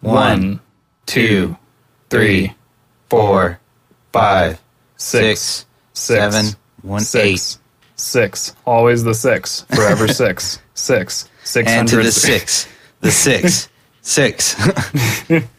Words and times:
One, 0.00 0.60
two, 1.06 1.56
three, 2.10 2.54
four, 3.08 3.58
five, 4.12 4.60
six, 4.96 5.66
seven, 5.92 6.44
six, 6.44 6.56
one, 6.82 7.00
six, 7.00 7.60
six. 7.96 8.54
Always 8.64 9.04
the 9.04 9.14
six. 9.14 9.62
Forever 9.74 10.08
six. 10.08 10.60
Six. 10.76 11.30
Six 11.42 11.70
and 11.70 11.88
to 11.88 11.96
the 11.96 12.12
six, 12.12 12.68
the 13.00 13.10
six, 13.10 13.70
six. 14.02 14.54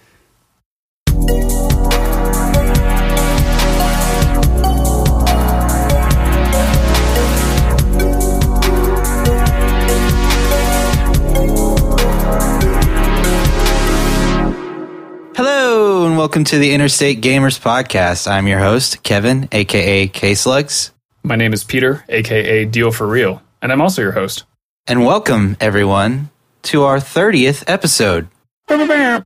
welcome 16.28 16.44
to 16.44 16.60
the 16.60 16.74
Interstate 16.74 17.22
Gamers 17.22 17.58
Podcast. 17.58 18.30
I'm 18.30 18.48
your 18.48 18.60
host, 18.60 19.02
Kevin, 19.02 19.48
aka 19.54 20.10
K 20.10 20.36
Slugs. 20.36 20.92
My 21.24 21.38
name 21.38 21.54
is 21.54 21.64
Peter, 21.64 22.04
aka 22.10 22.66
Deal 22.66 22.92
for 22.92 23.08
Real, 23.08 23.42
and 23.62 23.72
I'm 23.72 23.80
also 23.80 24.02
your 24.02 24.12
host. 24.12 24.44
And 24.88 25.06
welcome 25.06 25.56
everyone 25.62 26.30
to 26.64 26.84
our 26.84 26.98
30th 26.98 27.64
episode. 27.68 28.28
Yep, 28.68 29.24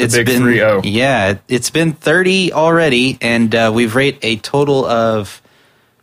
it's 0.00 0.14
big 0.14 0.24
been 0.24 0.44
3-0. 0.44 0.80
yeah, 0.84 1.36
it's 1.46 1.68
been 1.68 1.92
30 1.92 2.54
already 2.54 3.18
and 3.20 3.54
uh, 3.54 3.70
we've 3.74 3.94
rated 3.94 4.24
a 4.24 4.36
total 4.36 4.86
of 4.86 5.42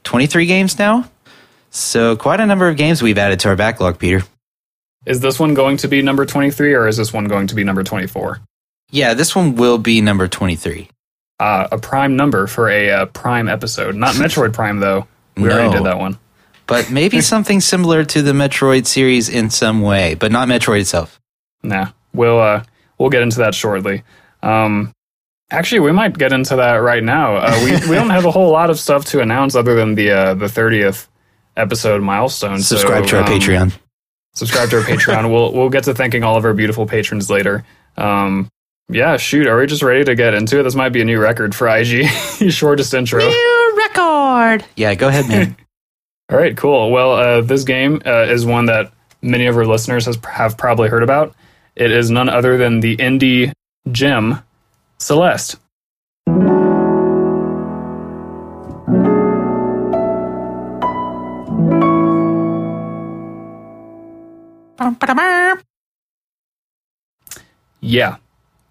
23 0.03 0.45
games 0.45 0.77
now. 0.77 1.09
So 1.71 2.15
quite 2.15 2.41
a 2.41 2.45
number 2.45 2.69
of 2.69 2.77
games 2.77 3.01
we've 3.01 3.17
added 3.17 3.39
to 3.39 3.49
our 3.49 3.55
backlog, 3.55 3.97
Peter. 3.97 4.21
Is 5.07 5.21
this 5.21 5.39
one 5.39 5.55
going 5.55 5.77
to 5.77 5.87
be 5.87 6.03
number 6.03 6.27
23 6.27 6.75
or 6.75 6.87
is 6.87 6.97
this 6.97 7.11
one 7.11 7.25
going 7.25 7.47
to 7.47 7.55
be 7.55 7.63
number 7.63 7.83
24? 7.83 8.39
Yeah, 8.91 9.13
this 9.13 9.35
one 9.35 9.55
will 9.55 9.77
be 9.77 10.01
number 10.01 10.27
23. 10.27 10.89
Uh, 11.39 11.67
a 11.71 11.77
prime 11.77 12.15
number 12.15 12.47
for 12.47 12.69
a 12.69 12.89
uh, 12.91 13.05
prime 13.07 13.49
episode. 13.49 13.95
Not 13.95 14.15
Metroid 14.15 14.53
Prime, 14.53 14.79
though. 14.79 15.07
We 15.35 15.43
No. 15.49 15.55
already 15.55 15.73
did 15.77 15.83
that 15.85 15.97
one. 15.99 16.17
But 16.67 16.89
maybe 16.89 17.19
something 17.33 17.59
similar 17.61 18.05
to 18.05 18.21
the 18.21 18.31
Metroid 18.31 18.85
series 18.87 19.27
in 19.29 19.49
some 19.49 19.81
way, 19.81 20.15
but 20.15 20.31
not 20.31 20.47
Metroid 20.47 20.79
itself. 20.81 21.19
Nah, 21.61 21.89
we'll 22.13 22.39
uh, 22.39 22.63
we'll 22.97 23.09
get 23.09 23.21
into 23.21 23.39
that 23.39 23.53
shortly. 23.53 24.03
Um, 24.43 24.93
actually, 25.51 25.81
we 25.81 25.91
might 25.91 26.17
get 26.17 26.31
into 26.31 26.55
that 26.55 26.75
right 26.77 27.03
now. 27.03 27.35
Uh, 27.35 27.59
we 27.65 27.71
we 27.89 27.95
don't 27.95 28.11
have 28.11 28.25
a 28.25 28.31
whole 28.31 28.51
lot 28.51 28.69
of 28.69 28.79
stuff 28.79 29.03
to 29.05 29.19
announce 29.21 29.55
other 29.55 29.75
than 29.75 29.95
the 29.95 30.11
uh, 30.11 30.33
the 30.35 30.47
thirtieth 30.47 31.07
episode 31.57 32.01
milestone. 32.01 32.59
So, 32.61 32.77
Subscribe 32.77 33.07
to 33.07 33.17
our 33.17 33.23
um, 33.23 33.29
Patreon. 33.29 33.73
Subscribe 34.35 34.69
to 34.69 34.77
our 34.77 34.83
Patreon. 34.83 35.29
we'll 35.31 35.51
we'll 35.53 35.69
get 35.69 35.83
to 35.85 35.93
thanking 35.93 36.23
all 36.23 36.37
of 36.37 36.45
our 36.45 36.53
beautiful 36.53 36.85
patrons 36.85 37.29
later. 37.29 37.65
Um, 37.97 38.47
yeah, 38.89 39.17
shoot, 39.17 39.47
are 39.47 39.57
we 39.57 39.65
just 39.65 39.81
ready 39.81 40.03
to 40.03 40.15
get 40.15 40.33
into 40.33 40.59
it? 40.59 40.63
This 40.63 40.75
might 40.75 40.89
be 40.89 41.01
a 41.01 41.05
new 41.05 41.19
record 41.19 41.55
for 41.55 41.67
IG. 41.67 42.05
Shortest 42.51 42.93
intro. 42.93 43.27
New 43.27 43.73
record. 43.77 44.63
Yeah, 44.75 44.93
go 44.95 45.07
ahead, 45.07 45.27
man. 45.27 45.57
All 46.31 46.37
right, 46.37 46.55
cool. 46.55 46.91
Well, 46.91 47.13
uh, 47.13 47.41
this 47.41 47.63
game 47.63 48.01
uh, 48.05 48.23
is 48.23 48.45
one 48.45 48.65
that 48.65 48.91
many 49.21 49.47
of 49.47 49.57
our 49.57 49.65
listeners 49.65 50.05
has, 50.05 50.17
have 50.27 50.57
probably 50.57 50.89
heard 50.89 51.03
about. 51.03 51.35
It 51.75 51.91
is 51.91 52.09
none 52.09 52.29
other 52.29 52.57
than 52.57 52.79
the 52.79 52.97
indie 52.97 53.51
gem 53.91 54.39
Celeste. 54.97 55.57
Yeah. 67.81 68.17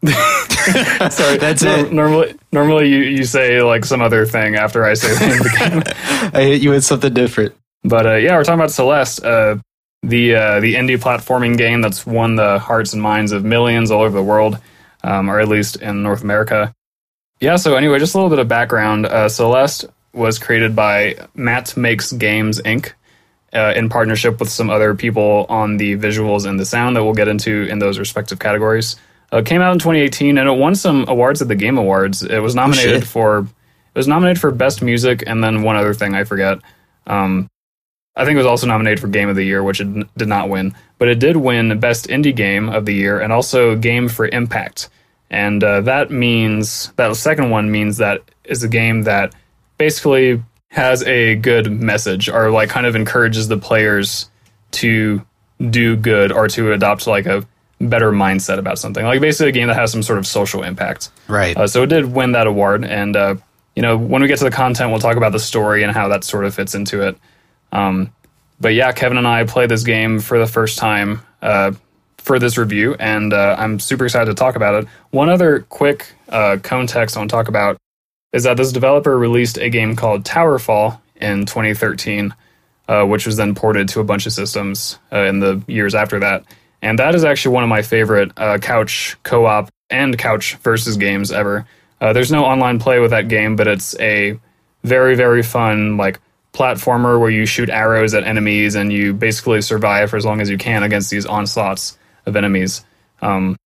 Sorry, 1.11 1.39
That's 1.39 1.63
nor- 1.63 1.79
it. 1.79 1.93
Normally, 1.93 2.35
normally 2.53 2.89
you, 2.89 2.99
you 2.99 3.25
say 3.25 3.63
like 3.63 3.85
some 3.85 4.01
other 4.03 4.27
thing 4.27 4.57
after 4.57 4.85
I 4.85 4.95
say 4.95 5.15
the 5.15 5.27
name 5.27 5.39
of 5.39 5.45
the 5.45 5.57
game. 5.59 6.31
I 6.35 6.43
hit 6.43 6.63
you 6.63 6.71
with 6.71 6.85
something 6.85 7.13
different. 7.13 7.55
But 7.83 8.07
uh, 8.07 8.15
yeah, 8.17 8.37
we're 8.37 8.45
talking 8.45 8.61
about 8.61 8.71
Celeste, 8.71 9.25
uh, 9.25 9.57
the 10.03 10.35
uh, 10.35 10.61
the 10.61 10.75
indie 10.75 10.99
platforming 10.99 11.57
game 11.57 11.81
that's 11.81 12.07
won 12.07 12.37
the 12.37 12.59
hearts 12.59 12.93
and 12.93 13.03
minds 13.03 13.33
of 13.33 13.45
millions 13.45 13.91
all 13.91 14.03
over 14.03 14.17
the 14.17 14.23
world, 14.23 14.59
um, 15.03 15.31
or 15.31 15.41
at 15.41 15.49
least 15.49 15.77
in 15.77 16.03
North 16.03 16.23
America. 16.23 16.75
Yeah. 17.41 17.57
So 17.57 17.77
anyway, 17.77 17.99
just 17.99 18.15
a 18.15 18.19
little 18.19 18.31
bit 18.31 18.39
of 18.39 18.49
background. 18.49 19.07
Uh, 19.07 19.29
Celeste 19.29 19.87
was 20.13 20.39
created 20.39 20.77
by 20.77 21.29
Matt 21.35 21.77
Makes 21.77 22.13
Games 22.13 22.61
Inc. 22.63 22.93
Uh, 23.53 23.73
in 23.77 23.89
partnership 23.89 24.41
with 24.41 24.49
some 24.49 24.69
other 24.69 24.97
people 24.97 25.47
on 25.49 25.77
the 25.77 25.97
visuals 25.97 26.45
and 26.45 26.59
the 26.59 26.65
sound 26.65 26.97
that 26.97 27.05
we'll 27.05 27.15
get 27.15 27.29
into 27.29 27.69
in 27.71 27.79
those 27.79 28.01
respective 28.01 28.41
categories. 28.41 28.97
Uh, 29.35 29.39
it 29.39 29.47
came 29.47 29.61
out 29.61 29.73
in 29.73 29.79
2018 29.79 30.39
and 30.39 30.49
it 30.49 30.53
won 30.53 30.75
some 30.77 31.05
awards 31.09 31.43
at 31.43 31.49
the 31.49 31.57
Game 31.57 31.77
Awards. 31.77 32.23
It 32.23 32.39
was 32.39 32.55
nominated 32.55 33.03
shit. 33.03 33.09
for 33.09 33.41
it 33.41 33.99
was 33.99 34.07
nominated 34.07 34.41
for 34.41 34.53
best 34.53 34.81
music 34.81 35.25
and 35.27 35.43
then 35.43 35.63
one 35.63 35.77
other 35.77 35.93
thing 35.93 36.15
I 36.15 36.25
forget. 36.25 36.59
Um, 37.07 37.49
I 38.17 38.25
think 38.25 38.37
it 38.37 38.39
was 38.39 38.47
also 38.47 38.69
nominated 38.69 39.01
for 39.01 39.09
Game 39.09 39.29
of 39.29 39.35
the 39.35 39.45
Year, 39.45 39.63
which 39.63 39.81
it 39.81 40.17
did 40.17 40.29
not 40.29 40.49
win, 40.49 40.73
but 40.99 41.09
it 41.09 41.19
did 41.19 41.37
win 41.37 41.81
Best 41.81 42.07
Indie 42.07 42.35
Game 42.35 42.69
of 42.69 42.87
the 42.87 42.95
Year 42.95 43.21
and 43.21 43.33
also 43.33 43.75
Game 43.75 44.09
for 44.09 44.29
Impact. 44.29 44.89
And 45.31 45.65
uh, 45.65 45.81
that 45.81 46.13
means 46.13 46.93
that 46.95 47.17
second 47.17 47.51
one 47.51 47.73
means 47.73 47.97
that 47.97 48.23
is 48.45 48.63
a 48.63 48.69
game 48.69 49.03
that 49.03 49.35
basically 49.79 50.41
has 50.71 51.03
a 51.05 51.35
good 51.37 51.73
message 51.73 52.29
or 52.29 52.51
like 52.51 52.69
kind 52.69 52.87
of 52.87 52.95
encourages 52.95 53.49
the 53.49 53.57
players 53.57 54.31
to 54.73 55.25
do 55.71 55.97
good 55.97 56.31
or 56.31 56.47
to 56.49 56.73
adopt 56.73 57.09
like 57.09 57.27
a 57.27 57.45
better 57.89 58.13
mindset 58.13 58.59
about 58.59 58.79
something. 58.79 59.05
Like 59.05 59.21
basically 59.21 59.51
a 59.51 59.53
game 59.53 59.69
that 59.69 59.77
has 59.77 59.93
some 59.93 60.03
sort 60.03 60.19
of 60.19 60.27
social 60.27 60.63
impact. 60.63 61.11
Right. 61.29 61.57
Uh, 61.57 61.67
so 61.67 61.83
it 61.83 61.87
did 61.87 62.13
win 62.13 62.33
that 62.33 62.47
award, 62.47 62.85
and 62.85 63.17
uh, 63.17 63.37
you 63.77 63.83
know 63.83 63.97
when 63.97 64.23
we 64.23 64.29
get 64.29 64.39
to 64.39 64.45
the 64.45 64.51
content, 64.51 64.91
we'll 64.91 65.01
talk 65.01 65.17
about 65.17 65.33
the 65.33 65.39
story 65.41 65.83
and 65.83 65.93
how 65.93 66.09
that 66.09 66.25
sort 66.25 66.45
of 66.45 66.55
fits 66.55 66.75
into 66.75 67.07
it. 67.07 67.17
Um, 67.73 68.13
but 68.61 68.75
yeah, 68.75 68.93
Kevin 68.93 69.19
and 69.19 69.27
I 69.27 69.45
played 69.45 69.69
this 69.69 69.83
game 69.83 70.21
for 70.21 70.39
the 70.39 70.47
first 70.47 70.79
time 70.79 71.21
uh, 71.43 71.73
for 72.19 72.39
this 72.39 72.57
review, 72.57 72.95
and 72.99 73.33
uh, 73.33 73.57
I'm 73.59 73.79
super 73.81 74.05
excited 74.05 74.27
to 74.27 74.35
talk 74.35 74.57
about 74.57 74.83
it. 74.83 74.89
One 75.11 75.29
other 75.29 75.61
quick 75.69 76.13
uh, 76.29 76.59
context 76.63 77.17
I 77.17 77.21
want 77.21 77.31
to 77.31 77.37
talk 77.37 77.49
about 77.49 77.77
is 78.33 78.45
that 78.45 78.57
this 78.57 78.73
developer 78.73 79.17
released 79.17 79.59
a 79.59 79.69
game 79.69 79.95
called 79.95 80.25
Towerfall 80.25 81.01
in 81.17 81.47
2013, 81.47 82.35
uh, 82.89 83.05
which 83.05 83.27
was 83.27 83.37
then 83.37 83.55
ported 83.55 83.89
to 83.91 84.01
a 84.01 84.05
bunch 84.05 84.27
of 84.27 84.33
systems 84.33 84.99
uh, 85.13 85.19
in 85.19 85.41
the 85.41 85.63
years 85.67 85.95
after 85.95 86.19
that. 86.21 86.45
And 86.85 86.99
that 86.99 87.15
is 87.15 87.25
actually 87.25 87.55
one 87.55 87.63
of 87.65 87.71
my 87.71 87.81
favorite 87.81 88.31
uh, 88.37 88.59
couch 88.59 89.17
co 89.23 89.47
op 89.47 89.71
and 89.89 90.19
couch 90.19 90.57
versus 90.57 90.99
games 90.99 91.33
ever. 91.33 91.67
Uh, 91.99 92.13
there's 92.13 92.31
no 92.31 92.45
online 92.45 92.79
play 92.79 92.99
with 92.99 93.11
that 93.11 93.29
game, 93.29 93.57
but 93.57 93.67
it's 93.67 93.99
a 94.01 94.39
very, 94.83 95.17
very 95.17 95.43
fun, 95.43 95.97
like, 95.97 96.21
platformer 96.53 97.19
where 97.19 97.31
you 97.31 97.47
shoot 97.47 97.71
arrows 97.71 98.13
at 98.13 98.23
enemies 98.25 98.75
and 98.75 98.93
you 98.93 99.15
basically 99.15 99.63
survive 99.63 100.11
for 100.11 100.19
as 100.19 100.27
long 100.27 100.43
as 100.43 100.51
you 100.51 100.59
can 100.59 100.83
against 100.83 101.11
these 101.11 101.25
onslaughts 101.25 101.99
of 102.27 102.37
enemies. 102.37 102.85
Um, 103.23 103.57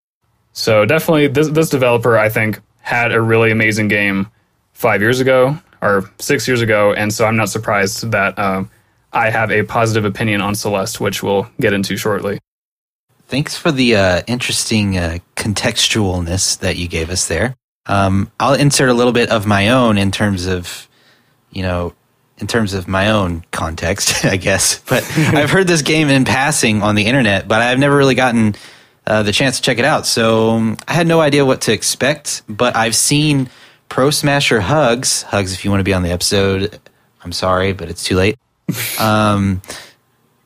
so 0.53 0.85
definitely, 0.85 1.27
this 1.27 1.49
this 1.49 1.69
developer 1.69 2.17
I 2.17 2.29
think 2.29 2.61
had 2.81 3.13
a 3.13 3.21
really 3.21 3.51
amazing 3.51 3.89
game 3.89 4.29
five 4.73 5.03
years 5.03 5.21
ago 5.21 5.59
or 5.83 6.09
six 6.19 6.49
years 6.49 6.63
ago, 6.63 6.95
and 6.95 7.13
so 7.13 7.27
I'm 7.27 7.37
not 7.37 7.49
surprised 7.49 8.11
that 8.13 8.39
um, 8.39 8.71
I 9.13 9.29
have 9.31 9.51
a 9.51 9.65
positive 9.65 10.05
opinion 10.05 10.41
on 10.41 10.55
Celeste, 10.55 11.01
which 11.01 11.23
we'll 11.23 11.51
get 11.61 11.73
into 11.73 11.97
shortly. 11.97 12.39
Thanks 13.29 13.59
for 13.59 13.71
the 13.71 13.95
uh, 13.95 14.23
interesting 14.27 14.97
uh, 14.97 15.19
contextualness 15.37 16.61
that 16.61 16.77
you 16.77 16.89
gave 16.89 17.11
us 17.11 17.29
there. 17.29 17.55
Um, 17.85 18.33
I'll 18.41 18.55
insert 18.55 18.89
a 18.89 18.95
little 18.95 19.13
bit 19.13 19.29
of 19.29 19.47
my 19.47 19.69
own 19.69 19.99
in 19.99 20.11
terms 20.11 20.47
of, 20.47 20.89
you 21.51 21.63
know, 21.63 21.93
in 22.39 22.47
terms 22.47 22.73
of 22.73 22.89
my 22.89 23.11
own 23.11 23.45
context, 23.51 24.25
I 24.25 24.39
guess. 24.39 24.79
But 24.81 25.05
I've 25.17 25.51
heard 25.51 25.67
this 25.67 25.83
game 25.83 26.09
in 26.09 26.25
passing 26.25 26.81
on 26.83 26.95
the 26.95 27.05
internet, 27.05 27.47
but 27.47 27.61
I've 27.61 27.79
never 27.79 27.95
really 27.95 28.15
gotten 28.15 28.55
uh, 29.07 29.23
the 29.25 29.33
chance 29.33 29.57
to 29.57 29.63
check 29.63 29.79
it 29.79 29.85
out. 29.85 30.07
So 30.07 30.51
um, 30.51 30.79
I 30.89 30.95
had 30.95 31.07
no 31.07 31.21
idea 31.21 31.45
what 31.45 31.61
to 31.63 31.73
expect. 31.73 32.43
But 32.49 32.77
I've 32.77 32.97
seen 32.97 33.51
Pro 33.91 34.09
Smasher 34.09 34.61
Hugs. 34.61 35.23
Hugs, 35.25 35.53
if 35.53 35.67
you 35.67 35.71
want 35.71 35.81
to 35.81 35.85
be 35.85 35.93
on 35.93 36.03
the 36.03 36.13
episode, 36.13 36.81
I'm 37.23 37.33
sorry, 37.33 37.75
but 37.75 37.91
it's 37.91 38.05
too 38.05 38.17
late. 38.17 38.39
Um, 38.99 39.63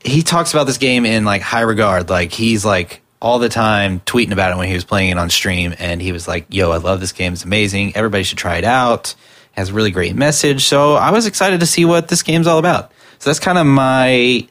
he 0.05 0.23
talks 0.23 0.53
about 0.53 0.65
this 0.65 0.79
game 0.79 1.05
in 1.05 1.25
like 1.25 1.43
high 1.43 1.61
regard. 1.61 2.11
Like 2.11 2.33
he's 2.33 2.65
like 2.65 3.03
all 3.21 3.39
the 3.39 3.49
time 3.49 4.01
tweeting 4.01 4.33
about 4.33 4.53
it 4.53 4.59
when 4.59 4.69
he 4.69 4.75
was 4.75 4.85
playing 4.85 5.11
it 5.11 5.19
on 5.19 5.31
stream, 5.31 5.75
and 5.79 6.01
he 6.01 6.13
was 6.13 6.27
like, 6.27 6.47
"Yo, 6.51 6.71
I 6.71 6.79
love 6.79 7.01
this 7.01 7.13
game. 7.13 7.33
It's 7.33 7.45
amazing. 7.45 7.97
Everybody 7.97 8.25
should 8.25 8.39
try 8.39 8.57
it 8.57 8.65
out. 8.65 9.11
It 9.11 9.17
has 9.53 9.71
a 9.71 9.73
really 9.73 9.91
great 9.91 10.17
message." 10.17 10.65
So 10.65 10.95
I 10.95 11.11
was 11.11 11.27
excited 11.27 11.61
to 11.61 11.67
see 11.67 11.85
what 11.85 12.09
this 12.09 12.23
game's 12.23 12.47
all 12.47 12.59
about. 12.59 12.93
So 13.19 13.31
that's 13.31 13.41
kind 13.41 13.59
of 13.59 13.67
my 13.67 14.47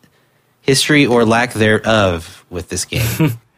history 0.62 1.06
or 1.06 1.26
lack 1.26 1.54
thereof 1.54 2.46
with 2.50 2.70
this 2.70 2.86
game. 2.86 3.32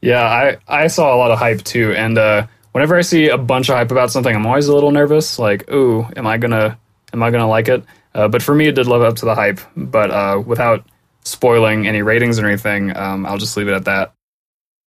Yeah, 0.00 0.22
I, 0.22 0.58
I 0.68 0.86
saw 0.88 1.14
a 1.14 1.16
lot 1.16 1.30
of 1.30 1.38
hype 1.38 1.62
too, 1.62 1.92
and 1.92 2.16
uh, 2.18 2.46
whenever 2.72 2.96
I 2.96 3.00
see 3.00 3.28
a 3.28 3.38
bunch 3.38 3.68
of 3.70 3.76
hype 3.76 3.90
about 3.90 4.10
something, 4.10 4.34
I'm 4.34 4.46
always 4.46 4.68
a 4.68 4.74
little 4.74 4.90
nervous. 4.90 5.38
Like, 5.38 5.68
ooh, 5.72 6.06
am 6.16 6.26
I 6.26 6.36
gonna 6.36 6.78
am 7.12 7.22
I 7.22 7.30
gonna 7.30 7.48
like 7.48 7.68
it? 7.68 7.82
Uh, 8.14 8.28
but 8.28 8.42
for 8.42 8.54
me, 8.54 8.68
it 8.68 8.76
did 8.76 8.86
live 8.86 9.02
up 9.02 9.16
to 9.16 9.24
the 9.24 9.34
hype. 9.34 9.58
But 9.76 10.10
uh, 10.10 10.42
without 10.46 10.86
spoiling 11.26 11.86
any 11.86 12.02
ratings 12.02 12.38
or 12.38 12.46
anything, 12.46 12.96
um, 12.96 13.26
I'll 13.26 13.38
just 13.38 13.56
leave 13.56 13.68
it 13.68 13.74
at 13.74 13.84
that. 13.84 14.12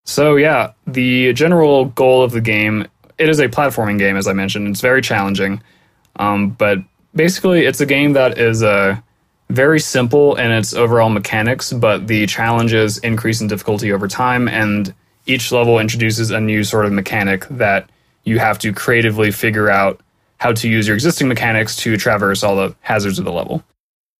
So 0.04 0.36
yeah, 0.36 0.72
the 0.86 1.32
general 1.34 1.86
goal 1.86 2.22
of 2.22 2.32
the 2.32 2.40
game 2.40 2.86
it 3.18 3.28
is 3.28 3.40
a 3.40 3.48
platforming 3.48 3.98
game, 3.98 4.16
as 4.16 4.28
I 4.28 4.32
mentioned. 4.32 4.68
It's 4.68 4.80
very 4.80 5.02
challenging, 5.02 5.60
um, 6.16 6.50
but 6.50 6.78
basically, 7.14 7.66
it's 7.66 7.80
a 7.80 7.86
game 7.86 8.12
that 8.12 8.38
is 8.38 8.62
uh, 8.62 8.96
very 9.50 9.80
simple 9.80 10.36
in 10.36 10.50
its 10.50 10.72
overall 10.72 11.10
mechanics, 11.10 11.72
but 11.72 12.06
the 12.06 12.26
challenges 12.26 12.98
increase 12.98 13.40
in 13.40 13.48
difficulty 13.48 13.92
over 13.92 14.06
time, 14.06 14.48
and 14.48 14.94
each 15.26 15.52
level 15.52 15.78
introduces 15.78 16.30
a 16.30 16.40
new 16.40 16.62
sort 16.64 16.86
of 16.86 16.92
mechanic 16.92 17.46
that 17.48 17.90
you 18.24 18.38
have 18.38 18.58
to 18.60 18.72
creatively 18.72 19.30
figure 19.30 19.68
out 19.68 20.00
how 20.38 20.52
to 20.52 20.68
use 20.68 20.86
your 20.86 20.94
existing 20.94 21.26
mechanics 21.26 21.74
to 21.76 21.96
traverse 21.96 22.44
all 22.44 22.54
the 22.54 22.74
hazards 22.80 23.18
of 23.18 23.24
the 23.24 23.32
level. 23.32 23.64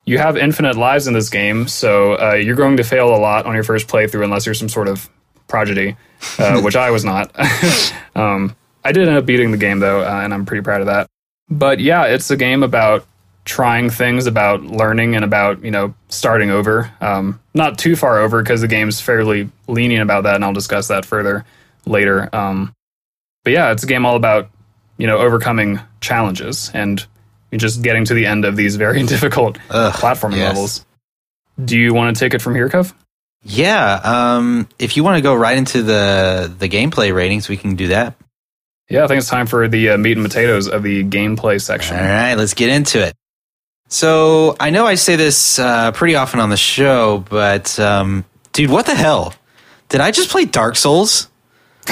You 0.09 0.17
have 0.17 0.39
infinite 0.39 0.75
lives 0.75 1.07
in 1.07 1.13
this 1.13 1.29
game, 1.29 1.69
so 1.69 2.15
uh, 2.15 2.33
you're 2.33 2.57
going 2.57 2.79
to 2.79 2.83
fail 2.83 3.15
a 3.15 3.21
lot 3.21 3.45
on 3.45 3.55
your 3.55 3.63
first 3.63 3.89
playthrough 3.89 4.25
unless 4.25 4.47
you're 4.47 4.55
some 4.55 4.71
sort 4.71 4.89
of 4.89 5.07
prodigy, 5.49 5.99
uh, 6.39 6.61
which 6.63 6.77
I 6.77 6.91
was 6.91 7.05
not. 7.05 7.31
um, 8.17 8.57
I 8.83 8.93
did 8.93 9.07
end 9.07 9.19
up 9.19 9.27
beating 9.27 9.51
the 9.51 9.59
game 9.59 9.81
though, 9.81 10.01
uh, 10.01 10.21
and 10.25 10.33
I'm 10.33 10.47
pretty 10.47 10.63
proud 10.63 10.81
of 10.81 10.87
that. 10.87 11.09
But 11.51 11.81
yeah, 11.81 12.07
it's 12.07 12.31
a 12.31 12.39
game 12.39 12.63
about 12.63 13.07
trying 13.45 13.91
things, 13.91 14.27
about 14.27 14.63
learning, 14.63 15.15
and 15.15 15.27
about 15.27 15.63
you 15.63 15.71
know 15.71 15.93
starting 16.09 16.49
over. 16.49 16.91
Um, 17.03 17.39
not 17.53 17.77
too 17.77 17.95
far 17.95 18.19
over 18.19 18.43
because 18.43 18.63
the 18.63 18.67
game's 18.67 19.03
fairly 19.03 19.51
lenient 19.67 20.03
about 20.03 20.23
that, 20.23 20.37
and 20.37 20.45
I'll 20.45 20.55
discuss 20.55 20.89
that 20.89 21.05
further 21.05 21.45
later. 21.85 22.35
Um, 22.35 22.73
but 23.45 23.53
yeah, 23.53 23.73
it's 23.73 23.85
a 23.85 23.87
game 23.87 24.07
all 24.07 24.17
about 24.17 24.49
you 24.97 25.07
know 25.07 25.19
overcoming 25.19 25.81
challenges 26.01 26.71
and 26.73 27.07
just 27.57 27.83
getting 27.83 28.05
to 28.07 28.15
the 28.15 28.27
end 28.27 28.45
of 28.45 28.57
these 28.57 28.77
very 28.77 29.03
difficult 29.07 29.59
Ugh, 29.71 29.93
platforming 29.95 30.37
yes. 30.37 30.49
levels. 30.49 30.87
Do 31.65 31.79
you 31.79 31.95
want 31.95 32.17
to 32.17 32.21
take 32.21 32.35
it 32.35 32.43
from 32.43 32.55
here, 32.55 32.69
Kev? 32.69 32.93
Yeah. 33.43 34.01
Um, 34.05 34.69
if 34.79 34.97
you 34.97 35.05
want 35.05 35.17
to 35.17 35.23
go 35.23 35.35
right 35.35 35.57
into 35.57 35.83
the 35.83 36.53
the 36.59 36.69
gameplay 36.69 37.15
ratings, 37.15 37.49
we 37.49 37.57
can 37.57 37.77
do 37.77 37.89
that. 37.89 38.15
Yeah, 38.89 39.05
I 39.05 39.07
think 39.07 39.19
it's 39.19 39.29
time 39.29 39.47
for 39.47 39.69
the 39.69 39.91
uh, 39.91 39.99
meat 39.99 40.17
and 40.17 40.27
potatoes 40.27 40.67
of 40.67 40.83
the 40.83 41.05
gameplay 41.05 41.61
section. 41.61 41.97
All 41.97 42.03
right, 42.03 42.35
let's 42.35 42.55
get 42.55 42.71
into 42.71 43.05
it. 43.05 43.15
So 43.89 44.57
I 44.61 44.71
know 44.71 44.87
I 44.87 44.95
say 44.95 45.17
this 45.17 45.59
uh, 45.59 45.93
pretty 45.93 46.15
often 46.15 46.41
on 46.41 46.51
the 46.51 46.57
show, 46.57 47.25
but 47.29 47.79
um, 47.81 48.25
dude, 48.53 48.71
what 48.71 48.87
the 48.87 48.95
hell? 48.95 49.35
Did 49.89 50.01
I 50.01 50.11
just 50.11 50.31
play 50.31 50.45
Dark 50.45 50.77
Souls? 50.77 51.29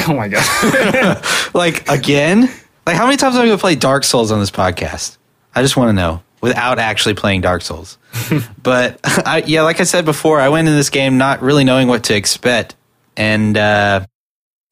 Oh 0.08 0.12
my 0.12 0.28
god. 0.28 1.24
Like 1.54 1.88
again? 1.88 2.50
Like 2.84 2.96
how 2.96 3.06
many 3.06 3.16
times 3.16 3.34
am 3.34 3.40
I 3.40 3.46
going 3.46 3.56
to 3.56 3.60
play 3.60 3.76
Dark 3.76 4.04
Souls 4.04 4.30
on 4.30 4.40
this 4.40 4.50
podcast? 4.50 5.16
I 5.56 5.62
just 5.62 5.76
want 5.76 5.88
to 5.88 5.94
know 5.94 6.22
without 6.42 6.78
actually 6.78 7.14
playing 7.14 7.40
Dark 7.40 7.62
Souls. 7.62 7.96
but 8.62 9.00
I, 9.04 9.42
yeah, 9.46 9.62
like 9.62 9.80
I 9.80 9.84
said 9.84 10.04
before, 10.04 10.38
I 10.38 10.50
went 10.50 10.68
in 10.68 10.76
this 10.76 10.90
game 10.90 11.16
not 11.16 11.40
really 11.40 11.64
knowing 11.64 11.88
what 11.88 12.04
to 12.04 12.14
expect, 12.14 12.76
and 13.16 13.56
uh, 13.56 14.06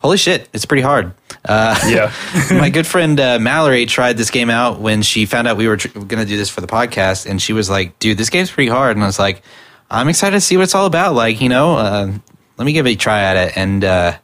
holy 0.00 0.18
shit, 0.18 0.48
it's 0.52 0.66
pretty 0.66 0.82
hard. 0.82 1.14
Uh, 1.44 1.78
yeah. 1.86 2.12
my 2.50 2.68
good 2.68 2.86
friend 2.86 3.18
uh, 3.18 3.38
Mallory 3.38 3.86
tried 3.86 4.18
this 4.18 4.30
game 4.30 4.50
out 4.50 4.78
when 4.78 5.00
she 5.00 5.24
found 5.24 5.48
out 5.48 5.56
we 5.56 5.66
were 5.66 5.78
tr- 5.78 5.88
going 5.88 6.22
to 6.22 6.26
do 6.26 6.36
this 6.36 6.50
for 6.50 6.60
the 6.60 6.66
podcast, 6.66 7.26
and 7.26 7.40
she 7.40 7.54
was 7.54 7.70
like, 7.70 7.98
"Dude, 7.98 8.18
this 8.18 8.30
game's 8.30 8.50
pretty 8.50 8.70
hard." 8.70 8.96
And 8.96 9.02
I 9.02 9.06
was 9.06 9.18
like, 9.18 9.42
"I'm 9.90 10.08
excited 10.08 10.36
to 10.36 10.40
see 10.42 10.58
what 10.58 10.64
it's 10.64 10.74
all 10.74 10.86
about." 10.86 11.14
Like, 11.14 11.40
you 11.40 11.48
know, 11.48 11.76
uh, 11.76 12.12
let 12.58 12.64
me 12.64 12.74
give 12.74 12.86
it 12.86 12.90
a 12.90 12.96
try 12.96 13.22
at 13.22 13.36
it. 13.36 13.56
And 13.56 13.82
uh, 13.82 14.18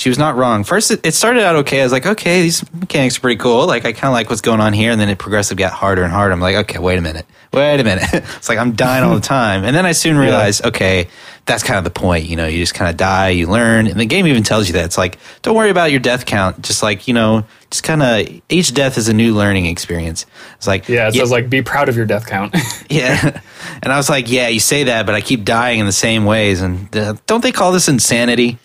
she 0.00 0.08
was 0.08 0.18
not 0.18 0.34
wrong. 0.34 0.64
First, 0.64 0.90
it, 0.90 1.04
it 1.04 1.12
started 1.12 1.42
out 1.42 1.56
okay. 1.56 1.80
I 1.80 1.82
was 1.82 1.92
like, 1.92 2.06
"Okay, 2.06 2.40
these 2.40 2.64
mechanics 2.72 3.18
are 3.18 3.20
pretty 3.20 3.36
cool." 3.36 3.66
Like, 3.66 3.84
I 3.84 3.92
kind 3.92 4.06
of 4.06 4.14
like 4.14 4.30
what's 4.30 4.40
going 4.40 4.60
on 4.60 4.72
here. 4.72 4.90
And 4.90 4.98
then 4.98 5.10
it 5.10 5.18
progressively 5.18 5.62
got 5.62 5.72
harder 5.72 6.02
and 6.02 6.10
harder. 6.10 6.32
I'm 6.32 6.40
like, 6.40 6.56
"Okay, 6.56 6.78
wait 6.78 6.98
a 6.98 7.02
minute, 7.02 7.26
wait 7.52 7.80
a 7.80 7.84
minute." 7.84 8.08
it's 8.12 8.48
like 8.48 8.58
I'm 8.58 8.72
dying 8.72 9.04
all 9.04 9.14
the 9.14 9.20
time. 9.20 9.64
And 9.64 9.74
then 9.74 9.86
I 9.86 9.92
soon 9.92 10.16
realized, 10.26 10.64
okay, 10.64 11.08
that's 11.46 11.62
kind 11.62 11.78
of 11.78 11.84
the 11.84 11.90
point. 11.90 12.26
You 12.26 12.36
know, 12.36 12.46
you 12.46 12.58
just 12.58 12.74
kind 12.74 12.90
of 12.90 12.96
die, 12.96 13.30
you 13.30 13.46
learn, 13.46 13.86
and 13.86 13.98
the 13.98 14.06
game 14.06 14.26
even 14.26 14.42
tells 14.42 14.68
you 14.68 14.74
that. 14.74 14.84
It's 14.84 14.98
like, 14.98 15.18
don't 15.42 15.56
worry 15.56 15.70
about 15.70 15.90
your 15.90 16.00
death 16.00 16.26
count. 16.26 16.62
Just 16.62 16.82
like 16.82 17.08
you 17.08 17.14
know, 17.14 17.44
just 17.70 17.84
kind 17.84 18.02
of 18.02 18.42
each 18.48 18.74
death 18.74 18.98
is 18.98 19.08
a 19.08 19.12
new 19.12 19.34
learning 19.34 19.66
experience. 19.66 20.26
It's 20.56 20.66
like, 20.66 20.88
Yeah, 20.88 21.08
it 21.08 21.14
says 21.14 21.30
like 21.30 21.48
be 21.48 21.62
proud 21.62 21.88
of 21.88 21.96
your 21.96 22.06
death 22.06 22.26
count. 22.26 22.54
yeah. 22.90 23.40
And 23.82 23.92
I 23.92 23.96
was 23.96 24.10
like, 24.10 24.30
yeah, 24.30 24.48
you 24.48 24.60
say 24.60 24.84
that, 24.84 25.06
but 25.06 25.14
I 25.14 25.20
keep 25.20 25.44
dying 25.44 25.78
in 25.78 25.86
the 25.86 25.92
same 25.92 26.24
ways. 26.24 26.60
And 26.60 26.94
uh, 26.96 27.14
don't 27.26 27.42
they 27.42 27.52
call 27.52 27.72
this 27.72 27.88
insanity? 27.88 28.58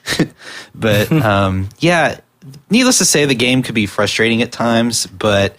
but 0.73 1.11
um, 1.11 1.69
yeah, 1.79 2.19
needless 2.69 2.97
to 2.97 3.05
say, 3.05 3.25
the 3.25 3.35
game 3.35 3.63
could 3.63 3.75
be 3.75 3.85
frustrating 3.85 4.41
at 4.41 4.51
times, 4.51 5.05
but 5.07 5.55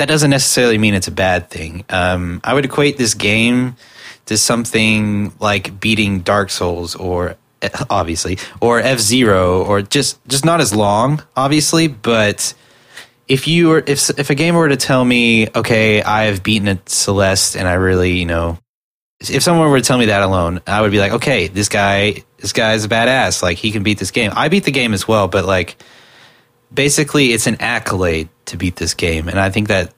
that 0.00 0.08
doesn't 0.08 0.30
necessarily 0.30 0.78
mean 0.78 0.94
it's 0.94 1.08
a 1.08 1.12
bad 1.12 1.50
thing. 1.50 1.84
Um, 1.90 2.40
I 2.42 2.54
would 2.54 2.64
equate 2.64 2.96
this 2.96 3.12
game 3.12 3.76
to 4.24 4.38
something 4.38 5.34
like 5.40 5.78
beating 5.78 6.20
Dark 6.20 6.48
Souls 6.48 6.94
or 6.94 7.36
eh, 7.60 7.68
obviously 7.90 8.38
or 8.62 8.80
F 8.80 8.98
Zero 8.98 9.62
or 9.62 9.82
just 9.82 10.26
just 10.26 10.42
not 10.42 10.62
as 10.62 10.74
long, 10.74 11.22
obviously, 11.36 11.86
but 11.86 12.54
if 13.28 13.46
you 13.46 13.68
were 13.68 13.84
if 13.86 14.08
if 14.18 14.30
a 14.30 14.34
game 14.34 14.54
were 14.54 14.70
to 14.70 14.78
tell 14.78 15.04
me, 15.04 15.48
okay, 15.54 16.02
I've 16.02 16.42
beaten 16.42 16.68
a 16.68 16.80
Celeste 16.86 17.56
and 17.56 17.68
I 17.68 17.74
really, 17.74 18.12
you 18.12 18.24
know, 18.24 18.56
if 19.20 19.42
someone 19.42 19.70
were 19.70 19.80
to 19.80 19.86
tell 19.86 19.98
me 19.98 20.06
that 20.06 20.22
alone, 20.22 20.62
I 20.66 20.80
would 20.80 20.92
be 20.92 20.98
like, 20.98 21.12
okay, 21.12 21.48
this 21.48 21.68
guy 21.68 22.24
this 22.38 22.54
guy's 22.54 22.86
a 22.86 22.88
badass. 22.88 23.42
Like 23.42 23.58
he 23.58 23.70
can 23.70 23.82
beat 23.82 23.98
this 23.98 24.12
game. 24.12 24.32
I 24.34 24.48
beat 24.48 24.64
the 24.64 24.72
game 24.72 24.94
as 24.94 25.06
well, 25.06 25.28
but 25.28 25.44
like 25.44 25.76
basically 26.72 27.32
it's 27.32 27.46
an 27.46 27.56
accolade 27.60 28.28
to 28.46 28.56
beat 28.56 28.76
this 28.76 28.94
game, 28.94 29.28
and 29.28 29.38
I 29.38 29.50
think 29.50 29.68
that 29.68 29.92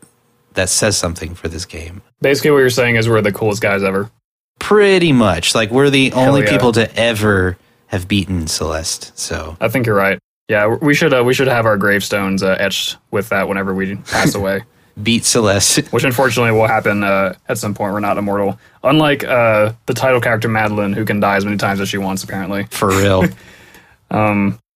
that 0.55 0.69
says 0.69 0.97
something 0.97 1.35
for 1.35 1.49
this 1.49 1.65
game. 1.65 2.03
Basically, 2.21 2.51
what 2.51 2.59
you're 2.59 2.71
saying 2.71 2.97
is 2.97 3.09
we're 3.09 3.23
the 3.23 3.33
coolest 3.33 3.63
guys 3.63 3.83
ever. 3.83 4.11
Pretty 4.59 5.13
much. 5.13 5.55
Like 5.55 5.71
we're 5.71 5.91
the 5.91 6.13
only 6.13 6.43
yeah. 6.43 6.51
people 6.51 6.73
to 6.73 6.95
ever 6.97 7.57
have 7.87 8.09
beaten 8.09 8.47
Celeste. 8.47 9.17
So 9.19 9.57
I 9.61 9.69
think 9.69 9.87
you're 9.87 9.97
right. 9.97 10.19
Yeah, 10.49 10.67
we 10.67 10.95
should 10.95 11.15
uh, 11.15 11.23
we 11.25 11.35
should 11.35 11.49
have 11.49 11.67
our 11.67 11.77
gravestones 11.77 12.43
uh, 12.43 12.57
etched 12.59 12.97
with 13.11 13.29
that 13.31 13.49
whenever 13.49 13.75
we 13.75 13.97
pass 13.97 14.35
away, 14.35 14.63
beat 15.03 15.25
Celeste. 15.25 15.87
which 15.93 16.05
unfortunately 16.05 16.53
will 16.53 16.67
happen 16.67 17.03
uh, 17.05 17.35
at 17.49 17.59
some 17.59 17.75
point. 17.75 17.93
We're 17.93 18.01
not 18.01 18.19
immortal, 18.19 18.59
unlike 18.83 19.25
uh, 19.25 19.73
the 19.87 19.95
title 19.95 20.21
character 20.21 20.49
Madeline, 20.49 20.93
who 20.93 21.05
can 21.05 21.21
die 21.21 21.37
as 21.37 21.45
many 21.45 21.57
times 21.57 21.81
as 21.81 21.89
she 21.89 21.99
wants. 21.99 22.23
Apparently, 22.25 22.65
For 22.71 22.89
real. 22.89 23.25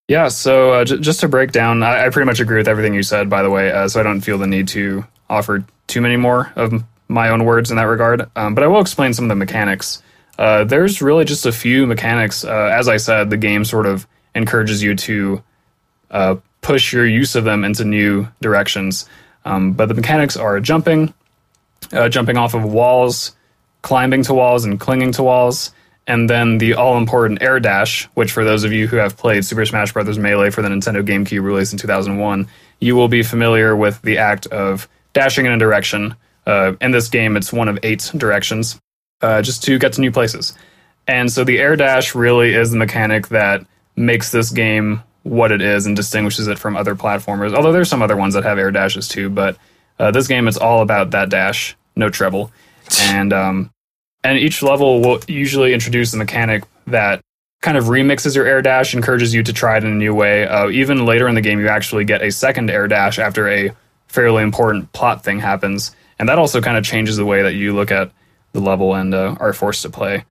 yeah. 0.08 0.28
So 0.28 0.72
uh, 0.72 0.84
j- 0.84 0.98
just 0.98 1.20
to 1.20 1.28
break 1.28 1.52
down, 1.52 1.82
I-, 1.82 2.06
I 2.06 2.10
pretty 2.10 2.26
much 2.26 2.40
agree 2.40 2.58
with 2.58 2.68
everything 2.68 2.94
you 2.94 3.02
said. 3.02 3.28
By 3.30 3.42
the 3.42 3.50
way, 3.50 3.70
uh, 3.72 3.88
so 3.88 4.00
I 4.00 4.02
don't 4.02 4.20
feel 4.20 4.38
the 4.38 4.46
need 4.46 4.68
to 4.68 5.04
offer 5.28 5.64
too 5.86 6.00
many 6.00 6.16
more 6.16 6.52
of 6.56 6.84
my 7.08 7.28
own 7.28 7.44
words 7.44 7.70
in 7.70 7.76
that 7.76 7.84
regard. 7.84 8.28
Um, 8.36 8.54
but 8.54 8.64
I 8.64 8.66
will 8.66 8.80
explain 8.80 9.14
some 9.14 9.24
of 9.24 9.28
the 9.28 9.36
mechanics. 9.36 10.02
Uh, 10.38 10.64
there's 10.64 11.00
really 11.00 11.24
just 11.24 11.46
a 11.46 11.52
few 11.52 11.86
mechanics. 11.86 12.44
Uh, 12.44 12.70
as 12.72 12.88
I 12.88 12.96
said, 12.98 13.30
the 13.30 13.36
game 13.36 13.64
sort 13.64 13.86
of 13.86 14.06
encourages 14.34 14.82
you 14.82 14.94
to 14.94 15.42
uh, 16.10 16.36
push 16.60 16.92
your 16.92 17.06
use 17.06 17.34
of 17.34 17.44
them 17.44 17.64
into 17.64 17.84
new 17.84 18.28
directions. 18.40 19.08
Um, 19.44 19.72
but 19.72 19.86
the 19.86 19.94
mechanics 19.94 20.36
are 20.36 20.60
jumping, 20.60 21.14
uh, 21.92 22.08
jumping 22.08 22.36
off 22.36 22.54
of 22.54 22.64
walls, 22.64 23.34
climbing 23.82 24.24
to 24.24 24.34
walls, 24.34 24.64
and 24.64 24.78
clinging 24.78 25.12
to 25.12 25.22
walls, 25.22 25.72
and 26.06 26.30
then 26.30 26.58
the 26.58 26.74
all 26.74 26.96
important 26.96 27.42
air 27.42 27.58
dash, 27.58 28.04
which 28.14 28.32
for 28.32 28.44
those 28.44 28.64
of 28.64 28.72
you 28.72 28.86
who 28.86 28.96
have 28.96 29.16
played 29.16 29.44
Super 29.44 29.64
Smash 29.64 29.92
Bros. 29.92 30.18
Melee 30.18 30.50
for 30.50 30.62
the 30.62 30.68
Nintendo 30.68 31.04
GameCube 31.04 31.42
released 31.42 31.72
in 31.72 31.78
2001, 31.78 32.48
you 32.80 32.94
will 32.94 33.08
be 33.08 33.22
familiar 33.22 33.74
with 33.74 34.00
the 34.02 34.18
act 34.18 34.46
of 34.46 34.88
dashing 35.12 35.46
in 35.46 35.52
a 35.52 35.58
direction. 35.58 36.14
Uh, 36.46 36.74
in 36.80 36.92
this 36.92 37.08
game, 37.08 37.36
it's 37.36 37.52
one 37.52 37.68
of 37.68 37.78
eight 37.82 38.10
directions, 38.16 38.78
uh, 39.20 39.42
just 39.42 39.64
to 39.64 39.78
get 39.78 39.94
to 39.94 40.00
new 40.00 40.12
places. 40.12 40.54
And 41.08 41.30
so 41.30 41.44
the 41.44 41.58
air 41.58 41.76
dash 41.76 42.14
really 42.14 42.54
is 42.54 42.70
the 42.70 42.78
mechanic 42.78 43.28
that 43.28 43.66
makes 43.96 44.30
this 44.30 44.50
game 44.50 45.02
what 45.22 45.50
it 45.50 45.60
is 45.60 45.86
and 45.86 45.96
distinguishes 45.96 46.46
it 46.46 46.58
from 46.58 46.76
other 46.76 46.94
platformers. 46.94 47.52
Although 47.52 47.72
there's 47.72 47.88
some 47.88 48.02
other 48.02 48.16
ones 48.16 48.34
that 48.34 48.44
have 48.44 48.58
air 48.58 48.70
dashes 48.70 49.08
too, 49.08 49.28
but 49.28 49.56
uh, 49.98 50.10
this 50.10 50.28
game 50.28 50.46
it's 50.46 50.56
all 50.56 50.82
about 50.82 51.10
that 51.10 51.30
dash, 51.30 51.76
no 51.96 52.10
treble, 52.10 52.52
and 53.00 53.32
um, 53.32 53.70
and 54.26 54.38
each 54.40 54.60
level 54.60 55.00
will 55.00 55.20
usually 55.28 55.72
introduce 55.72 56.12
a 56.12 56.16
mechanic 56.16 56.64
that 56.88 57.20
kind 57.62 57.78
of 57.78 57.84
remixes 57.84 58.34
your 58.34 58.44
air 58.44 58.60
dash, 58.60 58.92
encourages 58.92 59.32
you 59.32 59.40
to 59.44 59.52
try 59.52 59.76
it 59.76 59.84
in 59.84 59.92
a 59.92 59.94
new 59.94 60.12
way. 60.12 60.48
Uh, 60.48 60.68
even 60.68 61.06
later 61.06 61.28
in 61.28 61.36
the 61.36 61.40
game, 61.40 61.60
you 61.60 61.68
actually 61.68 62.04
get 62.04 62.22
a 62.22 62.32
second 62.32 62.68
air 62.68 62.88
dash 62.88 63.20
after 63.20 63.48
a 63.48 63.70
fairly 64.08 64.42
important 64.42 64.90
plot 64.92 65.22
thing 65.22 65.38
happens, 65.38 65.94
and 66.18 66.28
that 66.28 66.40
also 66.40 66.60
kind 66.60 66.76
of 66.76 66.84
changes 66.84 67.16
the 67.16 67.24
way 67.24 67.42
that 67.42 67.54
you 67.54 67.72
look 67.72 67.92
at 67.92 68.10
the 68.52 68.60
level 68.60 68.96
and 68.96 69.14
uh, 69.14 69.36
are 69.38 69.52
forced 69.52 69.82
to 69.82 69.90
play. 69.90 70.24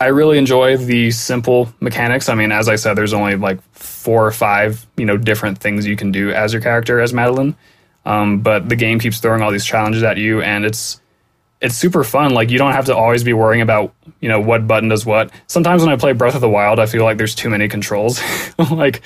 I 0.00 0.06
really 0.06 0.36
enjoy 0.36 0.76
the 0.76 1.12
simple 1.12 1.72
mechanics. 1.78 2.28
I 2.28 2.34
mean, 2.34 2.50
as 2.50 2.68
I 2.68 2.74
said, 2.74 2.94
there's 2.94 3.12
only 3.12 3.36
like 3.36 3.60
four 3.74 4.26
or 4.26 4.32
five, 4.32 4.84
you 4.96 5.06
know, 5.06 5.16
different 5.16 5.58
things 5.58 5.86
you 5.86 5.94
can 5.94 6.10
do 6.10 6.32
as 6.32 6.52
your 6.52 6.60
character 6.60 7.00
as 7.00 7.12
Madeline. 7.12 7.54
Um, 8.04 8.40
but 8.40 8.68
the 8.68 8.76
game 8.76 8.98
keeps 8.98 9.20
throwing 9.20 9.40
all 9.40 9.52
these 9.52 9.64
challenges 9.64 10.02
at 10.02 10.16
you, 10.16 10.42
and 10.42 10.64
it's 10.64 11.00
it's 11.64 11.74
super 11.74 12.04
fun. 12.04 12.32
Like 12.34 12.50
you 12.50 12.58
don't 12.58 12.72
have 12.72 12.84
to 12.86 12.96
always 12.96 13.24
be 13.24 13.32
worrying 13.32 13.62
about 13.62 13.94
you 14.20 14.28
know 14.28 14.40
what 14.40 14.66
button 14.66 14.88
does 14.88 15.04
what. 15.06 15.30
Sometimes 15.46 15.82
when 15.82 15.92
I 15.92 15.96
play 15.96 16.12
Breath 16.12 16.34
of 16.34 16.40
the 16.40 16.48
Wild, 16.48 16.78
I 16.78 16.86
feel 16.86 17.02
like 17.04 17.16
there's 17.18 17.34
too 17.34 17.48
many 17.50 17.68
controls. 17.68 18.20
like 18.70 19.00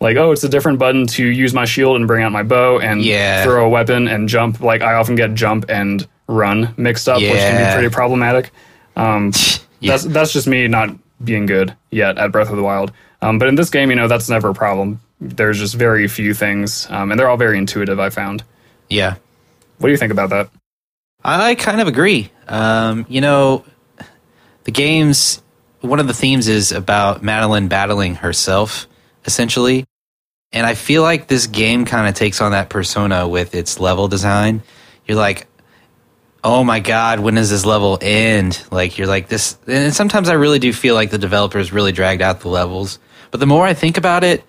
like 0.00 0.16
oh, 0.16 0.32
it's 0.32 0.44
a 0.44 0.48
different 0.48 0.78
button 0.78 1.06
to 1.08 1.24
use 1.26 1.54
my 1.54 1.64
shield 1.64 1.96
and 1.96 2.06
bring 2.06 2.22
out 2.22 2.32
my 2.32 2.42
bow 2.42 2.78
and 2.78 3.02
Yeah. 3.02 3.42
throw 3.44 3.64
a 3.64 3.68
weapon 3.68 4.08
and 4.08 4.28
jump. 4.28 4.60
Like 4.60 4.82
I 4.82 4.94
often 4.94 5.14
get 5.14 5.34
jump 5.34 5.64
and 5.68 6.06
run 6.28 6.74
mixed 6.76 7.08
up, 7.08 7.20
which 7.20 7.30
can 7.32 7.66
be 7.68 7.74
pretty 7.74 7.92
problematic. 7.94 8.50
Um, 8.96 9.32
Yeah. 9.80 9.92
That's 9.92 10.04
that's 10.04 10.32
just 10.32 10.46
me 10.46 10.68
not 10.68 10.90
being 11.24 11.44
good 11.46 11.74
yet 11.90 12.16
at 12.16 12.30
Breath 12.30 12.50
of 12.50 12.56
the 12.56 12.62
Wild. 12.62 12.92
Um, 13.20 13.40
but 13.40 13.48
in 13.48 13.56
this 13.56 13.68
game, 13.68 13.90
you 13.90 13.96
know, 13.96 14.06
that's 14.06 14.28
never 14.28 14.50
a 14.50 14.54
problem. 14.54 15.00
There's 15.20 15.58
just 15.58 15.74
very 15.74 16.06
few 16.06 16.34
things, 16.34 16.86
um, 16.88 17.10
and 17.10 17.18
they're 17.18 17.28
all 17.28 17.36
very 17.36 17.58
intuitive. 17.58 17.98
I 17.98 18.10
found. 18.10 18.44
Yeah. 18.88 19.16
What 19.78 19.88
do 19.88 19.90
you 19.90 19.96
think 19.96 20.12
about 20.12 20.30
that? 20.30 20.50
I 21.24 21.54
kind 21.54 21.80
of 21.80 21.88
agree. 21.88 22.30
Um, 22.48 23.06
you 23.08 23.20
know, 23.20 23.64
the 24.64 24.72
game's 24.72 25.42
one 25.80 26.00
of 26.00 26.06
the 26.06 26.14
themes 26.14 26.48
is 26.48 26.72
about 26.72 27.22
Madeline 27.22 27.68
battling 27.68 28.14
herself, 28.16 28.86
essentially. 29.24 29.84
And 30.52 30.66
I 30.66 30.74
feel 30.74 31.02
like 31.02 31.28
this 31.28 31.46
game 31.46 31.84
kind 31.84 32.08
of 32.08 32.14
takes 32.14 32.40
on 32.40 32.52
that 32.52 32.68
persona 32.68 33.26
with 33.26 33.54
its 33.54 33.80
level 33.80 34.06
design. 34.08 34.62
You're 35.06 35.16
like, 35.16 35.46
oh 36.44 36.62
my 36.62 36.80
god, 36.80 37.20
when 37.20 37.34
does 37.34 37.50
this 37.50 37.64
level 37.64 37.98
end? 38.00 38.62
Like 38.70 38.98
you're 38.98 39.06
like 39.06 39.28
this, 39.28 39.58
and 39.66 39.94
sometimes 39.94 40.28
I 40.28 40.34
really 40.34 40.58
do 40.58 40.72
feel 40.72 40.94
like 40.94 41.10
the 41.10 41.18
developers 41.18 41.72
really 41.72 41.92
dragged 41.92 42.22
out 42.22 42.40
the 42.40 42.48
levels. 42.48 42.98
But 43.30 43.40
the 43.40 43.46
more 43.46 43.64
I 43.64 43.74
think 43.74 43.96
about 43.96 44.24
it, 44.24 44.44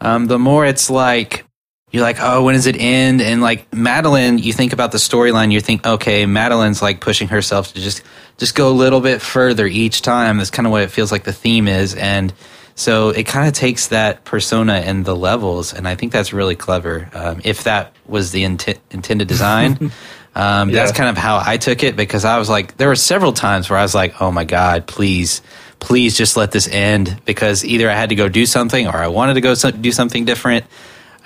um, 0.00 0.26
the 0.26 0.38
more 0.38 0.66
it's 0.66 0.90
like 0.90 1.46
you're 1.92 2.02
like, 2.02 2.16
oh, 2.20 2.42
when 2.42 2.54
does 2.54 2.66
it 2.66 2.76
end? 2.78 3.22
And 3.22 3.40
like 3.40 3.72
Madeline, 3.72 4.38
you 4.38 4.52
think 4.52 4.72
about 4.72 4.92
the 4.92 4.98
storyline, 4.98 5.52
you 5.52 5.60
think, 5.60 5.86
okay, 5.86 6.26
Madeline's 6.26 6.82
like 6.82 7.00
pushing 7.00 7.28
herself 7.28 7.72
to 7.74 7.80
just 7.80 8.02
just 8.38 8.54
go 8.54 8.68
a 8.68 8.72
little 8.72 9.00
bit 9.00 9.22
further 9.22 9.66
each 9.66 10.02
time. 10.02 10.38
That's 10.38 10.50
kind 10.50 10.66
of 10.66 10.72
what 10.72 10.82
it 10.82 10.90
feels 10.90 11.12
like 11.12 11.24
the 11.24 11.32
theme 11.32 11.68
is, 11.68 11.94
and 11.94 12.32
so 12.74 13.10
it 13.10 13.24
kind 13.24 13.48
of 13.48 13.54
takes 13.54 13.88
that 13.88 14.24
persona 14.24 14.74
and 14.74 15.04
the 15.04 15.16
levels, 15.16 15.72
and 15.72 15.86
I 15.86 15.94
think 15.94 16.12
that's 16.12 16.32
really 16.32 16.56
clever. 16.56 17.08
Um, 17.14 17.40
if 17.44 17.64
that 17.64 17.94
was 18.06 18.32
the 18.32 18.44
int- 18.44 18.80
intended 18.90 19.28
design. 19.28 19.90
Um, 20.36 20.68
yeah. 20.68 20.84
That's 20.84 20.92
kind 20.94 21.08
of 21.08 21.16
how 21.16 21.42
I 21.42 21.56
took 21.56 21.82
it 21.82 21.96
because 21.96 22.26
I 22.26 22.38
was 22.38 22.50
like, 22.50 22.76
there 22.76 22.88
were 22.88 22.94
several 22.94 23.32
times 23.32 23.70
where 23.70 23.78
I 23.78 23.82
was 23.82 23.94
like, 23.94 24.20
oh 24.20 24.30
my 24.30 24.44
God, 24.44 24.86
please, 24.86 25.40
please 25.80 26.14
just 26.14 26.36
let 26.36 26.50
this 26.52 26.68
end 26.68 27.22
because 27.24 27.64
either 27.64 27.88
I 27.88 27.94
had 27.94 28.10
to 28.10 28.16
go 28.16 28.28
do 28.28 28.44
something 28.44 28.86
or 28.86 28.96
I 28.96 29.08
wanted 29.08 29.32
to 29.34 29.40
go 29.40 29.54
so- 29.54 29.70
do 29.70 29.90
something 29.92 30.26
different. 30.26 30.66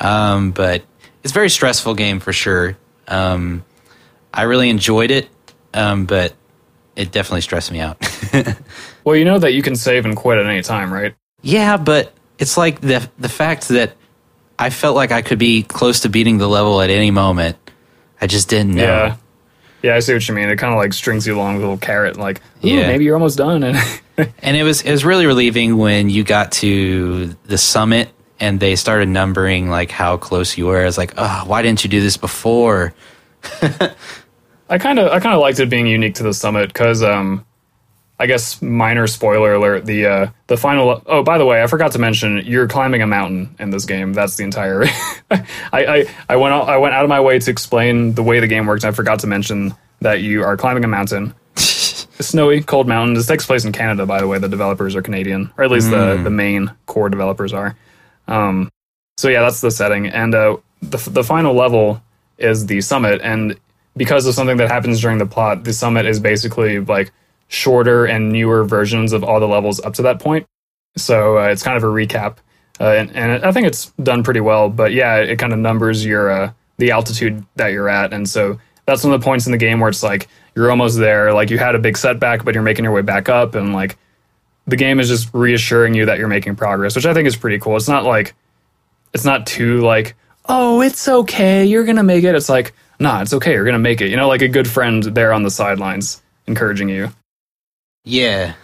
Um, 0.00 0.52
but 0.52 0.82
it's 1.22 1.32
a 1.32 1.34
very 1.34 1.50
stressful 1.50 1.94
game 1.94 2.20
for 2.20 2.32
sure. 2.32 2.76
Um, 3.06 3.64
I 4.32 4.42
really 4.42 4.70
enjoyed 4.70 5.10
it, 5.10 5.28
um, 5.74 6.06
but 6.06 6.34
it 6.96 7.12
definitely 7.12 7.42
stressed 7.42 7.70
me 7.70 7.80
out. 7.80 7.98
well, 9.04 9.16
you 9.16 9.24
know 9.24 9.38
that 9.38 9.52
you 9.52 9.62
can 9.62 9.76
save 9.76 10.04
and 10.04 10.16
quit 10.16 10.38
at 10.38 10.46
any 10.46 10.62
time, 10.62 10.92
right? 10.92 11.14
Yeah, 11.42 11.76
but 11.76 12.14
it's 12.38 12.56
like 12.56 12.80
the 12.80 13.08
the 13.18 13.28
fact 13.28 13.68
that 13.68 13.96
I 14.58 14.70
felt 14.70 14.96
like 14.96 15.12
I 15.12 15.22
could 15.22 15.38
be 15.38 15.62
close 15.62 16.00
to 16.00 16.08
beating 16.08 16.38
the 16.38 16.48
level 16.48 16.80
at 16.80 16.90
any 16.90 17.10
moment 17.10 17.56
I 18.20 18.26
just 18.26 18.48
didn't 18.48 18.74
know. 18.74 18.82
Yeah. 18.82 19.16
Yeah, 19.82 19.96
I 19.96 20.00
see 20.00 20.12
what 20.12 20.28
you 20.28 20.34
mean. 20.34 20.50
It 20.50 20.56
kind 20.56 20.74
of 20.74 20.78
like 20.78 20.92
strings 20.92 21.26
you 21.26 21.34
along 21.34 21.54
with 21.54 21.62
a 21.62 21.66
little 21.66 21.78
carrot, 21.78 22.18
like, 22.18 22.42
yeah, 22.60 22.86
maybe 22.86 23.04
you're 23.04 23.14
almost 23.14 23.38
done. 23.38 23.62
And 23.62 23.78
and 24.42 24.54
it 24.56 24.62
was 24.62 24.82
it 24.82 24.90
was 24.90 25.06
really 25.06 25.24
relieving 25.24 25.78
when 25.78 26.10
you 26.10 26.22
got 26.22 26.52
to 26.52 27.34
the 27.44 27.56
summit 27.56 28.10
and 28.40 28.58
they 28.58 28.74
started 28.74 29.08
numbering 29.08 29.68
like 29.68 29.90
how 29.90 30.16
close 30.16 30.56
you 30.56 30.66
were. 30.66 30.80
I 30.80 30.86
was 30.86 30.98
like, 30.98 31.12
oh, 31.16 31.44
why 31.46 31.62
didn't 31.62 31.84
you 31.84 31.90
do 31.90 32.00
this 32.00 32.16
before? 32.16 32.94
I 34.68 34.78
kind 34.78 34.98
of 34.98 35.12
I 35.12 35.20
kind 35.20 35.34
of 35.34 35.40
liked 35.40 35.60
it 35.60 35.68
being 35.68 35.86
unique 35.86 36.14
to 36.16 36.22
the 36.22 36.32
summit 36.32 36.68
because 36.68 37.02
um, 37.02 37.44
I 38.20 38.26
guess 38.26 38.60
minor 38.62 39.06
spoiler 39.06 39.54
alert. 39.54 39.86
The 39.86 40.06
uh, 40.06 40.26
the 40.46 40.56
final. 40.56 41.02
Oh, 41.06 41.22
by 41.22 41.38
the 41.38 41.46
way, 41.46 41.62
I 41.62 41.66
forgot 41.66 41.92
to 41.92 41.98
mention 41.98 42.42
you're 42.44 42.68
climbing 42.68 43.02
a 43.02 43.06
mountain 43.06 43.56
in 43.58 43.70
this 43.70 43.84
game. 43.84 44.12
That's 44.12 44.36
the 44.36 44.44
entire. 44.44 44.84
I, 45.30 45.44
I 45.72 46.06
I 46.28 46.36
went 46.36 46.54
out, 46.54 46.68
I 46.68 46.76
went 46.76 46.94
out 46.94 47.04
of 47.04 47.08
my 47.08 47.20
way 47.20 47.38
to 47.38 47.50
explain 47.50 48.14
the 48.14 48.22
way 48.22 48.38
the 48.40 48.46
game 48.46 48.66
works. 48.66 48.84
I 48.84 48.92
forgot 48.92 49.20
to 49.20 49.26
mention 49.26 49.74
that 50.00 50.20
you 50.20 50.44
are 50.44 50.56
climbing 50.56 50.84
a 50.84 50.88
mountain. 50.88 51.34
a 51.56 51.60
snowy, 52.22 52.62
cold 52.62 52.86
mountain. 52.86 53.14
This 53.14 53.26
takes 53.26 53.46
place 53.46 53.64
in 53.64 53.72
Canada, 53.72 54.06
by 54.06 54.20
the 54.20 54.28
way. 54.28 54.38
The 54.38 54.48
developers 54.48 54.94
are 54.94 55.02
Canadian, 55.02 55.50
or 55.56 55.64
at 55.64 55.70
least 55.70 55.88
mm. 55.88 56.16
the 56.16 56.22
the 56.22 56.30
main 56.30 56.70
core 56.86 57.08
developers 57.08 57.52
are. 57.52 57.74
Um, 58.30 58.70
so 59.18 59.28
yeah, 59.28 59.42
that's 59.42 59.60
the 59.60 59.70
setting, 59.70 60.06
and 60.06 60.34
uh, 60.34 60.56
the 60.80 60.96
the 61.10 61.24
final 61.24 61.54
level 61.54 62.02
is 62.38 62.66
the 62.66 62.80
summit, 62.80 63.20
and 63.22 63.58
because 63.96 64.24
of 64.26 64.34
something 64.34 64.56
that 64.56 64.70
happens 64.70 65.00
during 65.00 65.18
the 65.18 65.26
plot, 65.26 65.64
the 65.64 65.72
summit 65.72 66.06
is 66.06 66.18
basically 66.18 66.78
like 66.80 67.12
shorter 67.48 68.06
and 68.06 68.32
newer 68.32 68.64
versions 68.64 69.12
of 69.12 69.24
all 69.24 69.40
the 69.40 69.48
levels 69.48 69.80
up 69.80 69.92
to 69.94 70.02
that 70.02 70.20
point. 70.20 70.46
So 70.96 71.38
uh, 71.38 71.48
it's 71.48 71.62
kind 71.62 71.76
of 71.76 71.82
a 71.82 71.86
recap, 71.86 72.36
uh, 72.80 72.92
and, 72.92 73.14
and, 73.14 73.44
I 73.44 73.52
think 73.52 73.66
it's 73.66 73.90
done 74.02 74.22
pretty 74.22 74.40
well. 74.40 74.70
But 74.70 74.92
yeah, 74.92 75.16
it 75.16 75.38
kind 75.38 75.52
of 75.52 75.58
numbers 75.58 76.04
your 76.04 76.30
uh, 76.30 76.52
the 76.78 76.92
altitude 76.92 77.44
that 77.56 77.68
you're 77.68 77.88
at, 77.88 78.12
and 78.12 78.28
so 78.28 78.58
that's 78.86 79.04
one 79.04 79.12
of 79.12 79.20
the 79.20 79.24
points 79.24 79.46
in 79.46 79.52
the 79.52 79.58
game 79.58 79.80
where 79.80 79.90
it's 79.90 80.02
like 80.02 80.28
you're 80.54 80.70
almost 80.70 80.98
there. 80.98 81.32
Like 81.34 81.50
you 81.50 81.58
had 81.58 81.74
a 81.74 81.78
big 81.78 81.98
setback, 81.98 82.44
but 82.44 82.54
you're 82.54 82.62
making 82.62 82.84
your 82.84 82.94
way 82.94 83.02
back 83.02 83.28
up, 83.28 83.54
and 83.54 83.74
like 83.74 83.98
the 84.70 84.76
game 84.76 85.00
is 85.00 85.08
just 85.08 85.32
reassuring 85.34 85.94
you 85.94 86.06
that 86.06 86.18
you're 86.18 86.28
making 86.28 86.56
progress, 86.56 86.96
which 86.96 87.06
I 87.06 87.14
think 87.14 87.26
is 87.26 87.36
pretty 87.36 87.58
cool. 87.58 87.76
It's 87.76 87.88
not 87.88 88.04
like 88.04 88.34
it's 89.12 89.24
not 89.24 89.46
too 89.46 89.80
like 89.80 90.14
oh 90.46 90.80
it's 90.80 91.08
okay, 91.08 91.64
you're 91.64 91.84
gonna 91.84 92.02
make 92.02 92.24
it. 92.24 92.34
It's 92.34 92.48
like 92.48 92.72
nah, 92.98 93.22
it's 93.22 93.32
okay, 93.34 93.52
you're 93.52 93.64
gonna 93.64 93.78
make 93.78 94.00
it. 94.00 94.10
You 94.10 94.16
know, 94.16 94.28
like 94.28 94.42
a 94.42 94.48
good 94.48 94.68
friend 94.68 95.02
there 95.02 95.32
on 95.32 95.42
the 95.42 95.50
sidelines 95.50 96.22
encouraging 96.46 96.88
you. 96.88 97.10
Yeah, 98.04 98.54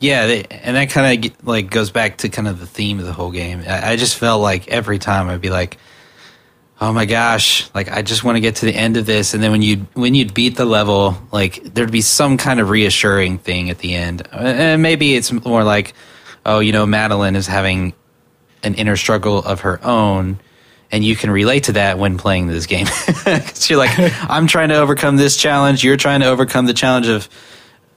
yeah, 0.00 0.26
they, 0.26 0.42
and 0.44 0.76
that 0.76 0.90
kind 0.90 1.24
of 1.24 1.46
like 1.46 1.70
goes 1.70 1.90
back 1.90 2.18
to 2.18 2.28
kind 2.28 2.48
of 2.48 2.58
the 2.58 2.66
theme 2.66 2.98
of 2.98 3.06
the 3.06 3.12
whole 3.12 3.30
game. 3.30 3.62
I, 3.66 3.92
I 3.92 3.96
just 3.96 4.16
felt 4.18 4.42
like 4.42 4.68
every 4.68 4.98
time 4.98 5.28
I'd 5.28 5.40
be 5.40 5.50
like, 5.50 5.78
"Oh 6.82 6.92
my 6.92 7.06
gosh!" 7.06 7.70
Like 7.74 7.90
I 7.90 8.02
just 8.02 8.24
want 8.24 8.36
to 8.36 8.40
get 8.40 8.56
to 8.56 8.66
the 8.66 8.74
end 8.74 8.96
of 8.96 9.06
this, 9.06 9.34
and 9.34 9.42
then 9.42 9.52
when 9.52 9.62
you 9.62 9.86
when 9.94 10.14
you'd 10.14 10.34
beat 10.34 10.56
the 10.56 10.64
level, 10.64 11.16
like 11.30 11.62
there'd 11.62 11.92
be 11.92 12.00
some 12.00 12.36
kind 12.36 12.58
of 12.58 12.70
reassuring 12.70 13.38
thing 13.38 13.70
at 13.70 13.78
the 13.78 13.94
end, 13.94 14.22
uh, 14.32 14.36
and 14.36 14.82
maybe 14.82 15.14
it's 15.14 15.30
more 15.30 15.62
like, 15.62 15.94
"Oh, 16.44 16.58
you 16.58 16.72
know, 16.72 16.84
Madeline 16.84 17.36
is 17.36 17.46
having 17.46 17.92
an 18.62 18.74
inner 18.74 18.96
struggle 18.96 19.38
of 19.38 19.60
her 19.60 19.84
own." 19.84 20.40
and 20.94 21.02
you 21.02 21.16
can 21.16 21.30
relate 21.30 21.64
to 21.64 21.72
that 21.72 21.98
when 21.98 22.18
playing 22.18 22.48
this 22.48 22.66
game. 22.66 22.86
Because 23.24 23.70
you're 23.70 23.78
like, 23.78 23.92
I'm 24.28 24.46
trying 24.46 24.68
to 24.68 24.74
overcome 24.74 25.16
this 25.16 25.38
challenge, 25.38 25.82
you're 25.82 25.96
trying 25.96 26.20
to 26.20 26.26
overcome 26.26 26.66
the 26.66 26.74
challenge 26.74 27.08
of 27.08 27.30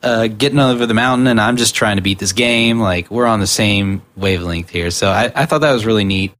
uh, 0.06 0.27
getting 0.27 0.60
over 0.60 0.86
the 0.86 0.94
mountain, 0.94 1.27
and 1.27 1.42
I'm 1.42 1.58
just 1.58 1.75
trying 1.75 1.98
to 1.98 2.01
beat 2.01 2.20
this 2.20 2.32
game. 2.32 2.80
Like 2.80 3.10
we're 3.12 3.25
on 3.25 3.39
the 3.39 3.48
same 3.48 4.01
wavelength 4.15 4.70
here, 4.70 4.92
so 4.92 5.10
I, 5.10 5.32
I 5.36 5.46
thought 5.46 5.62
that 5.62 5.74
was 5.74 5.86
really 5.86 6.06
neat. 6.06 6.34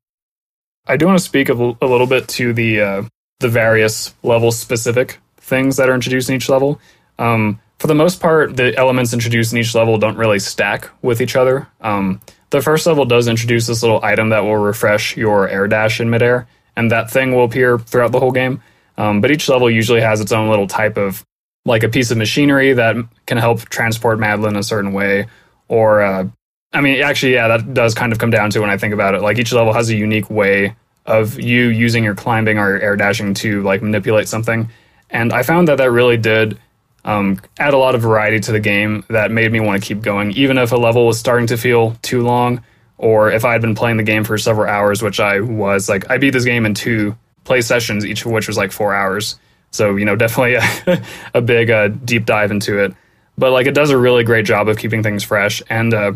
I 0.88 0.98
do 0.98 1.06
want 1.06 1.18
to 1.18 1.24
speak 1.24 1.50
a, 1.50 1.54
l- 1.54 1.78
a 1.82 1.88
little 1.88 2.08
bit 2.08 2.28
to 2.30 2.54
the 2.54 2.82
uh, 2.82 3.04
the 3.40 3.50
various 3.50 4.14
level 4.24 4.52
specific 4.52 5.20
things 5.38 5.78
that 5.78 5.90
are 5.90 5.96
introduced 5.96 6.30
in 6.30 6.36
each 6.36 6.50
level. 6.50 6.80
Um, 7.20 7.60
for 7.80 7.88
the 7.88 7.96
most 7.96 8.22
part, 8.22 8.56
the 8.56 8.76
elements 8.78 9.14
introduced 9.14 9.52
in 9.52 9.60
each 9.60 9.76
level 9.76 9.98
don't 9.98 10.18
really 10.18 10.40
stack 10.40 10.90
with 11.02 11.22
each 11.22 11.36
other. 11.36 11.68
Um, 11.82 12.22
the 12.50 12.62
first 12.62 12.88
level 12.88 13.06
does 13.06 13.28
introduce 13.28 13.68
this 13.68 13.84
little 13.84 14.04
item 14.04 14.30
that 14.30 14.44
will 14.44 14.58
refresh 14.58 15.18
your 15.18 15.50
air 15.50 15.68
dash 15.68 16.00
in 16.00 16.10
midair, 16.10 16.48
and 16.76 16.92
that 16.92 17.12
thing 17.12 17.34
will 17.34 17.44
appear 17.44 17.78
throughout 17.78 18.12
the 18.12 18.20
whole 18.20 18.32
game. 18.32 18.62
Um, 18.98 19.20
but 19.20 19.30
each 19.30 19.50
level 19.50 19.70
usually 19.70 20.02
has 20.02 20.22
its 20.22 20.32
own 20.32 20.50
little 20.50 20.68
type 20.68 20.98
of 20.98 21.24
like 21.66 21.84
a 21.84 21.90
piece 21.90 22.12
of 22.12 22.18
machinery 22.18 22.74
that 22.74 22.96
can 23.26 23.38
help 23.38 23.62
transport 23.70 24.20
Madeline 24.20 24.56
a 24.56 24.64
certain 24.64 24.94
way, 24.94 25.28
or 25.68 26.02
uh, 26.02 26.28
I 26.76 26.82
mean, 26.82 27.02
actually, 27.02 27.34
yeah, 27.34 27.48
that 27.48 27.74
does 27.74 27.94
kind 27.94 28.12
of 28.12 28.20
come 28.20 28.30
down 28.30 28.50
to 28.52 28.60
when 28.60 28.70
I 28.70 28.78
think 28.78 28.94
about 28.94 29.16
it. 29.16 29.22
Like 29.22 29.40
each 29.40 29.54
level 29.54 29.74
has 29.74 29.90
a 29.90 29.96
unique 29.96 30.30
way 30.30 30.76
of 31.06 31.40
you 31.40 31.68
using 31.68 32.04
your 32.04 32.16
climbing 32.16 32.58
or 32.60 32.70
your 32.70 32.80
air 32.80 32.96
dashing 32.96 33.34
to 33.36 33.64
like 33.64 33.82
manipulate 33.82 34.28
something, 34.28 34.70
and 35.10 35.32
I 35.32 35.44
found 35.44 35.68
that 35.70 35.78
that 35.78 35.92
really 35.92 36.18
did 36.18 36.60
um, 37.06 37.40
add 37.60 37.74
a 37.74 37.78
lot 37.78 37.96
of 37.96 38.02
variety 38.02 38.40
to 38.42 38.52
the 38.52 38.60
game 38.60 39.06
that 39.10 39.32
made 39.32 39.52
me 39.52 39.60
want 39.60 39.82
to 39.82 39.88
keep 39.88 40.02
going, 40.02 40.32
even 40.32 40.58
if 40.58 40.72
a 40.72 40.76
level 40.76 41.06
was 41.06 41.20
starting 41.20 41.48
to 41.48 41.58
feel 41.58 41.96
too 42.02 42.24
long, 42.24 42.64
or 42.98 43.32
if 43.32 43.46
I 43.46 43.52
had 43.54 43.62
been 43.62 43.76
playing 43.76 43.98
the 43.98 44.04
game 44.04 44.24
for 44.24 44.38
several 44.38 44.70
hours, 44.70 45.02
which 45.02 45.20
I 45.20 45.40
was. 45.40 45.88
Like 45.88 46.10
I 46.10 46.18
beat 46.18 46.32
this 46.32 46.46
game 46.46 46.66
in 46.66 46.74
two 46.74 47.16
play 47.44 47.62
sessions, 47.62 48.06
each 48.06 48.26
of 48.26 48.32
which 48.32 48.48
was 48.48 48.58
like 48.58 48.72
four 48.72 48.94
hours. 48.94 49.40
So, 49.72 49.96
you 49.96 50.06
know, 50.06 50.16
definitely 50.18 50.56
a, 50.56 51.04
a 51.34 51.42
big 51.42 51.70
uh, 51.70 51.90
deep 51.90 52.26
dive 52.26 52.52
into 52.52 52.80
it. 52.80 52.94
But 53.38 53.52
like 53.52 53.68
it 53.68 53.76
does 53.76 53.92
a 53.92 53.98
really 53.98 54.24
great 54.24 54.46
job 54.46 54.68
of 54.68 54.78
keeping 54.78 55.04
things 55.04 55.24
fresh. 55.24 55.62
And 55.70 55.94
uh, 55.94 56.14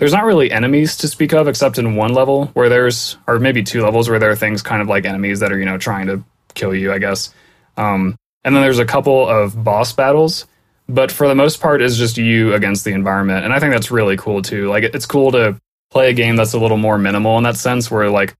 there's 0.00 0.14
not 0.14 0.24
really 0.24 0.50
enemies 0.50 0.96
to 0.96 1.08
speak 1.08 1.34
of 1.34 1.46
except 1.46 1.76
in 1.76 1.94
one 1.94 2.14
level 2.14 2.46
where 2.54 2.70
there's, 2.70 3.18
or 3.26 3.38
maybe 3.38 3.62
two 3.62 3.82
levels 3.82 4.08
where 4.08 4.18
there 4.18 4.30
are 4.30 4.36
things 4.36 4.62
kind 4.62 4.80
of 4.80 4.88
like 4.88 5.04
enemies 5.04 5.40
that 5.40 5.52
are, 5.52 5.58
you 5.58 5.66
know, 5.66 5.76
trying 5.76 6.06
to 6.06 6.24
kill 6.54 6.74
you, 6.74 6.90
I 6.90 6.98
guess. 6.98 7.34
Um, 7.76 8.16
and 8.42 8.54
then 8.56 8.62
there's 8.62 8.78
a 8.78 8.86
couple 8.86 9.28
of 9.28 9.62
boss 9.62 9.92
battles. 9.92 10.46
But 10.88 11.12
for 11.12 11.28
the 11.28 11.34
most 11.34 11.60
part, 11.60 11.82
is 11.82 11.98
just 11.98 12.16
you 12.16 12.54
against 12.54 12.86
the 12.86 12.92
environment. 12.92 13.44
And 13.44 13.52
I 13.52 13.60
think 13.60 13.74
that's 13.74 13.90
really 13.90 14.16
cool 14.16 14.40
too. 14.40 14.70
Like 14.70 14.84
it's 14.84 15.04
cool 15.04 15.32
to 15.32 15.60
play 15.90 16.08
a 16.08 16.14
game 16.14 16.34
that's 16.34 16.54
a 16.54 16.58
little 16.58 16.78
more 16.78 16.96
minimal 16.96 17.36
in 17.36 17.44
that 17.44 17.58
sense, 17.58 17.90
where 17.90 18.08
like 18.08 18.34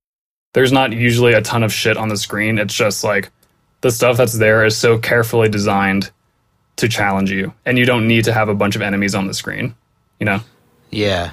there's 0.54 0.72
not 0.72 0.94
usually 0.94 1.34
a 1.34 1.42
ton 1.42 1.62
of 1.62 1.74
shit 1.74 1.98
on 1.98 2.08
the 2.08 2.16
screen. 2.16 2.58
It's 2.58 2.72
just 2.72 3.04
like 3.04 3.30
the 3.82 3.90
stuff 3.90 4.16
that's 4.16 4.38
there 4.38 4.64
is 4.64 4.78
so 4.78 4.96
carefully 4.96 5.50
designed 5.50 6.10
to 6.76 6.88
challenge 6.88 7.30
you, 7.30 7.52
and 7.66 7.76
you 7.76 7.84
don't 7.84 8.08
need 8.08 8.24
to 8.24 8.32
have 8.32 8.48
a 8.48 8.54
bunch 8.54 8.76
of 8.76 8.82
enemies 8.82 9.14
on 9.14 9.26
the 9.26 9.34
screen. 9.34 9.74
You 10.18 10.24
know? 10.24 10.40
Yeah. 10.90 11.32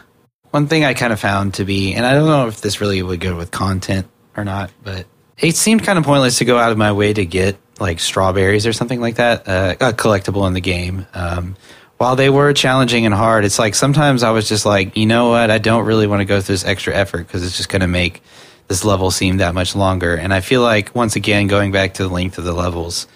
One 0.51 0.68
thing 0.68 0.86
I 0.86 0.94
kind 0.94 1.13
of 1.13 1.20
found 1.20 1.56
to 1.56 1.66
be, 1.66 1.94
and 1.94 2.06
I 2.06 2.13
don't 2.13 2.27
know 2.27 2.48
if 2.48 2.62
this 2.62 2.82
really 2.82 3.01
would 3.01 3.20
go 3.20 3.36
with 3.36 3.51
content 3.51 4.08
or 4.36 4.44
not, 4.44 4.72
but 4.84 5.06
it 5.38 5.56
seemed 5.56 5.84
kind 5.84 6.00
of 6.00 6.06
pointless 6.06 6.39
to 6.39 6.46
go 6.46 6.58
out 6.58 6.72
of 6.72 6.77
my 6.77 6.92
way 6.92 7.13
to 7.13 7.25
get 7.25 7.58
like 7.80 8.00
strawberries 8.00 8.66
or 8.66 8.74
something 8.74 9.00
like 9.00 9.16
that, 9.16 9.48
uh, 9.48 9.75
a 9.80 9.94
collectible 9.94 10.48
in 10.48 10.54
the 10.54 10.62
game. 10.62 11.06
Um, 11.13 11.56
while 11.98 12.16
they 12.16 12.30
were 12.30 12.54
challenging 12.54 13.06
and 13.06 13.13
hard, 13.13 13.44
it's 13.44 13.60
like 13.60 13.75
sometimes 13.75 14.24
I 14.24 14.32
was 14.32 14.48
just 14.48 14.66
like, 14.66 14.96
you 14.98 15.06
know 15.06 15.30
what, 15.30 15.50
I 15.50 15.58
don't 15.58 15.86
really 15.86 16.08
want 16.08 16.22
to 16.22 16.25
go 16.25 16.42
through 16.42 16.54
this 16.54 16.66
extra 16.66 16.96
effort 16.96 17.25
because 17.25 17.44
it's 17.44 17.58
just 17.58 17.70
going 17.70 17.82
to 17.82 17.88
make 17.88 18.22
this 18.68 18.84
level 18.84 19.12
seem 19.12 19.38
that 19.38 19.54
much 19.54 19.75
longer. 19.75 20.16
And 20.16 20.34
I 20.34 20.42
feel 20.42 20.62
like 20.62 20.94
once 20.94 21.16
again, 21.16 21.48
going 21.48 21.72
back 21.72 21.96
to 21.96 22.04
the 22.04 22.10
length 22.10 22.38
of 22.38 22.44
the 22.44 22.54
levels, 22.54 23.08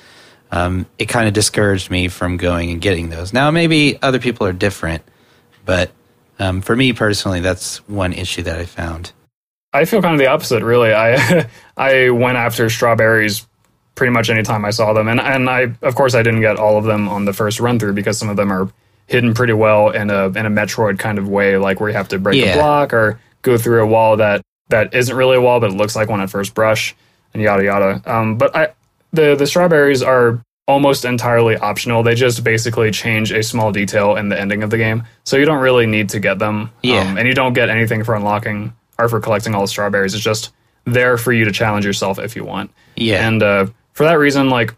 um, 0.51 0.85
it 0.97 1.05
kind 1.05 1.27
of 1.27 1.33
discouraged 1.33 1.91
me 1.91 2.07
from 2.07 2.37
going 2.37 2.71
and 2.71 2.81
getting 2.81 3.09
those. 3.09 3.33
Now 3.33 3.51
maybe 3.51 4.01
other 4.01 4.19
people 4.19 4.47
are 4.47 4.53
different, 4.53 5.03
but 5.65 5.91
um, 6.41 6.61
for 6.61 6.75
me 6.75 6.91
personally, 6.93 7.39
that's 7.39 7.77
one 7.87 8.13
issue 8.13 8.41
that 8.43 8.59
I 8.59 8.65
found. 8.65 9.11
I 9.73 9.85
feel 9.85 10.01
kind 10.01 10.13
of 10.13 10.19
the 10.19 10.27
opposite, 10.27 10.63
really. 10.63 10.93
I 10.93 11.47
I 11.77 12.09
went 12.09 12.37
after 12.37 12.69
strawberries 12.69 13.47
pretty 13.95 14.11
much 14.11 14.29
any 14.29 14.43
time 14.43 14.65
I 14.65 14.71
saw 14.71 14.93
them, 14.93 15.07
and 15.07 15.19
and 15.19 15.49
I 15.49 15.73
of 15.81 15.95
course 15.95 16.15
I 16.15 16.23
didn't 16.23 16.41
get 16.41 16.57
all 16.57 16.77
of 16.77 16.83
them 16.85 17.07
on 17.07 17.25
the 17.25 17.33
first 17.33 17.59
run 17.59 17.79
through 17.79 17.93
because 17.93 18.17
some 18.17 18.29
of 18.29 18.35
them 18.37 18.51
are 18.51 18.69
hidden 19.07 19.33
pretty 19.33 19.53
well 19.53 19.89
in 19.89 20.09
a 20.09 20.25
in 20.27 20.45
a 20.45 20.49
Metroid 20.49 20.99
kind 20.99 21.17
of 21.17 21.29
way, 21.29 21.57
like 21.57 21.79
where 21.79 21.89
you 21.89 21.95
have 21.95 22.07
to 22.09 22.19
break 22.19 22.41
Yeah. 22.43 22.53
a 22.53 22.55
block 22.55 22.93
or 22.93 23.19
go 23.43 23.57
through 23.57 23.83
a 23.83 23.87
wall 23.87 24.17
that 24.17 24.41
that 24.69 24.93
isn't 24.93 25.15
really 25.15 25.37
a 25.37 25.41
wall, 25.41 25.59
but 25.59 25.71
it 25.71 25.75
looks 25.75 25.95
like 25.95 26.09
one 26.09 26.21
at 26.21 26.29
first 26.29 26.53
brush, 26.53 26.95
and 27.33 27.41
yada 27.43 27.63
yada. 27.63 28.01
Um, 28.05 28.37
but 28.37 28.55
I 28.55 28.69
the 29.13 29.35
the 29.35 29.45
strawberries 29.47 30.01
are 30.01 30.41
almost 30.71 31.05
entirely 31.05 31.55
optional. 31.57 32.01
They 32.01 32.15
just 32.15 32.43
basically 32.43 32.91
change 32.91 33.31
a 33.31 33.43
small 33.43 33.71
detail 33.71 34.15
in 34.15 34.29
the 34.29 34.39
ending 34.39 34.63
of 34.63 34.69
the 34.69 34.77
game, 34.77 35.03
so 35.23 35.37
you 35.37 35.45
don't 35.45 35.61
really 35.61 35.85
need 35.85 36.09
to 36.09 36.19
get 36.19 36.39
them. 36.39 36.71
Yeah. 36.81 37.01
Um, 37.01 37.17
and 37.17 37.27
you 37.27 37.33
don't 37.33 37.53
get 37.53 37.69
anything 37.69 38.03
for 38.03 38.15
unlocking 38.15 38.73
or 38.97 39.09
for 39.09 39.19
collecting 39.19 39.53
all 39.53 39.61
the 39.61 39.67
strawberries. 39.67 40.13
It's 40.13 40.23
just 40.23 40.51
there 40.85 41.17
for 41.17 41.31
you 41.31 41.45
to 41.45 41.51
challenge 41.51 41.85
yourself 41.85 42.17
if 42.17 42.35
you 42.35 42.43
want. 42.43 42.71
Yeah. 42.95 43.27
And 43.27 43.43
uh, 43.43 43.67
for 43.93 44.05
that 44.05 44.13
reason, 44.13 44.49
like, 44.49 44.75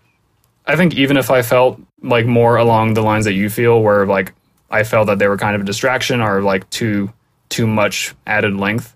I 0.65 0.75
think 0.75 0.95
even 0.95 1.17
if 1.17 1.31
I 1.31 1.41
felt 1.41 1.79
like 2.01 2.25
more 2.25 2.57
along 2.57 2.93
the 2.93 3.01
lines 3.01 3.25
that 3.25 3.33
you 3.33 3.49
feel, 3.49 3.81
where 3.81 4.05
like 4.05 4.33
I 4.69 4.83
felt 4.83 5.07
that 5.07 5.19
they 5.19 5.27
were 5.27 5.37
kind 5.37 5.55
of 5.55 5.61
a 5.61 5.65
distraction 5.65 6.21
or 6.21 6.41
like 6.41 6.69
too 6.69 7.11
too 7.49 7.67
much 7.67 8.15
added 8.25 8.55
length, 8.55 8.95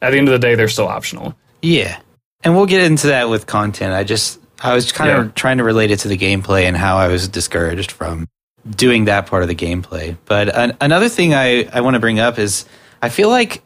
at 0.00 0.10
the 0.10 0.18
end 0.18 0.28
of 0.28 0.32
the 0.32 0.38
day, 0.38 0.54
they're 0.54 0.68
still 0.68 0.88
optional. 0.88 1.34
Yeah. 1.62 2.00
And 2.42 2.54
we'll 2.54 2.66
get 2.66 2.84
into 2.84 3.08
that 3.08 3.28
with 3.28 3.46
content. 3.46 3.92
I 3.92 4.04
just 4.04 4.37
I 4.60 4.74
was 4.74 4.90
kind 4.92 5.10
Yeah. 5.10 5.20
of 5.20 5.34
trying 5.34 5.58
to 5.58 5.64
relate 5.64 5.90
it 5.90 6.00
to 6.00 6.08
the 6.08 6.16
gameplay 6.18 6.64
and 6.64 6.76
how 6.76 6.96
I 6.96 7.08
was 7.08 7.28
discouraged 7.28 7.92
from 7.92 8.28
doing 8.68 9.04
that 9.06 9.26
part 9.26 9.42
of 9.42 9.48
the 9.48 9.54
gameplay. 9.54 10.16
But 10.24 10.54
an, 10.54 10.76
another 10.80 11.08
thing 11.08 11.32
I, 11.34 11.64
I 11.72 11.80
want 11.80 11.94
to 11.94 12.00
bring 12.00 12.18
up 12.18 12.38
is 12.38 12.64
I 13.00 13.08
feel 13.08 13.28
like 13.28 13.62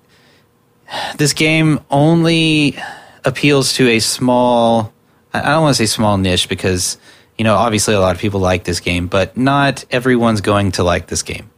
this 1.16 1.32
game 1.32 1.80
only 1.90 2.76
appeals 3.24 3.72
to 3.74 3.88
a 3.88 3.98
small 4.00 4.92
I 5.32 5.40
I 5.40 5.46
don't 5.52 5.62
want 5.62 5.76
to 5.76 5.82
say 5.82 5.86
small 5.86 6.18
niche 6.18 6.48
because 6.48 6.98
you 7.38 7.44
know 7.44 7.54
obviously 7.56 7.94
a 7.94 8.00
lot 8.00 8.14
of 8.14 8.20
people 8.20 8.40
like 8.40 8.64
this 8.64 8.80
game, 8.80 9.06
but 9.06 9.36
not 9.36 9.84
everyone's 9.90 10.42
going 10.42 10.72
to 10.72 10.82
like 10.84 11.06
this 11.06 11.22
game. 11.22 11.48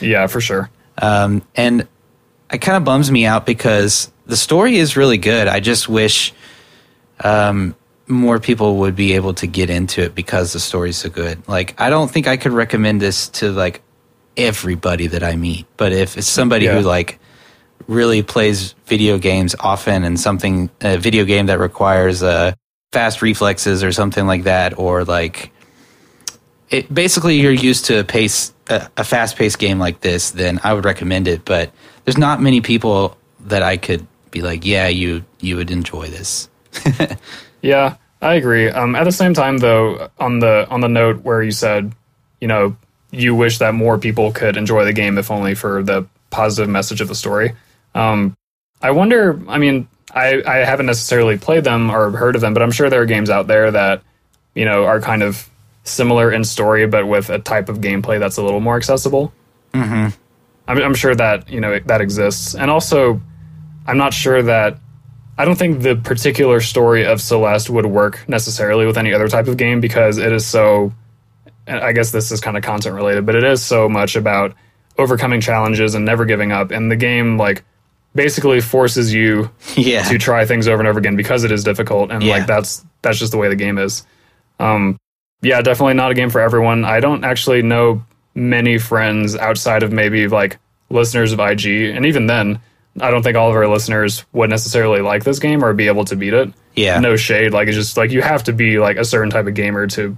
Yeah, 0.00 0.26
for 0.26 0.40
sure. 0.42 0.68
Um, 1.00 1.42
and 1.56 1.88
it 2.52 2.58
kind 2.58 2.76
of 2.76 2.84
bums 2.84 3.10
me 3.10 3.24
out 3.24 3.46
because 3.46 4.10
the 4.26 4.36
story 4.36 4.76
is 4.76 4.96
really 4.96 5.16
good. 5.18 5.48
I 5.48 5.60
just 5.60 5.88
wish 5.88 6.34
um, 7.20 7.74
more 8.06 8.38
people 8.38 8.76
would 8.78 8.94
be 8.96 9.14
able 9.14 9.34
to 9.34 9.46
get 9.46 9.70
into 9.70 10.02
it 10.02 10.14
because 10.14 10.52
the 10.52 10.60
story's 10.60 10.96
so 10.96 11.08
good. 11.08 11.46
Like, 11.48 11.80
I 11.80 11.88
don't 11.90 12.10
think 12.10 12.26
I 12.26 12.36
could 12.36 12.52
recommend 12.52 13.00
this 13.00 13.28
to 13.40 13.50
like 13.50 13.82
everybody 14.36 15.06
that 15.08 15.22
I 15.22 15.36
meet, 15.36 15.66
but 15.76 15.92
if 15.92 16.18
it's 16.18 16.26
somebody 16.26 16.66
Yeah. 16.66 16.74
who 16.74 16.80
like 16.82 17.18
really 17.86 18.22
plays 18.22 18.74
video 18.86 19.18
games 19.18 19.54
often 19.60 20.04
and 20.04 20.18
something 20.18 20.70
a 20.80 20.96
video 20.98 21.24
game 21.24 21.46
that 21.46 21.58
requires 21.58 22.22
uh, 22.22 22.52
fast 22.92 23.22
reflexes 23.22 23.82
or 23.82 23.92
something 23.92 24.26
like 24.26 24.44
that, 24.44 24.78
or 24.78 25.04
like 25.04 25.50
it 26.70 26.92
basically 26.92 27.36
you're 27.40 27.52
used 27.52 27.86
to 27.86 28.00
a 28.00 28.04
pace 28.04 28.52
a, 28.68 28.88
a 28.96 29.04
fast 29.04 29.36
paced 29.36 29.58
game 29.58 29.78
like 29.78 30.00
this, 30.00 30.30
then 30.32 30.60
I 30.64 30.72
would 30.72 30.84
recommend 30.84 31.28
it. 31.28 31.44
But 31.44 31.70
there's 32.04 32.18
not 32.18 32.40
many 32.40 32.60
people 32.60 33.16
that 33.40 33.62
I 33.62 33.76
could 33.76 34.06
be 34.30 34.42
like, 34.42 34.64
yeah, 34.66 34.88
you 34.88 35.24
you 35.40 35.56
would 35.56 35.70
enjoy 35.70 36.08
this. 36.08 36.48
Yeah, 37.64 37.96
I 38.20 38.34
agree. 38.34 38.68
Um, 38.68 38.94
at 38.94 39.04
the 39.04 39.12
same 39.12 39.32
time, 39.32 39.56
though, 39.56 40.10
on 40.18 40.38
the 40.38 40.68
on 40.68 40.82
the 40.82 40.88
note 40.88 41.22
where 41.22 41.42
you 41.42 41.50
said, 41.50 41.92
you 42.38 42.46
know, 42.46 42.76
you 43.10 43.34
wish 43.34 43.58
that 43.58 43.72
more 43.72 43.96
people 43.96 44.32
could 44.32 44.58
enjoy 44.58 44.84
the 44.84 44.92
game, 44.92 45.16
if 45.16 45.30
only 45.30 45.54
for 45.54 45.82
the 45.82 46.06
positive 46.28 46.68
message 46.68 47.00
of 47.00 47.08
the 47.08 47.14
story. 47.14 47.54
Um, 47.94 48.36
I 48.82 48.90
wonder. 48.90 49.40
I 49.48 49.56
mean, 49.56 49.88
I 50.14 50.42
I 50.46 50.56
haven't 50.58 50.84
necessarily 50.84 51.38
played 51.38 51.64
them 51.64 51.90
or 51.90 52.10
heard 52.10 52.34
of 52.34 52.42
them, 52.42 52.52
but 52.52 52.62
I'm 52.62 52.70
sure 52.70 52.90
there 52.90 53.00
are 53.00 53.06
games 53.06 53.30
out 53.30 53.46
there 53.46 53.70
that 53.70 54.02
you 54.54 54.66
know 54.66 54.84
are 54.84 55.00
kind 55.00 55.22
of 55.22 55.48
similar 55.84 56.30
in 56.30 56.44
story, 56.44 56.86
but 56.86 57.08
with 57.08 57.30
a 57.30 57.38
type 57.38 57.70
of 57.70 57.78
gameplay 57.78 58.20
that's 58.20 58.36
a 58.36 58.42
little 58.42 58.60
more 58.60 58.76
accessible. 58.76 59.32
Mm-hmm. 59.72 60.14
I'm, 60.68 60.78
I'm 60.78 60.94
sure 60.94 61.14
that 61.14 61.48
you 61.48 61.62
know 61.62 61.78
that 61.78 62.02
exists, 62.02 62.54
and 62.54 62.70
also, 62.70 63.22
I'm 63.86 63.96
not 63.96 64.12
sure 64.12 64.42
that 64.42 64.78
I 65.36 65.44
don't 65.44 65.56
think 65.56 65.82
the 65.82 65.96
particular 65.96 66.60
story 66.60 67.04
of 67.04 67.20
Celeste 67.20 67.70
would 67.70 67.86
work 67.86 68.26
necessarily 68.28 68.86
with 68.86 68.96
any 68.96 69.12
other 69.12 69.28
type 69.28 69.48
of 69.48 69.56
game 69.56 69.80
because 69.80 70.18
it 70.18 70.32
is 70.32 70.46
so. 70.46 70.92
I 71.66 71.92
guess 71.92 72.10
this 72.10 72.30
is 72.30 72.40
kind 72.40 72.56
of 72.58 72.62
content 72.62 72.94
related, 72.94 73.24
but 73.24 73.34
it 73.34 73.42
is 73.44 73.62
so 73.62 73.88
much 73.88 74.16
about 74.16 74.54
overcoming 74.98 75.40
challenges 75.40 75.94
and 75.94 76.04
never 76.04 76.26
giving 76.26 76.52
up. 76.52 76.70
And 76.70 76.90
the 76.90 76.96
game, 76.96 77.38
like, 77.38 77.64
basically 78.14 78.60
forces 78.60 79.12
you 79.14 79.50
yeah, 79.76 80.02
to 80.04 80.18
try 80.18 80.44
things 80.44 80.68
over 80.68 80.80
and 80.80 80.86
over 80.88 80.98
again 80.98 81.16
because 81.16 81.42
it 81.42 81.50
is 81.50 81.64
difficult. 81.64 82.10
And 82.10 82.22
Yeah. 82.22 82.34
like 82.34 82.46
that's 82.46 82.84
that's 83.02 83.18
just 83.18 83.32
the 83.32 83.38
way 83.38 83.48
the 83.48 83.56
game 83.56 83.78
is. 83.78 84.06
Um, 84.60 84.96
yeah, 85.42 85.60
definitely 85.62 85.94
not 85.94 86.10
a 86.10 86.14
game 86.14 86.30
for 86.30 86.40
everyone. 86.40 86.84
I 86.84 87.00
don't 87.00 87.24
actually 87.24 87.62
know 87.62 88.04
many 88.34 88.78
friends 88.78 89.34
outside 89.34 89.82
of 89.82 89.90
maybe 89.92 90.28
like 90.28 90.58
listeners 90.90 91.32
of 91.32 91.40
IG, 91.40 91.66
and 91.94 92.04
even 92.06 92.26
then, 92.26 92.60
I 93.00 93.10
don't 93.10 93.22
think 93.22 93.36
all 93.36 93.50
of 93.50 93.56
our 93.56 93.66
listeners 93.66 94.24
would 94.32 94.50
necessarily 94.50 95.00
like 95.00 95.24
this 95.24 95.38
game 95.38 95.64
or 95.64 95.72
be 95.72 95.88
able 95.88 96.04
to 96.06 96.16
beat 96.16 96.32
it. 96.34 96.52
yeah, 96.74 97.00
No 97.00 97.16
shade, 97.16 97.52
like 97.52 97.68
it's 97.68 97.76
just 97.76 97.96
like 97.96 98.10
you 98.12 98.22
have 98.22 98.44
to 98.44 98.52
be 98.52 98.78
like 98.78 98.96
a 98.96 99.04
certain 99.04 99.30
type 99.30 99.46
of 99.46 99.54
gamer 99.54 99.86
to 99.88 100.16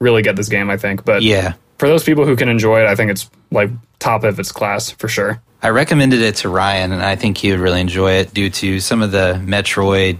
really 0.00 0.22
get 0.22 0.34
this 0.36 0.48
game. 0.48 0.68
I 0.70 0.76
think, 0.76 1.04
but 1.04 1.22
yeah. 1.22 1.54
for 1.78 1.88
those 1.88 2.02
people 2.04 2.24
who 2.26 2.34
can 2.36 2.48
enjoy 2.48 2.80
it, 2.80 2.86
I 2.86 2.94
think 2.96 3.10
it's 3.12 3.30
like 3.50 3.70
top 3.98 4.24
of 4.24 4.38
its 4.40 4.50
class 4.52 4.90
for 4.90 5.08
sure. 5.08 5.40
I 5.62 5.70
recommended 5.70 6.20
it 6.20 6.36
to 6.36 6.48
Ryan, 6.48 6.92
and 6.92 7.02
I 7.02 7.16
think 7.16 7.38
he 7.38 7.50
would 7.50 7.60
really 7.60 7.80
enjoy 7.80 8.12
it 8.12 8.34
due 8.34 8.50
to 8.50 8.78
some 8.80 9.02
of 9.02 9.10
the 9.12 9.40
Metroid 9.44 10.18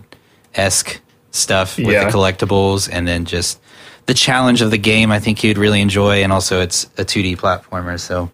esque 0.55 1.01
stuff 1.31 1.77
with 1.77 1.89
Yeah. 1.89 2.05
the 2.05 2.11
collectibles, 2.11 2.89
and 2.91 3.07
then 3.07 3.25
just 3.27 3.61
the 4.07 4.15
challenge 4.15 4.63
of 4.63 4.71
the 4.71 4.79
game. 4.79 5.11
I 5.13 5.19
think 5.19 5.39
he'd 5.41 5.59
really 5.59 5.81
enjoy, 5.81 6.23
and 6.23 6.33
also 6.33 6.61
it's 6.63 6.85
a 6.97 7.05
2D 7.05 7.37
platformer. 7.37 7.99
So 8.01 8.31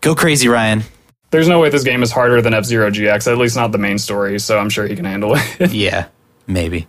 go 0.00 0.14
crazy, 0.14 0.48
Ryan. 0.48 0.82
There's 1.30 1.48
no 1.48 1.60
way 1.60 1.70
this 1.70 1.84
game 1.84 2.02
is 2.02 2.12
harder 2.12 2.40
than 2.40 2.54
F 2.54 2.64
Zero 2.64 2.90
GX, 2.90 3.30
at 3.30 3.38
least 3.38 3.56
not 3.56 3.72
the 3.72 3.78
main 3.78 3.98
story. 3.98 4.38
So 4.38 4.58
I'm 4.58 4.70
sure 4.70 4.86
he 4.86 4.96
can 4.96 5.04
handle 5.04 5.34
it. 5.36 5.70
yeah, 5.72 6.06
maybe. 6.46 6.86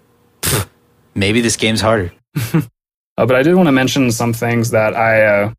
maybe 1.15 1.41
this 1.41 1.56
game's 1.56 1.82
harder. 1.82 2.12
Uh, 3.17 3.26
but 3.26 3.36
I 3.36 3.41
did 3.41 3.56
want 3.56 3.67
to 3.67 3.71
mention 3.71 4.12
some 4.12 4.34
things 4.34 4.71
that 4.71 4.95
I. 4.95 5.23
Uh, 5.23 5.54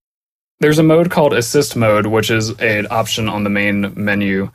there's 0.61 0.79
a 0.79 0.85
mode 0.85 1.11
called 1.11 1.35
Assist 1.35 1.77
Mode, 1.77 2.07
which 2.07 2.31
is 2.31 2.51
an 2.61 2.87
option 2.91 3.29
on 3.29 3.45
the 3.45 3.51
main 3.51 3.93
menu. 3.97 4.51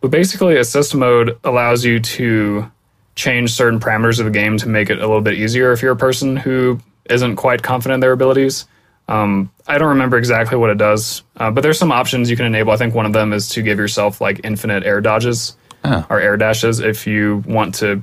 But 0.00 0.10
basically, 0.10 0.56
Assist 0.56 0.94
Mode 0.94 1.38
allows 1.44 1.84
you 1.84 2.00
to 2.00 2.70
change 3.14 3.52
certain 3.52 3.80
parameters 3.80 4.20
of 4.20 4.26
the 4.26 4.30
game 4.30 4.56
to 4.58 4.68
make 4.68 4.90
it 4.90 4.98
a 4.98 5.06
little 5.06 5.20
bit 5.20 5.34
easier 5.34 5.72
if 5.72 5.82
you're 5.82 5.92
a 5.92 5.96
person 5.96 6.36
who 6.36 6.80
isn't 7.10 7.36
quite 7.36 7.62
confident 7.62 7.94
in 7.94 8.00
their 8.00 8.12
abilities. 8.12 8.66
Um, 9.08 9.50
I 9.66 9.78
don't 9.78 9.88
remember 9.88 10.18
exactly 10.18 10.56
what 10.58 10.70
it 10.70 10.76
does, 10.78 11.22
uh, 11.38 11.50
but 11.50 11.62
there's 11.62 11.78
some 11.78 11.90
options 11.92 12.30
you 12.30 12.36
can 12.36 12.44
enable. 12.46 12.72
I 12.72 12.76
think 12.76 12.94
one 12.94 13.06
of 13.06 13.12
them 13.14 13.32
is 13.32 13.48
to 13.50 13.62
give 13.62 13.78
yourself 13.78 14.20
like 14.20 14.40
infinite 14.44 14.84
air 14.84 15.00
dodges 15.00 15.56
Oh. 15.84 16.04
or 16.10 16.20
air 16.20 16.36
dashes 16.36 16.80
if 16.80 17.06
you 17.06 17.42
want 17.46 17.74
to. 17.76 18.02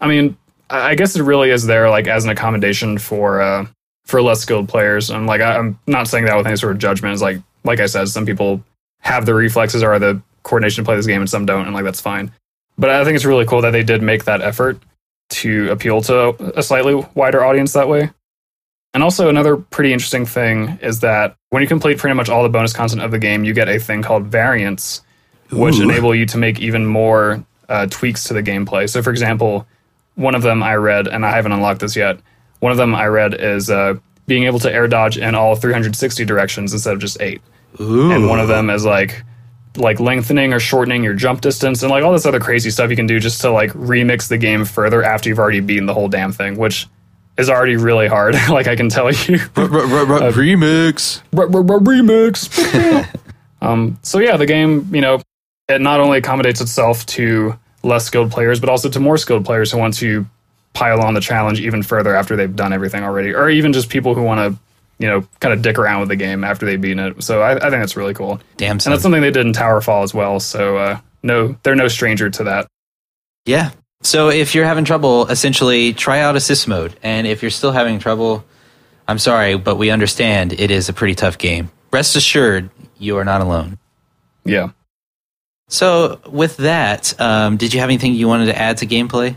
I 0.00 0.08
mean, 0.08 0.36
I 0.70 0.94
guess 0.94 1.14
it 1.14 1.22
really 1.22 1.50
is 1.50 1.66
there 1.66 1.90
like 1.90 2.06
as 2.08 2.24
an 2.24 2.30
accommodation 2.30 2.98
for 2.98 3.40
uh, 3.42 3.66
for 4.06 4.22
less 4.22 4.40
skilled 4.40 4.68
players. 4.68 5.10
And 5.10 5.26
like 5.26 5.40
I, 5.42 5.56
I'm 5.58 5.78
not 5.86 6.08
saying 6.08 6.24
that 6.24 6.36
with 6.36 6.46
any 6.46 6.56
sort 6.56 6.72
of 6.72 6.78
judgment. 6.78 7.12
It's 7.12 7.22
like 7.22 7.38
like 7.64 7.78
I 7.78 7.86
said, 7.86 8.08
some 8.08 8.24
people 8.26 8.64
have 9.00 9.26
the 9.26 9.34
reflexes 9.34 9.82
or 9.82 9.98
the 9.98 10.20
coordination 10.44 10.82
to 10.82 10.88
play 10.88 10.96
this 10.96 11.06
game, 11.06 11.20
and 11.20 11.28
some 11.30 11.44
don't, 11.46 11.66
and 11.66 11.74
like 11.74 11.84
that's 11.84 12.00
fine. 12.00 12.32
But 12.78 12.90
I 12.90 13.04
think 13.04 13.16
it's 13.16 13.24
really 13.26 13.44
cool 13.44 13.60
that 13.60 13.70
they 13.72 13.82
did 13.84 14.02
make 14.02 14.24
that 14.24 14.40
effort 14.40 14.78
to 15.28 15.70
appeal 15.70 16.00
to 16.02 16.34
a 16.58 16.62
slightly 16.62 16.94
wider 17.14 17.44
audience 17.44 17.74
that 17.74 17.88
way. 17.88 18.10
And 18.94 19.02
also 19.02 19.28
another 19.28 19.56
pretty 19.56 19.92
interesting 19.92 20.26
thing 20.26 20.78
is 20.82 21.00
that 21.00 21.36
when 21.50 21.62
you 21.62 21.68
complete 21.68 21.98
pretty 21.98 22.14
much 22.14 22.28
all 22.28 22.42
the 22.42 22.48
bonus 22.48 22.72
content 22.72 23.02
of 23.02 23.10
the 23.10 23.18
game, 23.18 23.44
you 23.44 23.54
get 23.54 23.68
a 23.68 23.78
thing 23.78 24.02
called 24.02 24.26
variants, 24.26 25.02
which 25.50 25.76
Ooh. 25.76 25.82
enable 25.82 26.14
you 26.14 26.26
to 26.26 26.38
make 26.38 26.60
even 26.60 26.84
more 26.84 27.44
uh, 27.68 27.86
tweaks 27.86 28.24
to 28.24 28.34
the 28.34 28.42
gameplay. 28.42 28.88
So, 28.88 29.02
for 29.02 29.10
example, 29.10 29.66
one 30.14 30.34
of 30.34 30.42
them 30.42 30.62
I 30.62 30.74
read, 30.74 31.08
and 31.08 31.24
I 31.24 31.34
haven't 31.34 31.52
unlocked 31.52 31.80
this 31.80 31.96
yet. 31.96 32.18
One 32.60 32.70
of 32.70 32.78
them 32.78 32.94
I 32.94 33.06
read 33.06 33.34
is 33.34 33.70
uh, 33.70 33.94
being 34.26 34.44
able 34.44 34.58
to 34.60 34.72
air 34.72 34.86
dodge 34.88 35.16
in 35.16 35.34
all 35.34 35.56
360 35.56 36.24
directions 36.26 36.72
instead 36.72 36.92
of 36.92 37.00
just 37.00 37.20
eight. 37.20 37.40
Ooh. 37.80 38.12
And 38.12 38.28
one 38.28 38.40
of 38.40 38.48
them 38.48 38.70
is 38.70 38.84
like 38.84 39.24
like 39.76 39.98
lengthening 39.98 40.52
or 40.52 40.60
shortening 40.60 41.02
your 41.02 41.14
jump 41.14 41.40
distance 41.40 41.82
and 41.82 41.90
like 41.90 42.04
all 42.04 42.12
this 42.12 42.26
other 42.26 42.38
crazy 42.38 42.70
stuff 42.70 42.90
you 42.90 42.96
can 42.96 43.06
do 43.06 43.18
just 43.18 43.40
to 43.40 43.50
like 43.50 43.70
remix 43.70 44.28
the 44.28 44.36
game 44.36 44.66
further 44.66 45.02
after 45.02 45.30
you've 45.30 45.38
already 45.38 45.60
beaten 45.60 45.86
the 45.86 45.94
whole 45.94 46.08
damn 46.08 46.30
thing. 46.30 46.58
Which 46.58 46.86
is 47.38 47.48
already 47.48 47.76
really 47.76 48.08
hard. 48.08 48.34
like 48.48 48.66
I 48.66 48.76
can 48.76 48.88
tell 48.88 49.10
you. 49.10 49.38
remix. 50.32 51.22
remix. 51.80 53.20
um, 53.60 53.98
so 54.02 54.18
yeah, 54.18 54.36
the 54.36 54.46
game, 54.46 54.94
you 54.94 55.00
know, 55.00 55.20
it 55.68 55.80
not 55.80 56.00
only 56.00 56.18
accommodates 56.18 56.60
itself 56.60 57.06
to 57.06 57.58
less 57.82 58.04
skilled 58.04 58.30
players, 58.30 58.60
but 58.60 58.68
also 58.68 58.88
to 58.88 59.00
more 59.00 59.16
skilled 59.16 59.44
players 59.44 59.72
who 59.72 59.78
want 59.78 59.94
to 59.94 60.26
pile 60.74 61.00
on 61.00 61.14
the 61.14 61.20
challenge 61.20 61.60
even 61.60 61.82
further 61.82 62.14
after 62.14 62.36
they've 62.36 62.54
done 62.54 62.72
everything 62.72 63.02
already, 63.02 63.34
or 63.34 63.50
even 63.50 63.72
just 63.72 63.88
people 63.88 64.14
who 64.14 64.22
want 64.22 64.38
to, 64.38 64.60
you 64.98 65.08
know, 65.08 65.26
kind 65.40 65.52
of 65.52 65.62
dick 65.62 65.78
around 65.78 66.00
with 66.00 66.08
the 66.08 66.16
game 66.16 66.44
after 66.44 66.64
they've 66.64 66.80
beaten 66.80 66.98
it. 66.98 67.22
So 67.22 67.42
I, 67.42 67.56
I 67.56 67.60
think 67.60 67.72
that's 67.72 67.96
really 67.96 68.14
cool, 68.14 68.40
Damn 68.56 68.72
and 68.72 68.80
that's 68.80 69.02
something 69.02 69.20
they 69.20 69.30
did 69.30 69.46
in 69.46 69.52
Towerfall 69.52 70.02
as 70.02 70.14
well. 70.14 70.40
So 70.40 70.76
uh, 70.76 70.98
no, 71.22 71.56
they're 71.62 71.74
no 71.74 71.88
stranger 71.88 72.30
to 72.30 72.44
that. 72.44 72.66
Yeah. 73.44 73.70
So 74.02 74.30
if 74.30 74.54
you're 74.54 74.64
having 74.64 74.84
trouble, 74.84 75.26
essentially 75.28 75.92
try 75.92 76.20
out 76.20 76.36
assist 76.36 76.66
mode. 76.66 76.96
And 77.02 77.26
if 77.26 77.42
you're 77.42 77.50
still 77.50 77.72
having 77.72 77.98
trouble, 77.98 78.44
I'm 79.06 79.18
sorry, 79.18 79.56
but 79.56 79.76
we 79.76 79.90
understand 79.90 80.52
it 80.52 80.70
is 80.70 80.88
a 80.88 80.92
pretty 80.92 81.14
tough 81.14 81.38
game. 81.38 81.70
Rest 81.92 82.16
assured, 82.16 82.70
you 82.98 83.16
are 83.18 83.24
not 83.24 83.40
alone. 83.40 83.78
Yeah. 84.44 84.70
So 85.68 86.20
with 86.28 86.56
that, 86.58 87.18
um, 87.20 87.56
did 87.56 87.72
you 87.72 87.80
have 87.80 87.88
anything 87.88 88.14
you 88.14 88.28
wanted 88.28 88.46
to 88.46 88.58
add 88.58 88.78
to 88.78 88.86
gameplay? 88.86 89.36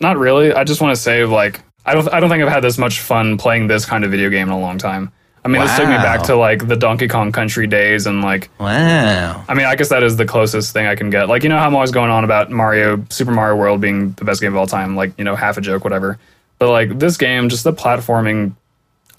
Not 0.00 0.18
really. 0.18 0.52
I 0.52 0.64
just 0.64 0.80
want 0.80 0.94
to 0.94 1.00
say, 1.00 1.24
like, 1.24 1.60
I 1.86 1.94
don't, 1.94 2.08
I 2.12 2.20
don't 2.20 2.28
think 2.28 2.42
I've 2.42 2.52
had 2.52 2.62
this 2.62 2.78
much 2.78 3.00
fun 3.00 3.38
playing 3.38 3.66
this 3.66 3.84
kind 3.84 4.04
of 4.04 4.10
video 4.10 4.28
game 4.28 4.48
in 4.48 4.52
a 4.52 4.60
long 4.60 4.78
time. 4.78 5.12
I 5.48 5.50
mean, 5.50 5.62
this 5.62 5.76
took 5.76 5.88
me 5.88 5.96
back 5.96 6.24
to 6.24 6.36
like 6.36 6.68
the 6.68 6.76
Donkey 6.76 7.08
Kong 7.08 7.32
Country 7.32 7.66
days, 7.66 8.06
and 8.06 8.22
like, 8.22 8.50
Wow. 8.60 9.44
I 9.48 9.54
mean, 9.54 9.66
I 9.66 9.76
guess 9.76 9.88
that 9.88 10.02
is 10.02 10.16
the 10.16 10.26
closest 10.26 10.72
thing 10.72 10.86
I 10.86 10.94
can 10.94 11.10
get. 11.10 11.28
Like, 11.28 11.42
you 11.42 11.48
know 11.48 11.58
how 11.58 11.66
I'm 11.66 11.74
always 11.74 11.90
going 11.90 12.10
on 12.10 12.24
about 12.24 12.50
Mario, 12.50 13.04
Super 13.08 13.30
Mario 13.32 13.56
World 13.56 13.80
being 13.80 14.12
the 14.12 14.24
best 14.24 14.40
game 14.40 14.52
of 14.52 14.58
all 14.58 14.66
time, 14.66 14.94
like, 14.94 15.16
you 15.16 15.24
know, 15.24 15.36
half 15.36 15.56
a 15.56 15.60
joke, 15.60 15.84
whatever. 15.84 16.18
But 16.58 16.70
like 16.70 16.98
this 16.98 17.16
game, 17.16 17.48
just 17.48 17.64
the 17.64 17.72
platforming. 17.72 18.54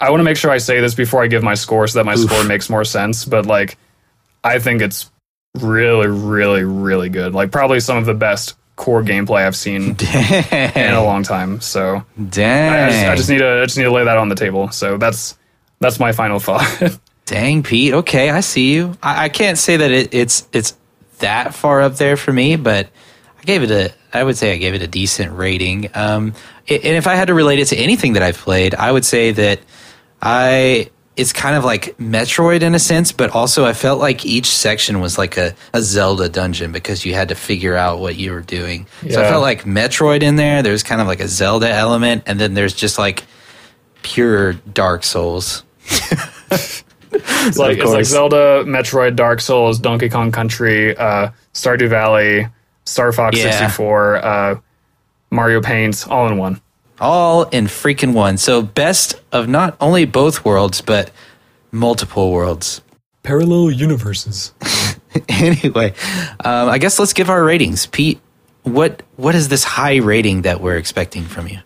I 0.00 0.10
want 0.10 0.20
to 0.20 0.24
make 0.24 0.36
sure 0.36 0.50
I 0.50 0.58
say 0.58 0.80
this 0.80 0.94
before 0.94 1.22
I 1.22 1.26
give 1.26 1.42
my 1.42 1.54
score, 1.54 1.86
so 1.86 1.98
that 1.98 2.04
my 2.04 2.14
score 2.14 2.44
makes 2.44 2.70
more 2.70 2.84
sense. 2.84 3.24
But 3.24 3.46
like, 3.46 3.76
I 4.44 4.58
think 4.58 4.82
it's 4.82 5.10
really, 5.58 6.06
really, 6.06 6.64
really 6.64 7.08
good. 7.08 7.34
Like, 7.34 7.50
probably 7.50 7.80
some 7.80 7.98
of 7.98 8.06
the 8.06 8.14
best 8.14 8.54
core 8.76 9.02
gameplay 9.02 9.46
I've 9.46 9.56
seen 9.56 9.82
in 10.74 10.94
a 10.94 11.04
long 11.04 11.22
time. 11.22 11.60
So 11.60 12.04
Dang. 12.30 12.72
I 12.72 12.88
just, 12.88 13.04
I 13.04 13.16
just 13.16 13.28
need 13.30 13.38
to 13.38 13.60
I 13.62 13.64
just 13.66 13.76
need 13.76 13.84
to 13.84 13.92
lay 13.92 14.04
that 14.04 14.16
on 14.16 14.28
the 14.30 14.34
table. 14.34 14.70
So 14.70 14.96
that's 14.96 15.36
that's 15.80 15.98
my 15.98 16.12
final 16.12 16.38
thought. 16.38 16.98
Dang, 17.26 17.62
Pete. 17.62 17.94
Okay, 17.94 18.30
I 18.30 18.40
see 18.40 18.74
you. 18.74 18.96
I, 19.02 19.24
I 19.24 19.28
can't 19.28 19.56
say 19.56 19.78
that 19.78 19.90
it, 19.90 20.14
it's 20.14 20.46
it's 20.52 20.76
that 21.18 21.54
far 21.54 21.80
up 21.80 21.96
there 21.96 22.16
for 22.16 22.32
me, 22.32 22.56
but 22.56 22.88
I 23.38 23.42
gave 23.44 23.62
it 23.62 23.70
a. 23.70 23.92
I 24.12 24.24
would 24.24 24.36
say 24.36 24.52
I 24.52 24.56
gave 24.56 24.74
it 24.74 24.82
a 24.82 24.88
decent 24.88 25.36
rating. 25.36 25.90
Um, 25.94 26.34
and 26.68 26.84
if 26.84 27.06
I 27.06 27.14
had 27.14 27.28
to 27.28 27.34
relate 27.34 27.60
it 27.60 27.66
to 27.66 27.76
anything 27.76 28.14
that 28.14 28.22
I've 28.22 28.36
played, 28.36 28.74
I 28.74 28.90
would 28.92 29.04
say 29.04 29.32
that 29.32 29.60
I. 30.20 30.90
It's 31.16 31.32
kind 31.34 31.54
of 31.54 31.64
like 31.64 31.98
Metroid 31.98 32.62
in 32.62 32.74
a 32.74 32.78
sense, 32.78 33.12
but 33.12 33.30
also 33.30 33.66
I 33.66 33.74
felt 33.74 34.00
like 34.00 34.24
each 34.24 34.46
section 34.46 35.00
was 35.00 35.18
like 35.18 35.36
a, 35.36 35.54
a 35.74 35.82
Zelda 35.82 36.30
dungeon 36.30 36.72
because 36.72 37.04
you 37.04 37.12
had 37.14 37.28
to 37.28 37.34
figure 37.34 37.76
out 37.76 37.98
what 37.98 38.16
you 38.16 38.32
were 38.32 38.40
doing. 38.40 38.86
So 39.02 39.20
I 39.20 39.28
felt 39.28 39.42
like 39.42 39.64
Metroid 39.64 40.22
in 40.22 40.36
there. 40.36 40.62
There's 40.62 40.82
kind 40.82 41.00
of 41.00 41.06
like 41.06 41.20
a 41.20 41.28
Zelda 41.28 41.68
element, 41.68 42.22
and 42.26 42.40
then 42.40 42.54
there's 42.54 42.72
just 42.72 42.96
like 42.96 43.24
pure 44.02 44.54
Dark 44.54 45.04
Souls. 45.04 45.62
it's 47.10 47.58
like 47.58 47.78
it's 47.78 47.90
like. 47.90 48.04
Zelda, 48.04 48.64
Metroid, 48.66 49.16
Dark 49.16 49.40
Souls, 49.40 49.78
Donkey 49.78 50.08
Kong 50.08 50.32
Country, 50.32 50.96
uh, 50.96 51.30
Stardew 51.54 51.88
Valley, 51.88 52.46
Star 52.84 53.12
Fox 53.12 53.38
Yeah. 53.38 53.50
64, 53.50 54.16
uh, 54.24 54.54
Mario 55.30 55.60
Paint, 55.60 56.06
all 56.08 56.28
in 56.28 56.36
one. 56.38 56.60
all 57.00 57.44
in 57.44 57.64
freaking 57.66 58.12
one. 58.14 58.36
So 58.36 58.62
best 58.62 59.20
of 59.32 59.48
not 59.48 59.76
only 59.80 60.04
both 60.04 60.44
worlds, 60.44 60.80
but 60.80 61.10
multiple 61.72 62.30
worlds. 62.32 62.80
Parallel 63.22 63.70
universes. 63.70 64.52
anyway, 65.28 65.94
um, 66.44 66.68
I 66.68 66.78
guess 66.78 66.98
let's 66.98 67.12
give 67.12 67.28
our 67.30 67.44
ratings. 67.44 67.86
Pete, 67.86 68.18
what 68.62 69.02
what 69.16 69.34
is 69.34 69.48
this 69.48 69.64
high 69.64 69.96
rating 69.96 70.42
that 70.42 70.60
we're 70.60 70.76
expecting 70.76 71.24
from 71.24 71.46
you? 71.48 71.58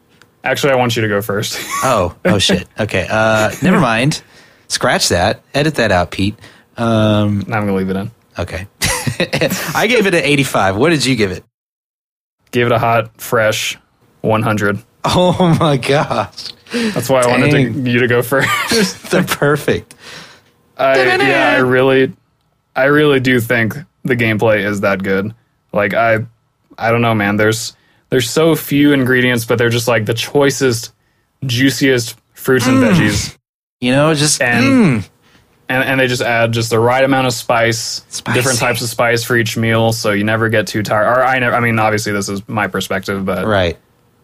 Actually, 0.45 0.75
I 0.75 0.77
want 0.77 0.95
you 0.95 1.03
to 1.03 1.09
go 1.09 1.21
first. 1.23 1.59
Oh, 1.87 2.17
oh 2.25 2.39
shit. 2.39 2.67
Okay, 2.79 3.07
uh, 3.11 3.51
never 3.63 3.79
mind. 3.79 4.23
Scratch 4.69 5.09
that. 5.11 5.43
Edit 5.53 5.75
that 5.75 5.91
out, 5.93 6.11
Pete. 6.11 6.35
Um, 6.79 7.41
I'm 7.41 7.67
gonna 7.67 7.75
leave 7.75 7.91
it 7.91 7.97
in. 7.97 8.11
okay. 8.39 8.67
I 9.75 9.87
gave 9.87 10.07
it 10.07 10.15
an 10.15 10.23
85. 10.25 10.77
What 10.77 10.91
did 10.91 11.05
you 11.05 11.15
give 11.15 11.31
it? 11.31 11.45
Give 12.53 12.67
it 12.67 12.73
a 12.73 12.79
hot, 12.79 13.21
fresh 13.21 13.77
100. 14.23 14.79
Oh 15.05 15.57
my 15.61 15.77
gosh. 15.77 16.53
That's 16.73 17.11
why 17.11 17.21
I 17.21 17.27
wanted 17.27 17.51
to, 17.51 17.91
you 17.91 18.01
to 18.01 18.09
go 18.09 18.23
first. 18.23 19.11
They're 19.11 19.23
perfect. 19.23 19.95
I, 20.79 21.05
yeah, 21.17 21.53
I 21.55 21.59
really, 21.59 22.13
I 22.75 22.85
really 22.85 23.21
do 23.21 23.41
think 23.41 23.75
the 24.05 24.17
gameplay 24.17 24.65
is 24.65 24.81
that 24.81 25.03
good. 25.03 25.35
Like 25.73 25.93
I, 25.93 26.27
I 26.79 26.91
don't 26.91 27.03
know, 27.03 27.15
man. 27.15 27.37
There's 27.37 27.77
there's 28.15 28.31
so 28.31 28.55
few 28.55 28.93
ingredients, 28.93 29.45
but 29.45 29.59
they're 29.59 29.69
just 29.71 29.89
like 29.89 30.07
the 30.07 30.15
choicest, 30.15 30.93
juiciest 31.45 32.17
fruits 32.33 32.65
and 32.69 32.77
veggies, 32.79 33.37
You 33.81 33.91
know, 33.91 34.15
just 34.15 34.41
And- 34.41 34.65
mm, 35.03 35.09
and 35.69 35.83
and 35.83 35.99
they 35.99 36.07
just 36.07 36.23
add 36.23 36.53
just 36.53 36.71
the 36.71 36.79
right 36.79 37.03
amount 37.03 37.27
of 37.27 37.33
spice, 37.33 38.03
Spicy. 38.09 38.39
different 38.39 38.59
types 38.61 38.83
of 38.83 38.89
spice 38.89 39.25
for 39.25 39.37
each 39.37 39.57
meal, 39.57 39.93
so 39.93 40.13
you 40.13 40.23
never 40.23 40.49
get 40.49 40.69
too 40.69 40.85
tired. 40.85 41.07
Or 41.09 41.25
I 41.25 41.41
never. 41.41 41.57
I 41.57 41.61
mean, 41.61 41.81
obviously 41.81 42.13
this 42.13 42.29
is 42.29 42.41
my 42.49 42.69
perspective, 42.69 43.25
but 43.25 43.47
right. 43.47 43.77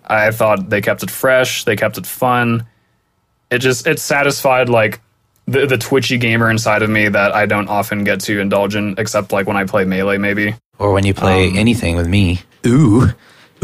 I 0.06 0.30
thought 0.30 0.70
they 0.70 0.80
kept 0.80 1.02
it 1.02 1.10
fresh. 1.10 1.64
They 1.64 1.74
kept 1.74 1.98
it 1.98 2.06
fun. 2.06 2.66
It 3.50 3.58
just 3.58 3.88
it 3.88 3.98
satisfied 3.98 4.68
like 4.68 5.00
the 5.46 5.66
the 5.66 5.78
twitchy 5.78 6.16
gamer 6.16 6.48
inside 6.48 6.82
of 6.82 6.90
me 6.90 7.08
that 7.08 7.34
I 7.34 7.46
don't 7.46 7.68
often 7.68 8.04
get 8.04 8.20
to 8.20 8.38
indulge 8.38 8.76
in, 8.76 8.94
except 8.98 9.32
like 9.32 9.48
when 9.48 9.56
I 9.56 9.64
play 9.64 9.84
melee, 9.84 10.18
maybe. 10.18 10.54
Or 10.78 10.92
when 10.92 11.04
you 11.04 11.12
play 11.12 11.48
Um, 11.48 11.58
anything 11.58 11.96
with 11.96 12.06
me. 12.06 12.42
Ooh. 12.66 13.10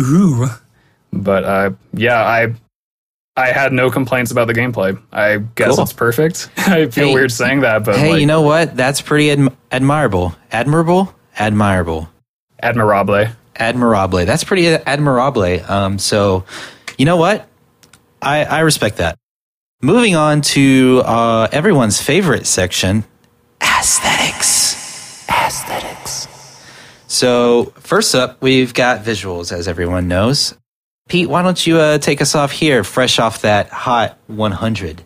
Ooh. 0.00 0.46
But 1.12 1.44
uh, 1.44 1.70
yeah, 1.92 2.22
I 2.22 2.54
I 3.36 3.48
had 3.52 3.72
no 3.72 3.90
complaints 3.90 4.30
about 4.30 4.46
the 4.46 4.54
gameplay. 4.54 5.00
I 5.12 5.38
guess 5.54 5.74
Cool. 5.74 5.84
it's 5.84 5.92
perfect. 5.92 6.50
I 6.56 6.86
feel 6.88 7.08
Hey, 7.08 7.14
weird 7.14 7.32
saying 7.32 7.60
that, 7.60 7.84
but 7.84 7.96
Hey, 7.98 8.12
like, 8.12 8.20
you 8.20 8.26
know 8.26 8.42
what? 8.42 8.76
That's 8.76 9.00
pretty 9.00 9.26
adm- 9.28 9.54
admirable. 9.70 10.34
Admirable? 10.50 11.14
Admirable. 11.38 12.08
admirable. 12.60 13.26
Admirable. 13.56 14.24
That's 14.24 14.44
pretty 14.44 14.68
admirable. 14.68 15.42
Um, 15.70 15.98
so, 15.98 16.44
you 16.98 17.04
know 17.04 17.16
what? 17.16 17.46
I, 18.22 18.44
I 18.44 18.60
respect 18.60 18.96
that. 18.98 19.18
Moving 19.82 20.16
on 20.16 20.40
to 20.42 21.02
uh, 21.04 21.48
everyone's 21.52 22.00
favorite 22.00 22.46
section 22.46 23.04
aesthetics. 23.62 24.65
Aesthetics. 27.16 27.74
So, 27.74 27.80
first 27.80 28.14
up, 28.14 28.40
we've 28.42 28.74
got 28.74 29.04
visuals, 29.04 29.52
as 29.52 29.68
everyone 29.68 30.08
knows. 30.08 30.54
Pete, 31.08 31.28
why 31.28 31.42
don't 31.42 31.66
you 31.66 31.78
uh, 31.78 31.98
take 31.98 32.20
us 32.20 32.34
off 32.34 32.50
here, 32.50 32.82
fresh 32.82 33.18
off 33.18 33.42
that 33.42 33.68
hot 33.68 34.18
100? 34.26 35.02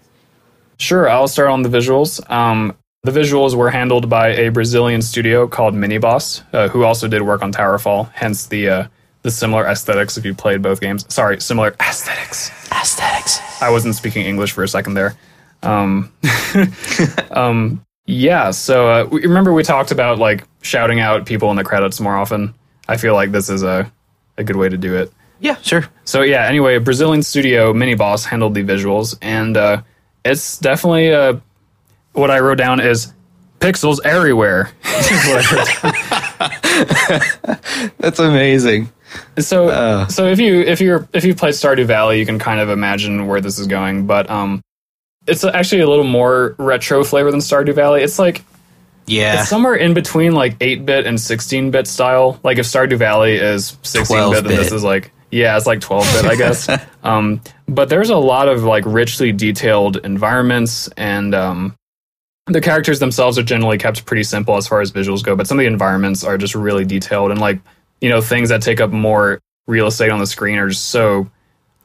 Sure, 0.78 1.08
I'll 1.08 1.28
start 1.28 1.50
on 1.50 1.62
the 1.62 1.68
visuals. 1.68 2.28
Um, 2.30 2.76
the 3.02 3.12
visuals 3.12 3.54
were 3.54 3.70
handled 3.70 4.08
by 4.08 4.28
a 4.28 4.48
Brazilian 4.50 5.02
studio 5.02 5.46
called 5.46 5.74
Miniboss, 5.74 6.42
uh, 6.52 6.68
who 6.68 6.84
also 6.84 7.06
did 7.06 7.22
work 7.22 7.42
on 7.42 7.52
Towerfall. 7.52 8.10
Hence 8.12 8.46
the 8.46 8.68
uh, 8.68 8.88
the 9.22 9.30
similar 9.30 9.66
aesthetics 9.66 10.16
if 10.16 10.24
you 10.24 10.34
played 10.34 10.62
both 10.62 10.80
games. 10.80 11.04
Sorry, 11.12 11.40
similar 11.40 11.74
aesthetics. 11.80 12.50
Aesthetics. 12.72 13.40
I 13.60 13.70
wasn't 13.70 13.94
speaking 13.94 14.24
English 14.24 14.52
for 14.52 14.62
a 14.62 14.68
second 14.68 14.94
there. 14.94 15.14
Um, 15.62 16.12
um, 17.30 17.84
yeah, 18.10 18.50
so 18.50 18.88
uh, 18.90 19.04
remember 19.10 19.52
we 19.52 19.62
talked 19.62 19.90
about 19.90 20.18
like 20.18 20.44
shouting 20.62 21.00
out 21.00 21.26
people 21.26 21.50
in 21.50 21.56
the 21.56 21.64
credits 21.64 22.00
more 22.00 22.16
often. 22.16 22.54
I 22.88 22.96
feel 22.96 23.14
like 23.14 23.32
this 23.32 23.48
is 23.48 23.62
a 23.62 23.90
a 24.36 24.44
good 24.44 24.56
way 24.56 24.68
to 24.68 24.76
do 24.76 24.96
it. 24.96 25.12
Yeah, 25.40 25.56
sure. 25.62 25.86
So 26.04 26.22
yeah, 26.22 26.46
anyway, 26.46 26.78
Brazilian 26.78 27.22
studio 27.22 27.72
Mini 27.72 27.94
Boss 27.94 28.24
handled 28.24 28.54
the 28.54 28.62
visuals, 28.62 29.16
and 29.22 29.56
uh, 29.56 29.82
it's 30.24 30.58
definitely 30.58 31.12
uh, 31.12 31.36
what 32.12 32.30
I 32.30 32.40
wrote 32.40 32.58
down 32.58 32.80
is 32.80 33.12
pixels 33.60 34.00
everywhere. 34.04 34.70
Is 34.84 35.26
what 35.26 35.44
I 35.44 35.54
wrote 35.54 35.68
down. 37.46 37.92
That's 37.98 38.18
amazing. 38.18 38.90
so 39.38 39.68
Uh. 39.68 40.06
so 40.08 40.26
if 40.26 40.38
you 40.38 40.60
if 40.60 40.80
you're 40.80 41.08
if 41.12 41.24
you 41.24 41.34
played 41.34 41.54
Stardew 41.54 41.86
Valley, 41.86 42.18
you 42.18 42.26
can 42.26 42.38
kind 42.38 42.60
of 42.60 42.68
imagine 42.68 43.26
where 43.26 43.40
this 43.40 43.58
is 43.58 43.66
going, 43.66 44.06
but 44.06 44.28
um, 44.30 44.62
it's 45.26 45.44
actually 45.44 45.82
a 45.82 45.88
little 45.88 46.04
more 46.04 46.54
retro 46.58 47.04
flavor 47.04 47.30
than 47.30 47.40
Stardew 47.40 47.74
Valley. 47.74 48.02
It's 48.02 48.18
like 48.18 48.42
Yeah. 49.06 49.40
it's 49.40 49.48
somewhere 49.48 49.74
in 49.74 49.94
between 49.94 50.32
like 50.32 50.56
8 50.60 50.84
bit 50.86 51.06
and 51.06 51.20
16 51.20 51.70
bit 51.70 51.86
style. 51.86 52.40
Like 52.42 52.58
if 52.58 52.66
Stardew 52.66 52.96
Valley 52.98 53.34
is 53.36 53.76
16 53.82 54.32
bit, 54.32 54.44
then 54.44 54.56
this 54.56 54.72
is 54.72 54.82
like 54.84 55.12
yeah, 55.32 55.56
it's 55.56 55.66
like 55.66 55.80
12 55.80 56.04
bit, 56.12 56.24
I 56.24 56.34
guess. 56.34 56.68
um, 57.04 57.40
but 57.68 57.88
there's 57.88 58.10
a 58.10 58.16
lot 58.16 58.48
of 58.48 58.64
like 58.64 58.84
richly 58.84 59.30
detailed 59.30 59.98
environments, 59.98 60.88
and 60.96 61.36
um, 61.36 61.76
the 62.46 62.60
characters 62.60 62.98
themselves 62.98 63.38
are 63.38 63.44
generally 63.44 63.78
kept 63.78 64.04
pretty 64.06 64.24
simple 64.24 64.56
as 64.56 64.66
far 64.66 64.80
as 64.80 64.90
visuals 64.90 65.22
go. 65.22 65.36
But 65.36 65.46
some 65.46 65.56
of 65.56 65.62
the 65.62 65.68
environments 65.68 66.24
are 66.24 66.36
just 66.36 66.56
really 66.56 66.84
detailed, 66.84 67.30
and 67.30 67.40
like 67.40 67.60
you 68.00 68.08
know 68.08 68.20
things 68.20 68.48
that 68.48 68.60
take 68.62 68.80
up 68.80 68.90
more 68.90 69.38
real 69.68 69.86
estate 69.86 70.10
on 70.10 70.18
the 70.18 70.26
screen 70.26 70.58
are 70.58 70.68
just 70.68 70.86
so 70.86 71.30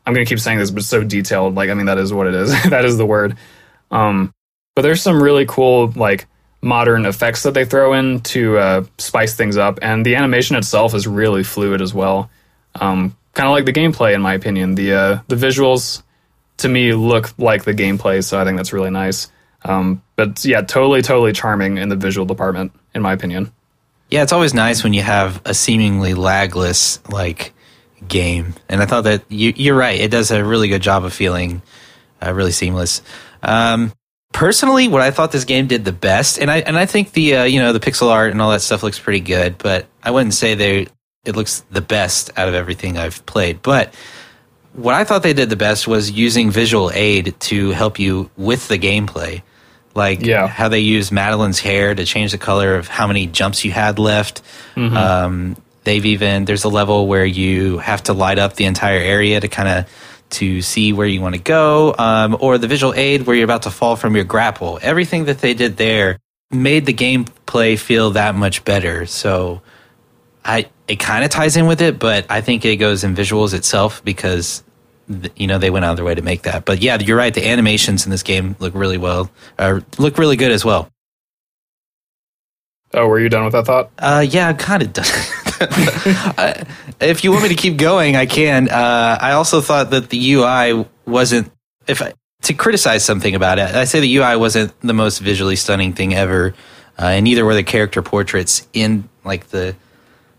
I'm 0.06 0.14
gonna 0.14 0.26
keep 0.26 0.40
saying 0.40 0.60
this, 0.60 0.72
but 0.72 0.84
so 0.84 1.04
detailed. 1.04 1.56
Like 1.56 1.70
I 1.70 1.74
mean, 1.74 1.88
that 1.88 1.98
is 1.98 2.14
what 2.14 2.28
it 2.28 2.34
is. 2.34 2.52
that 2.70 2.86
is 2.86 2.98
the 2.98 3.06
word. 3.06 3.38
Um, 3.92 4.34
but 4.76 4.82
there's 4.82 5.02
some 5.02 5.22
really 5.22 5.46
cool 5.46 5.92
like 5.96 6.28
modern 6.62 7.06
effects 7.06 7.44
that 7.44 7.54
they 7.54 7.64
throw 7.64 7.94
in 7.94 8.20
to 8.22 8.58
uh, 8.58 8.84
spice 8.98 9.36
things 9.36 9.58
up, 9.58 9.80
and 9.82 10.06
the 10.06 10.16
animation 10.16 10.56
itself 10.56 10.94
is 10.94 11.08
really 11.08 11.44
fluid 11.44 11.82
as 11.82 11.94
well. 11.94 12.30
Um, 12.80 13.16
kind 13.34 13.48
of 13.48 13.54
like 13.54 13.66
the 13.66 13.74
gameplay, 13.74 14.14
in 14.14 14.22
my 14.22 14.34
opinion. 14.34 14.76
The 14.76 14.94
uh, 14.94 15.20
the 15.28 15.36
visuals 15.36 16.04
to 16.58 16.70
me 16.70 16.94
look 16.94 17.34
like 17.38 17.64
the 17.64 17.74
gameplay, 17.74 18.24
so 18.24 18.40
I 18.40 18.44
think 18.44 18.58
that's 18.58 18.74
really 18.74 18.90
nice. 18.90 19.32
Um, 19.64 20.04
but 20.16 20.46
yeah, 20.46 20.62
totally, 20.62 21.02
totally 21.02 21.34
charming 21.34 21.78
in 21.78 21.90
the 21.90 21.96
visual 21.96 22.26
department, 22.26 22.72
in 22.94 23.02
my 23.02 23.14
opinion. 23.14 23.52
Yeah, 24.10 24.24
it's 24.24 24.32
always 24.32 24.54
nice 24.54 24.84
when 24.84 24.94
you 24.94 25.02
have 25.02 25.42
a 25.46 25.54
seemingly 25.54 26.14
lagless 26.14 27.00
like 27.12 27.54
game, 28.08 28.54
and 28.70 28.82
I 28.82 28.86
thought 28.86 29.06
that 29.06 29.24
you, 29.30 29.54
you're 29.56 29.76
right. 29.78 30.00
It 30.00 30.12
does 30.12 30.32
a 30.32 30.44
really 30.44 30.68
good 30.68 30.82
job 30.82 31.04
of 31.06 31.14
feeling 31.14 31.62
uh, 32.26 32.34
really 32.34 32.52
seamless. 32.52 33.02
Um, 33.44 33.92
personally, 34.34 34.88
what 34.88 35.02
I 35.02 35.12
thought 35.12 35.32
this 35.32 35.46
game 35.46 35.68
did 35.68 35.86
the 35.86 35.92
best, 35.92 36.40
and 36.40 36.50
I 36.52 36.58
and 36.60 36.78
I 36.78 36.86
think 36.86 37.12
the 37.14 37.36
uh, 37.38 37.44
you 37.44 37.60
know 37.60 37.74
the 37.74 37.80
pixel 37.80 38.10
art 38.10 38.32
and 38.32 38.42
all 38.42 38.52
that 38.52 38.62
stuff 38.62 38.84
looks 38.84 39.00
pretty 39.00 39.22
good, 39.22 39.58
but 39.58 39.86
I 40.04 40.12
wouldn't 40.12 40.34
say 40.34 40.56
they 40.56 40.88
it 41.26 41.36
looks 41.36 41.64
the 41.72 41.82
best 41.82 42.30
out 42.38 42.48
of 42.48 42.54
everything 42.54 42.98
I've 42.98 43.26
played. 43.26 43.62
But 43.64 43.94
what 44.74 44.94
I 44.94 45.04
thought 45.06 45.24
they 45.24 45.34
did 45.34 45.50
the 45.50 45.56
best 45.56 45.88
was 45.88 46.12
using 46.12 46.52
visual 46.52 46.92
aid 46.94 47.34
to 47.40 47.72
help 47.72 47.98
you 47.98 48.30
with 48.38 48.68
the 48.68 48.78
gameplay. 48.78 49.42
Like 49.96 50.24
Yeah. 50.26 50.46
how 50.48 50.68
they 50.68 50.82
use 50.82 51.12
Madeline's 51.12 51.60
hair 51.60 51.96
to 51.96 52.06
change 52.06 52.34
the 52.34 52.38
color 52.38 52.76
of 52.76 52.90
how 52.90 53.08
many 53.08 53.26
jumps 53.28 53.64
you 53.64 53.72
had 53.72 53.98
left. 53.98 54.42
Um, 54.76 55.56
they've 55.86 56.06
even 56.06 56.46
there's 56.46 56.66
a 56.66 56.70
level 56.70 57.08
where 57.08 57.26
you 57.26 57.78
have 57.78 58.04
to 58.04 58.14
light 58.14 58.38
up 58.38 58.56
the 58.56 58.66
entire 58.66 59.00
area 59.00 59.40
to 59.40 59.48
kind 59.48 59.70
of 59.70 59.90
to 60.32 60.62
see 60.62 60.92
where 60.92 61.08
you 61.08 61.22
want 61.22 61.36
to 61.36 61.42
go, 61.42 61.96
um, 61.98 62.36
or 62.40 62.58
the 62.58 62.68
visual 62.68 62.94
aid 62.94 63.26
where 63.26 63.36
you're 63.36 63.46
about 63.46 63.64
to 63.64 63.72
fall 63.72 63.96
from 63.96 64.16
your 64.16 64.26
grapple. 64.26 64.80
Everything 64.82 65.26
that 65.26 65.40
they 65.40 65.54
did 65.54 65.78
there 65.78 66.20
made 66.52 66.86
the 66.86 66.94
gameplay 66.94 67.78
feel 67.78 68.12
that 68.12 68.36
much 68.36 68.66
better. 68.66 69.06
So 69.06 69.62
I 70.44 70.70
it 70.88 70.98
kind 70.98 71.24
of 71.24 71.32
ties 71.32 71.58
in 71.58 71.68
with 71.68 71.82
it, 71.82 72.00
but 72.00 72.26
I 72.30 72.42
think 72.42 72.66
it 72.66 72.78
goes 72.78 73.04
in 73.04 73.16
visuals 73.16 73.54
itself 73.54 74.04
because 74.04 74.64
you 75.36 75.48
know 75.48 75.58
they 75.58 75.70
went 75.70 75.86
out 75.86 75.92
of 75.92 75.98
their 75.98 76.06
way 76.06 76.16
to 76.16 76.22
make 76.22 76.44
that. 76.44 76.66
But 76.66 76.82
yeah, 76.82 77.00
you're 77.00 77.18
right. 77.18 77.34
The 77.34 77.48
animations 77.48 78.06
in 78.06 78.12
this 78.12 78.24
game 78.24 78.56
look 78.60 78.74
really 78.74 78.98
well, 78.98 79.30
uh, 79.58 79.82
look 79.98 80.18
really 80.18 80.36
good 80.36 80.52
as 80.52 80.66
well. 80.66 80.90
Oh, 82.96 83.08
were 83.08 83.20
you 83.20 83.30
done 83.30 83.44
with 83.44 83.54
that 83.54 83.66
thought? 83.66 83.92
Uh, 84.00 84.26
yeah, 84.28 84.48
I'm 84.48 84.58
kind 84.58 84.82
of 84.82 84.94
done. 84.94 85.06
I- 85.60 86.64
if 87.02 87.24
you 87.24 87.32
want 87.32 87.44
me 87.44 87.50
to 87.50 87.56
keep 87.56 87.78
going, 87.78 88.16
I 88.16 88.26
can. 88.26 88.70
Uh, 88.70 89.18
I 89.20 89.34
also 89.34 89.60
thought 89.62 89.90
that 89.92 90.10
the 90.10 90.34
UI 90.34 90.86
wasn't. 91.06 91.52
If 91.88 92.02
I, 92.02 92.14
to 92.44 92.54
criticize 92.54 93.04
something 93.04 93.36
about 93.36 93.60
it, 93.60 93.76
I 93.76 93.84
say 93.86 94.00
the 94.00 94.16
UI 94.18 94.38
wasn't 94.38 94.80
the 94.82 94.94
most 94.94 95.20
visually 95.20 95.56
stunning 95.58 95.94
thing 95.94 96.14
ever, 96.14 96.54
uh, 96.98 97.06
and 97.08 97.24
neither 97.26 97.44
were 97.44 97.54
the 97.54 97.64
character 97.64 98.02
portraits 98.02 98.66
in 98.74 99.10
like 99.26 99.48
the 99.50 99.76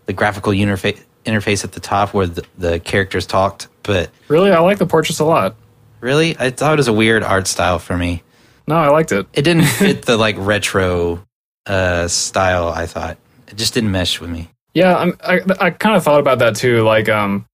the 0.07 0.13
graphical 0.13 0.51
interface 0.51 0.99
interface 1.25 1.63
at 1.63 1.73
the 1.73 1.79
top 1.79 2.13
where 2.13 2.25
the, 2.27 2.43
the 2.57 2.79
characters 2.79 3.27
talked. 3.27 3.67
But 3.83 4.09
Really, 4.29 4.51
I 4.51 4.59
like 4.59 4.79
the 4.79 4.87
portraits 4.87 5.19
a 5.19 5.25
lot. 5.25 5.55
really, 6.01 6.35
I 6.39 6.49
thought 6.49 6.73
it 6.73 6.77
was 6.77 6.87
a 6.87 6.93
weird 6.93 7.21
art 7.23 7.47
style 7.47 7.77
for 7.79 7.95
me. 7.97 8.23
No, 8.67 8.75
I 8.77 8.89
liked 8.89 9.11
it. 9.11 9.27
It 9.33 9.43
didn't 9.43 9.63
fit 9.65 10.03
the 10.05 10.17
like 10.17 10.35
retro 10.39 11.23
uh, 11.67 12.07
style. 12.07 12.69
I 12.69 12.85
thought 12.85 13.17
it 13.47 13.57
just 13.57 13.73
didn't 13.73 13.91
mesh 13.91 14.19
with 14.19 14.29
me. 14.29 14.49
Yeah, 14.73 14.95
I'm, 14.95 15.17
I 15.23 15.39
I 15.59 15.69
kind 15.71 15.95
of 15.95 16.03
thought 16.03 16.19
about 16.19 16.39
that 16.39 16.55
too. 16.55 16.83
Like, 16.83 17.09
um, 17.09 17.45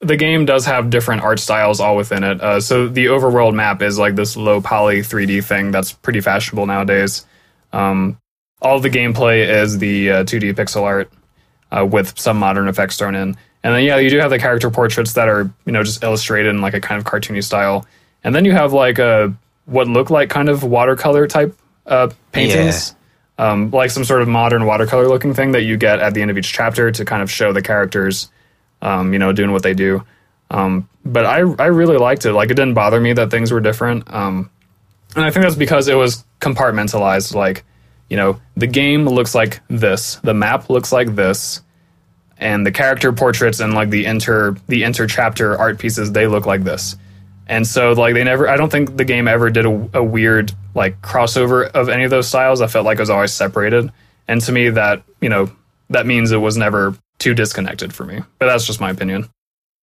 the 0.00 0.16
game 0.16 0.44
does 0.44 0.66
have 0.66 0.90
different 0.90 1.22
art 1.22 1.38
styles 1.38 1.80
all 1.80 1.96
within 1.96 2.24
it. 2.24 2.40
Uh, 2.40 2.60
so 2.60 2.88
the 2.88 3.06
overworld 3.06 3.54
map 3.54 3.82
is 3.82 3.98
like 3.98 4.14
this 4.14 4.36
low 4.36 4.60
poly 4.60 5.00
3D 5.00 5.44
thing 5.44 5.70
that's 5.70 5.92
pretty 5.92 6.20
fashionable 6.20 6.66
nowadays. 6.66 7.24
Um, 7.72 8.18
all 8.60 8.80
the 8.80 8.90
gameplay 8.90 9.48
is 9.48 9.78
the 9.78 10.10
uh, 10.10 10.24
2D 10.24 10.54
pixel 10.54 10.82
art 10.82 11.10
uh, 11.70 11.86
with 11.86 12.18
some 12.18 12.38
modern 12.38 12.68
effects 12.68 12.96
thrown 12.96 13.14
in. 13.14 13.36
And 13.62 13.74
then 13.74 13.84
yeah, 13.84 13.96
you 13.96 14.10
do 14.10 14.18
have 14.18 14.30
the 14.30 14.38
character 14.38 14.70
portraits 14.70 15.14
that 15.14 15.28
are 15.28 15.50
you 15.64 15.72
know 15.72 15.82
just 15.82 16.02
illustrated 16.02 16.50
in 16.50 16.60
like 16.60 16.74
a 16.74 16.80
kind 16.80 16.98
of 16.98 17.04
cartoony 17.04 17.42
style. 17.42 17.86
And 18.22 18.34
then 18.34 18.44
you 18.44 18.52
have 18.52 18.72
like 18.72 18.98
a 18.98 19.34
what 19.64 19.88
look 19.88 20.10
like 20.10 20.30
kind 20.30 20.48
of 20.48 20.62
watercolor 20.62 21.26
type 21.26 21.56
uh, 21.86 22.10
paintings 22.32 22.95
um, 23.38 23.70
like 23.70 23.90
some 23.90 24.04
sort 24.04 24.22
of 24.22 24.28
modern 24.28 24.64
watercolor 24.64 25.08
looking 25.08 25.34
thing 25.34 25.52
that 25.52 25.62
you 25.62 25.76
get 25.76 26.00
at 26.00 26.14
the 26.14 26.22
end 26.22 26.30
of 26.30 26.38
each 26.38 26.52
chapter 26.52 26.90
to 26.90 27.04
kind 27.04 27.22
of 27.22 27.30
show 27.30 27.52
the 27.52 27.62
characters, 27.62 28.30
um, 28.82 29.12
you 29.12 29.18
know, 29.18 29.32
doing 29.32 29.52
what 29.52 29.62
they 29.62 29.74
do. 29.74 30.04
Um, 30.50 30.88
but 31.04 31.26
I 31.26 31.38
I 31.38 31.66
really 31.66 31.98
liked 31.98 32.24
it. 32.24 32.32
Like 32.32 32.50
it 32.50 32.54
didn't 32.54 32.74
bother 32.74 33.00
me 33.00 33.12
that 33.12 33.30
things 33.30 33.52
were 33.52 33.60
different. 33.60 34.12
Um, 34.12 34.50
and 35.14 35.24
I 35.24 35.30
think 35.30 35.44
that's 35.44 35.56
because 35.56 35.88
it 35.88 35.94
was 35.94 36.24
compartmentalized. 36.40 37.34
Like, 37.34 37.64
you 38.08 38.16
know, 38.16 38.40
the 38.56 38.66
game 38.66 39.06
looks 39.06 39.34
like 39.34 39.60
this, 39.68 40.16
the 40.16 40.34
map 40.34 40.70
looks 40.70 40.92
like 40.92 41.14
this, 41.14 41.62
and 42.38 42.66
the 42.66 42.72
character 42.72 43.12
portraits 43.12 43.60
and 43.60 43.74
like 43.74 43.90
the 43.90 44.04
inter 44.04 44.56
the 44.68 44.84
inter 44.84 45.06
chapter 45.06 45.56
art 45.58 45.78
pieces 45.78 46.12
they 46.12 46.26
look 46.26 46.46
like 46.46 46.64
this. 46.64 46.96
And 47.46 47.66
so 47.66 47.92
like 47.92 48.14
they 48.14 48.24
never 48.24 48.48
I 48.48 48.56
don't 48.56 48.70
think 48.70 48.96
the 48.96 49.04
game 49.04 49.28
ever 49.28 49.50
did 49.50 49.66
a, 49.66 49.90
a 49.94 50.02
weird 50.02 50.52
like 50.74 51.00
crossover 51.00 51.70
of 51.70 51.88
any 51.88 52.04
of 52.04 52.10
those 52.10 52.28
styles. 52.28 52.60
I 52.60 52.66
felt 52.66 52.84
like 52.84 52.98
it 52.98 53.02
was 53.02 53.10
always 53.10 53.32
separated. 53.32 53.90
And 54.28 54.40
to 54.42 54.52
me 54.52 54.70
that, 54.70 55.02
you 55.20 55.28
know, 55.28 55.50
that 55.90 56.06
means 56.06 56.32
it 56.32 56.38
was 56.38 56.56
never 56.56 56.94
too 57.18 57.34
disconnected 57.34 57.94
for 57.94 58.04
me. 58.04 58.20
But 58.38 58.46
that's 58.46 58.66
just 58.66 58.80
my 58.80 58.90
opinion. 58.90 59.28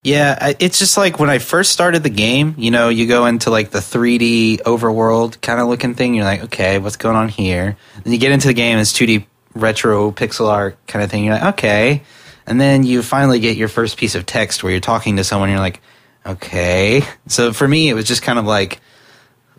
Yeah, 0.03 0.51
it's 0.59 0.79
just 0.79 0.97
like 0.97 1.17
when 1.17 1.29
I 1.29 1.39
first 1.39 1.71
started 1.71 2.03
the 2.03 2.09
game, 2.09 2.55
you 2.57 2.71
know, 2.71 2.89
you 2.89 3.07
go 3.07 3.25
into 3.25 3.49
like 3.49 3.71
the 3.71 3.79
3D 3.79 4.63
overworld 4.63 5.39
kind 5.39 5.61
of 5.61 5.69
looking 5.69 5.95
thing. 5.95 6.13
You're 6.13 6.25
like, 6.25 6.43
okay, 6.43 6.77
what's 6.77 6.97
going 6.97 7.15
on 7.15 7.29
here? 7.29 7.77
Then 8.03 8.11
you 8.11 8.19
get 8.19 8.33
into 8.33 8.49
the 8.49 8.53
game, 8.53 8.79
it's 8.79 8.91
2D 8.91 9.25
retro 9.55 10.11
pixel 10.11 10.49
art 10.49 10.77
kind 10.87 11.05
of 11.05 11.09
thing. 11.09 11.23
You're 11.23 11.35
like, 11.35 11.53
okay. 11.53 12.03
And 12.45 12.59
then 12.59 12.83
you 12.83 13.01
finally 13.01 13.39
get 13.39 13.55
your 13.55 13.69
first 13.69 13.95
piece 13.95 14.15
of 14.15 14.25
text 14.25 14.61
where 14.61 14.71
you're 14.71 14.81
talking 14.81 15.15
to 15.15 15.23
someone. 15.23 15.49
You're 15.49 15.59
like, 15.59 15.81
okay. 16.25 17.01
So 17.27 17.53
for 17.53 17.67
me, 17.67 17.89
it 17.89 17.93
was 17.93 18.05
just 18.05 18.21
kind 18.21 18.39
of 18.39 18.45
like 18.45 18.79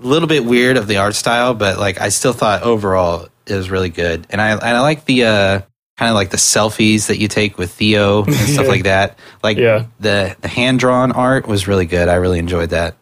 a 0.01 0.07
little 0.07 0.29
bit 0.29 0.45
weird 0.45 0.77
of 0.77 0.87
the 0.87 0.99
art 0.99 1.15
style, 1.15 1.55
but 1.55 1.79
like 1.79 2.01
I 2.01 2.09
still 2.11 2.33
thought 2.33 2.63
overall 2.63 3.29
it 3.47 3.55
was 3.55 3.71
really 3.71 3.91
good. 3.91 4.27
And 4.31 4.41
I 4.41 4.51
and 4.53 4.63
I 4.63 4.81
like 4.81 5.05
the 5.05 5.25
uh, 5.25 5.61
kind 5.97 6.09
of 6.11 6.15
like 6.15 6.31
the 6.31 6.37
selfies 6.37 7.07
that 7.09 7.19
you 7.19 7.29
take 7.29 7.59
with 7.59 7.71
Theo 7.73 8.25
and 8.27 8.35
stuff 8.35 8.67
like 8.69 8.85
that. 8.85 9.19
Like 9.43 9.57
Yeah. 9.59 9.87
the 10.01 10.37
the 10.41 10.49
hand 10.49 10.79
drawn 10.81 11.13
art 11.13 11.47
was 11.47 11.69
really 11.69 11.87
good. 11.87 12.09
I 12.09 12.15
really 12.15 12.39
enjoyed 12.39 12.71
that. 12.71 12.97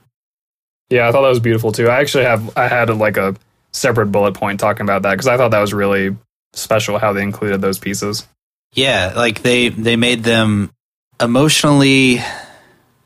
Yeah, 0.90 1.08
I 1.08 1.12
thought 1.12 1.22
that 1.22 1.28
was 1.28 1.40
beautiful 1.40 1.72
too. 1.72 1.88
I 1.88 2.00
actually 2.00 2.24
have 2.24 2.56
I 2.56 2.68
had 2.68 2.90
like 2.90 3.16
a 3.16 3.34
separate 3.72 4.06
bullet 4.12 4.34
point 4.34 4.60
talking 4.60 4.82
about 4.84 5.02
that 5.02 5.12
because 5.12 5.26
I 5.28 5.38
thought 5.38 5.52
that 5.52 5.60
was 5.60 5.72
really 5.72 6.14
special 6.52 6.98
how 6.98 7.14
they 7.14 7.22
included 7.22 7.62
those 7.62 7.78
pieces. 7.78 8.26
Yeah, 8.74 9.14
like 9.16 9.40
they 9.42 9.70
they 9.70 9.96
made 9.96 10.22
them 10.24 10.70
emotionally 11.20 12.18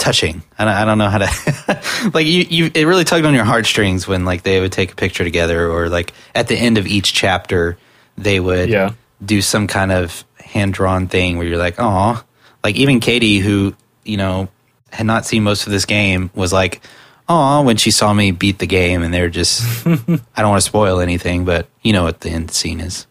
touching. 0.06 0.42
I 0.58 0.64
don't, 0.64 0.74
I 0.74 0.84
don't 0.84 0.98
know 0.98 1.08
how 1.10 1.18
to 1.18 2.10
like 2.14 2.26
you 2.26 2.46
you 2.48 2.70
it 2.74 2.84
really 2.86 3.04
tugged 3.04 3.26
on 3.26 3.34
your 3.34 3.44
heartstrings 3.44 4.06
when 4.06 4.24
like 4.24 4.42
they 4.42 4.60
would 4.60 4.72
take 4.72 4.92
a 4.92 4.94
picture 4.94 5.24
together 5.24 5.68
or 5.70 5.88
like 5.88 6.12
at 6.34 6.46
the 6.48 6.54
end 6.56 6.78
of 6.78 6.86
each 6.86 7.12
chapter 7.12 7.76
they 8.16 8.38
would 8.40 8.68
Yeah. 8.68 8.92
do 9.24 9.42
some 9.42 9.66
kind 9.66 9.90
of 9.92 10.24
hand 10.38 10.74
drawn 10.74 11.08
thing 11.08 11.36
where 11.38 11.46
you're 11.46 11.58
like, 11.58 11.74
oh, 11.78 12.22
like 12.64 12.76
even 12.76 13.00
Katie, 13.00 13.38
who 13.38 13.74
you 14.04 14.16
know 14.16 14.48
had 14.90 15.06
not 15.06 15.26
seen 15.26 15.42
most 15.42 15.66
of 15.66 15.72
this 15.72 15.84
game, 15.84 16.30
was 16.34 16.52
like, 16.52 16.80
oh, 17.28 17.62
when 17.62 17.76
she 17.76 17.90
saw 17.90 18.14
me 18.14 18.30
beat 18.30 18.58
the 18.60 18.66
game, 18.68 19.02
and 19.02 19.12
they're 19.12 19.28
just, 19.28 19.60
I 19.86 19.96
don't 20.42 20.48
want 20.50 20.62
to 20.62 20.66
spoil 20.66 21.00
anything, 21.00 21.44
but 21.44 21.66
you 21.82 21.92
know 21.92 22.04
what 22.04 22.20
the 22.20 22.30
end 22.30 22.50
scene 22.52 22.80
is. 22.80 23.06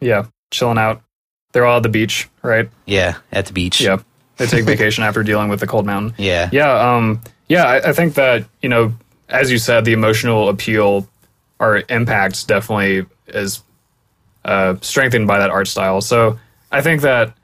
Yeah. 0.00 0.24
Chilling 0.50 0.78
out. 0.78 1.02
They're 1.52 1.66
all 1.66 1.76
at 1.76 1.82
the 1.82 1.88
beach, 1.90 2.28
right? 2.42 2.70
Yeah, 2.86 3.18
at 3.30 3.46
the 3.46 3.52
beach. 3.52 3.80
Yeah. 3.80 3.98
They 4.40 4.46
take 4.46 4.64
vacation 4.74 5.04
after 5.04 5.22
dealing 5.22 5.50
with 5.50 5.60
the 5.60 5.66
cold 5.66 5.86
mountain. 5.86 6.14
yeah, 6.18 6.48
Yeah, 6.50 6.96
um, 6.96 7.20
yeah, 7.48 7.64
I, 7.64 7.90
I 7.90 7.92
think 7.92 8.14
that 8.14 8.46
you 8.62 8.68
know, 8.68 8.94
as 9.28 9.52
you 9.52 9.58
said, 9.58 9.84
the 9.84 9.92
emotional 9.92 10.48
appeal 10.48 11.06
or 11.58 11.82
impact 11.88 12.48
definitely 12.48 13.06
is 13.28 13.62
uh, 14.44 14.76
strengthened 14.80 15.26
by 15.26 15.38
that 15.38 15.50
art 15.50 15.68
style. 15.68 16.00
So 16.00 16.38
I 16.72 16.80
think 16.80 17.02
that 17.02 17.34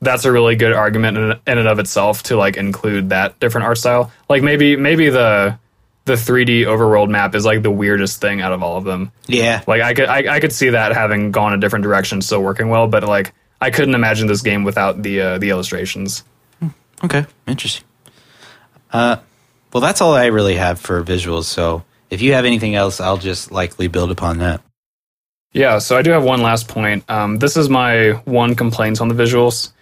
that's 0.00 0.24
a 0.24 0.32
really 0.32 0.54
good 0.54 0.72
argument 0.72 1.16
in, 1.16 1.30
in 1.46 1.58
and 1.58 1.68
of 1.68 1.78
itself 1.78 2.22
to 2.24 2.36
like 2.36 2.56
include 2.56 3.08
that 3.08 3.38
different 3.40 3.66
art 3.66 3.78
style. 3.78 4.12
Like 4.28 4.42
maybe 4.42 4.76
maybe 4.76 5.10
the 5.10 5.58
the 6.04 6.14
3D 6.14 6.66
overworld 6.66 7.08
map 7.08 7.34
is 7.34 7.44
like 7.44 7.62
the 7.62 7.70
weirdest 7.70 8.20
thing 8.20 8.42
out 8.42 8.52
of 8.52 8.62
all 8.62 8.76
of 8.76 8.84
them. 8.84 9.10
yeah, 9.26 9.62
Like 9.66 9.82
I 9.82 9.94
could 9.94 10.06
I, 10.08 10.36
I 10.36 10.40
could 10.40 10.52
see 10.52 10.70
that 10.70 10.92
having 10.92 11.32
gone 11.32 11.52
a 11.54 11.58
different 11.58 11.82
direction, 11.82 12.20
still 12.20 12.42
working 12.42 12.68
well, 12.68 12.86
but 12.86 13.02
like 13.04 13.32
I 13.60 13.70
couldn't 13.70 13.94
imagine 13.94 14.26
this 14.26 14.42
game 14.42 14.64
without 14.64 15.02
the 15.02 15.20
uh, 15.20 15.38
the 15.38 15.50
illustrations. 15.50 16.22
Okay, 17.04 17.26
interesting. 17.46 17.84
Uh, 18.92 19.16
well, 19.72 19.80
that's 19.80 20.00
all 20.00 20.14
I 20.14 20.26
really 20.26 20.54
have 20.54 20.80
for 20.80 21.02
visuals. 21.04 21.44
So 21.44 21.84
if 22.10 22.22
you 22.22 22.32
have 22.32 22.44
anything 22.44 22.74
else, 22.74 23.00
I'll 23.00 23.18
just 23.18 23.52
likely 23.52 23.88
build 23.88 24.10
upon 24.10 24.38
that. 24.38 24.62
Yeah, 25.52 25.78
so 25.78 25.96
I 25.96 26.02
do 26.02 26.10
have 26.10 26.24
one 26.24 26.42
last 26.42 26.66
point. 26.66 27.08
Um, 27.08 27.38
this 27.38 27.56
is 27.56 27.68
my 27.68 28.12
one 28.24 28.56
complaint 28.56 29.00
on 29.00 29.08
the 29.08 29.14
visuals. 29.14 29.72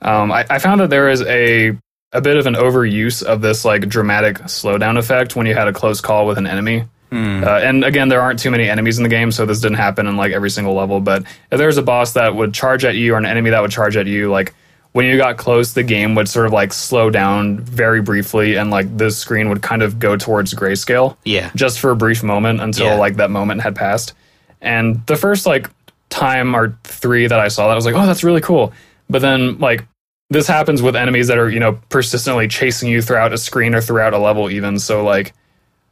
Um, 0.00 0.32
I, 0.32 0.44
I 0.50 0.58
found 0.58 0.80
that 0.80 0.90
there 0.90 1.08
is 1.08 1.22
a 1.22 1.76
a 2.14 2.20
bit 2.20 2.36
of 2.36 2.46
an 2.46 2.54
overuse 2.54 3.22
of 3.22 3.40
this 3.40 3.64
like 3.64 3.88
dramatic 3.88 4.38
slowdown 4.40 4.98
effect 4.98 5.34
when 5.34 5.46
you 5.46 5.54
had 5.54 5.68
a 5.68 5.72
close 5.72 6.00
call 6.00 6.26
with 6.26 6.38
an 6.38 6.46
enemy. 6.46 6.84
Hmm. 7.10 7.44
Uh, 7.44 7.58
and 7.58 7.84
again, 7.84 8.08
there 8.08 8.20
aren't 8.20 8.38
too 8.38 8.50
many 8.50 8.68
enemies 8.68 8.98
in 8.98 9.02
the 9.02 9.08
game, 9.08 9.32
so 9.32 9.46
this 9.46 9.60
didn't 9.60 9.76
happen 9.76 10.06
in 10.06 10.16
like 10.16 10.32
every 10.32 10.50
single 10.50 10.74
level. 10.74 11.00
But 11.00 11.22
if 11.50 11.58
there 11.58 11.66
was 11.66 11.78
a 11.78 11.82
boss 11.82 12.14
that 12.14 12.34
would 12.34 12.52
charge 12.52 12.84
at 12.84 12.96
you 12.96 13.14
or 13.14 13.18
an 13.18 13.26
enemy 13.26 13.50
that 13.50 13.60
would 13.60 13.70
charge 13.70 13.96
at 13.96 14.06
you, 14.06 14.30
like 14.30 14.54
when 14.92 15.06
you 15.06 15.16
got 15.16 15.36
close, 15.38 15.72
the 15.72 15.82
game 15.82 16.14
would 16.14 16.28
sort 16.28 16.46
of 16.46 16.52
like 16.52 16.72
slow 16.72 17.08
down 17.10 17.58
very 17.60 18.02
briefly, 18.02 18.56
and 18.56 18.70
like 18.70 18.96
the 18.96 19.10
screen 19.10 19.48
would 19.48 19.62
kind 19.62 19.82
of 19.82 19.98
go 19.98 20.16
towards 20.16 20.52
grayscale 20.54 21.16
Yeah. 21.24 21.50
just 21.54 21.80
for 21.80 21.90
a 21.90 21.96
brief 21.96 22.22
moment 22.22 22.60
until 22.60 22.86
Yeah. 22.86 22.94
like 22.96 23.16
that 23.16 23.30
moment 23.30 23.62
had 23.62 23.74
passed. 23.74 24.12
And 24.60 25.04
the 25.06 25.16
first 25.16 25.46
like 25.46 25.70
time 26.10 26.54
or 26.54 26.76
three 26.84 27.26
that 27.26 27.40
I 27.40 27.48
saw 27.48 27.66
that 27.66 27.72
I 27.72 27.74
was 27.76 27.86
like, 27.86 27.94
oh, 27.94 28.04
that's 28.06 28.22
really 28.22 28.42
cool. 28.42 28.72
But 29.08 29.22
then 29.22 29.58
like 29.58 29.86
this 30.30 30.46
happens 30.46 30.80
with 30.82 30.94
enemies 30.96 31.28
that 31.28 31.38
are 31.38 31.48
you 31.50 31.60
know 31.60 31.78
persistently 31.88 32.48
chasing 32.48 32.88
you 32.88 33.02
throughout 33.02 33.32
a 33.32 33.38
screen 33.38 33.74
or 33.74 33.80
throughout 33.80 34.12
a 34.14 34.18
level 34.18 34.50
even. 34.50 34.78
So 34.78 35.04
like 35.04 35.32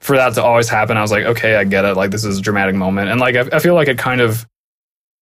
for 0.00 0.16
that 0.16 0.34
to 0.34 0.42
always 0.42 0.68
happen, 0.68 0.96
I 0.96 1.02
was 1.02 1.10
like, 1.10 1.24
okay, 1.24 1.56
I 1.56 1.64
get 1.64 1.84
it. 1.84 1.94
Like 1.96 2.10
this 2.10 2.24
is 2.24 2.38
a 2.38 2.42
dramatic 2.42 2.74
moment, 2.74 3.08
and 3.10 3.18
like 3.20 3.34
I, 3.36 3.56
I 3.56 3.58
feel 3.60 3.74
like 3.74 3.88
it 3.88 3.98
kind 3.98 4.20
of 4.20 4.46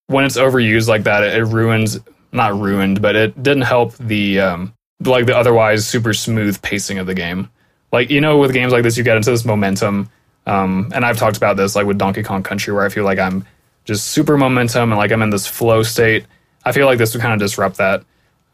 when 0.08 0.24
it's 0.24 0.36
overused 0.36 0.88
like 0.88 1.04
that, 1.04 1.22
it, 1.24 1.34
it 1.34 1.44
ruins 1.44 1.98
not 2.32 2.58
ruined, 2.58 3.00
but 3.00 3.16
it 3.16 3.42
didn't 3.42 3.62
help 3.62 3.94
the 3.96 4.40
um 4.40 4.74
like 5.04 5.26
the 5.26 5.36
otherwise 5.36 5.86
super 5.86 6.12
smooth 6.12 6.60
pacing 6.62 6.98
of 6.98 7.06
the 7.06 7.14
game. 7.14 7.50
Like 7.92 8.10
you 8.10 8.20
know, 8.20 8.38
with 8.38 8.52
games 8.52 8.72
like 8.72 8.82
this, 8.82 8.96
you 8.96 9.04
get 9.04 9.16
into 9.16 9.30
this 9.30 9.44
momentum. 9.44 10.10
Um, 10.46 10.90
and 10.94 11.04
I've 11.04 11.18
talked 11.18 11.36
about 11.36 11.56
this 11.56 11.76
like 11.76 11.86
with 11.86 11.98
Donkey 11.98 12.22
Kong 12.22 12.42
Country, 12.42 12.72
where 12.72 12.84
I 12.84 12.88
feel 12.88 13.04
like 13.04 13.18
I'm 13.18 13.46
just 13.84 14.08
super 14.08 14.36
momentum 14.36 14.92
and 14.92 14.98
like 14.98 15.12
I'm 15.12 15.22
in 15.22 15.30
this 15.30 15.46
flow 15.46 15.82
state. 15.82 16.26
I 16.64 16.72
feel 16.72 16.86
like 16.86 16.98
this 16.98 17.14
would 17.14 17.22
kind 17.22 17.34
of 17.34 17.38
disrupt 17.38 17.76
that. 17.78 18.04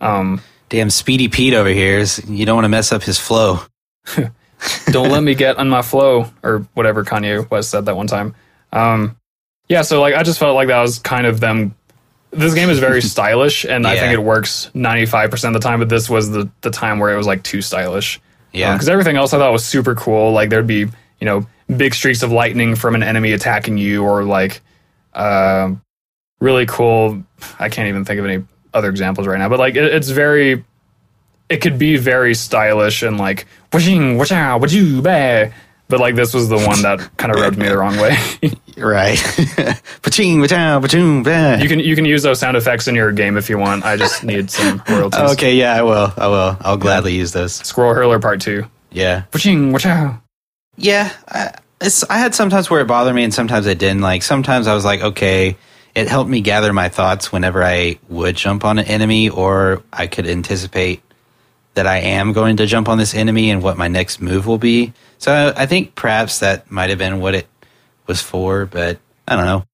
Um, 0.00 0.40
Damn 0.68 0.90
Speedy 0.90 1.28
Pete 1.28 1.54
over 1.54 1.68
here. 1.68 1.98
Is, 1.98 2.22
you 2.28 2.46
don't 2.46 2.56
want 2.56 2.64
to 2.64 2.68
mess 2.68 2.92
up 2.92 3.02
his 3.02 3.18
flow. 3.18 3.60
don't 4.86 5.10
let 5.10 5.22
me 5.22 5.34
get 5.34 5.58
on 5.58 5.68
my 5.68 5.82
flow 5.82 6.30
or 6.42 6.66
whatever 6.74 7.04
Kanye 7.04 7.48
West 7.50 7.70
said 7.70 7.86
that 7.86 7.96
one 7.96 8.06
time. 8.06 8.34
Um, 8.72 9.16
yeah, 9.68 9.82
so 9.82 10.00
like 10.00 10.14
I 10.14 10.22
just 10.22 10.38
felt 10.38 10.54
like 10.54 10.68
that 10.68 10.80
was 10.80 10.98
kind 10.98 11.26
of 11.26 11.40
them. 11.40 11.74
This 12.34 12.54
game 12.54 12.70
is 12.70 12.78
very 12.78 13.00
stylish, 13.14 13.64
and 13.64 13.86
I 13.86 13.96
think 13.96 14.12
it 14.12 14.22
works 14.22 14.70
ninety 14.74 15.06
five 15.06 15.30
percent 15.30 15.54
of 15.54 15.62
the 15.62 15.68
time. 15.68 15.78
But 15.78 15.88
this 15.88 16.10
was 16.10 16.30
the 16.30 16.50
the 16.60 16.70
time 16.70 16.98
where 16.98 17.12
it 17.12 17.16
was 17.16 17.26
like 17.26 17.42
too 17.42 17.62
stylish. 17.62 18.20
Yeah. 18.52 18.72
because 18.74 18.88
everything 18.88 19.16
else 19.16 19.34
I 19.34 19.38
thought 19.38 19.52
was 19.52 19.64
super 19.64 19.94
cool. 19.96 20.32
Like 20.32 20.48
there'd 20.50 20.66
be 20.66 20.80
you 20.80 21.24
know 21.24 21.46
big 21.76 21.94
streaks 21.94 22.22
of 22.22 22.30
lightning 22.30 22.76
from 22.76 22.94
an 22.94 23.02
enemy 23.02 23.32
attacking 23.32 23.78
you, 23.78 24.04
or 24.04 24.24
like 24.24 24.60
uh, 25.12 25.72
really 26.40 26.66
cool. 26.66 27.22
I 27.58 27.68
can't 27.68 27.88
even 27.88 28.04
think 28.04 28.18
of 28.20 28.26
any 28.26 28.44
other 28.72 28.90
examples 28.90 29.26
right 29.26 29.38
now, 29.38 29.48
but 29.48 29.58
like 29.58 29.76
it, 29.76 29.84
it's 29.84 30.08
very. 30.10 30.64
It 31.50 31.58
could 31.58 31.78
be 31.78 31.98
very 31.98 32.34
stylish 32.34 33.02
and 33.02 33.18
like 33.18 33.46
washing, 33.72 34.16
wachow, 34.16 34.60
wachoo, 34.60 35.02
bah. 35.02 35.54
But 35.94 36.00
like 36.00 36.16
this 36.16 36.34
was 36.34 36.48
the 36.48 36.56
one 36.58 36.82
that 36.82 37.16
kind 37.18 37.32
of 37.32 37.38
rubbed 37.38 37.56
me 37.56 37.68
the 37.68 37.78
wrong 37.78 37.96
way. 37.98 38.18
Right. 38.76 39.16
Paching, 40.02 40.40
pachow, 40.40 40.82
pachoom, 40.82 41.22
bah. 41.22 41.62
you 41.62 41.68
can 41.68 41.78
you 41.78 41.94
can 41.94 42.04
use 42.04 42.24
those 42.24 42.40
sound 42.40 42.56
effects 42.56 42.88
in 42.88 42.96
your 42.96 43.12
game 43.12 43.36
if 43.36 43.48
you 43.48 43.56
want. 43.56 43.84
I 43.84 43.96
just 43.96 44.24
need 44.24 44.50
some 44.50 44.82
royalties. 44.88 45.30
Okay, 45.34 45.54
yeah, 45.54 45.74
I 45.74 45.82
will. 45.82 46.12
I 46.16 46.26
will. 46.26 46.56
I'll 46.60 46.76
gladly 46.76 47.14
use 47.14 47.30
those. 47.30 47.54
Squirrel 47.54 47.94
Hurler 47.94 48.18
Part 48.18 48.40
Two. 48.40 48.66
Yeah. 48.90 49.26
Waching, 49.32 49.72
wachow. 49.72 50.20
Yeah, 50.76 51.12
I, 51.28 51.52
it's, 51.80 52.02
I 52.10 52.18
had 52.18 52.34
sometimes 52.34 52.68
where 52.68 52.80
it 52.80 52.88
bothered 52.88 53.14
me, 53.14 53.22
and 53.22 53.32
sometimes 53.32 53.68
it 53.68 53.78
didn't. 53.78 54.00
Like 54.00 54.24
sometimes 54.24 54.66
I 54.66 54.74
was 54.74 54.84
like, 54.84 55.00
okay, 55.00 55.56
it 55.94 56.08
helped 56.08 56.28
me 56.28 56.40
gather 56.40 56.72
my 56.72 56.88
thoughts 56.88 57.30
whenever 57.30 57.62
I 57.62 58.00
would 58.08 58.34
jump 58.34 58.64
on 58.64 58.80
an 58.80 58.86
enemy, 58.86 59.28
or 59.28 59.84
I 59.92 60.08
could 60.08 60.26
anticipate 60.26 61.00
that 61.74 61.86
I 61.86 61.98
am 61.98 62.32
going 62.32 62.56
to 62.58 62.66
jump 62.66 62.88
on 62.88 62.98
this 62.98 63.14
enemy 63.14 63.50
and 63.50 63.62
what 63.62 63.76
my 63.76 63.88
next 63.88 64.20
move 64.20 64.46
will 64.46 64.58
be. 64.58 64.92
So 65.18 65.32
I, 65.32 65.62
I 65.62 65.66
think 65.66 65.94
perhaps 65.94 66.40
that 66.40 66.70
might 66.70 66.90
have 66.90 66.98
been 66.98 67.20
what 67.20 67.34
it 67.34 67.46
was 68.06 68.20
for, 68.20 68.66
but 68.66 68.98
I 69.26 69.36
don't 69.36 69.46
know. 69.46 69.64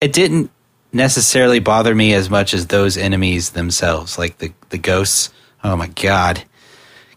It 0.00 0.12
didn't 0.12 0.50
necessarily 0.92 1.58
bother 1.58 1.94
me 1.94 2.14
as 2.14 2.30
much 2.30 2.54
as 2.54 2.66
those 2.66 2.96
enemies 2.96 3.50
themselves, 3.50 4.18
like 4.18 4.38
the 4.38 4.52
the 4.70 4.78
ghosts. 4.78 5.32
Oh 5.62 5.76
my 5.76 5.88
god. 5.88 6.44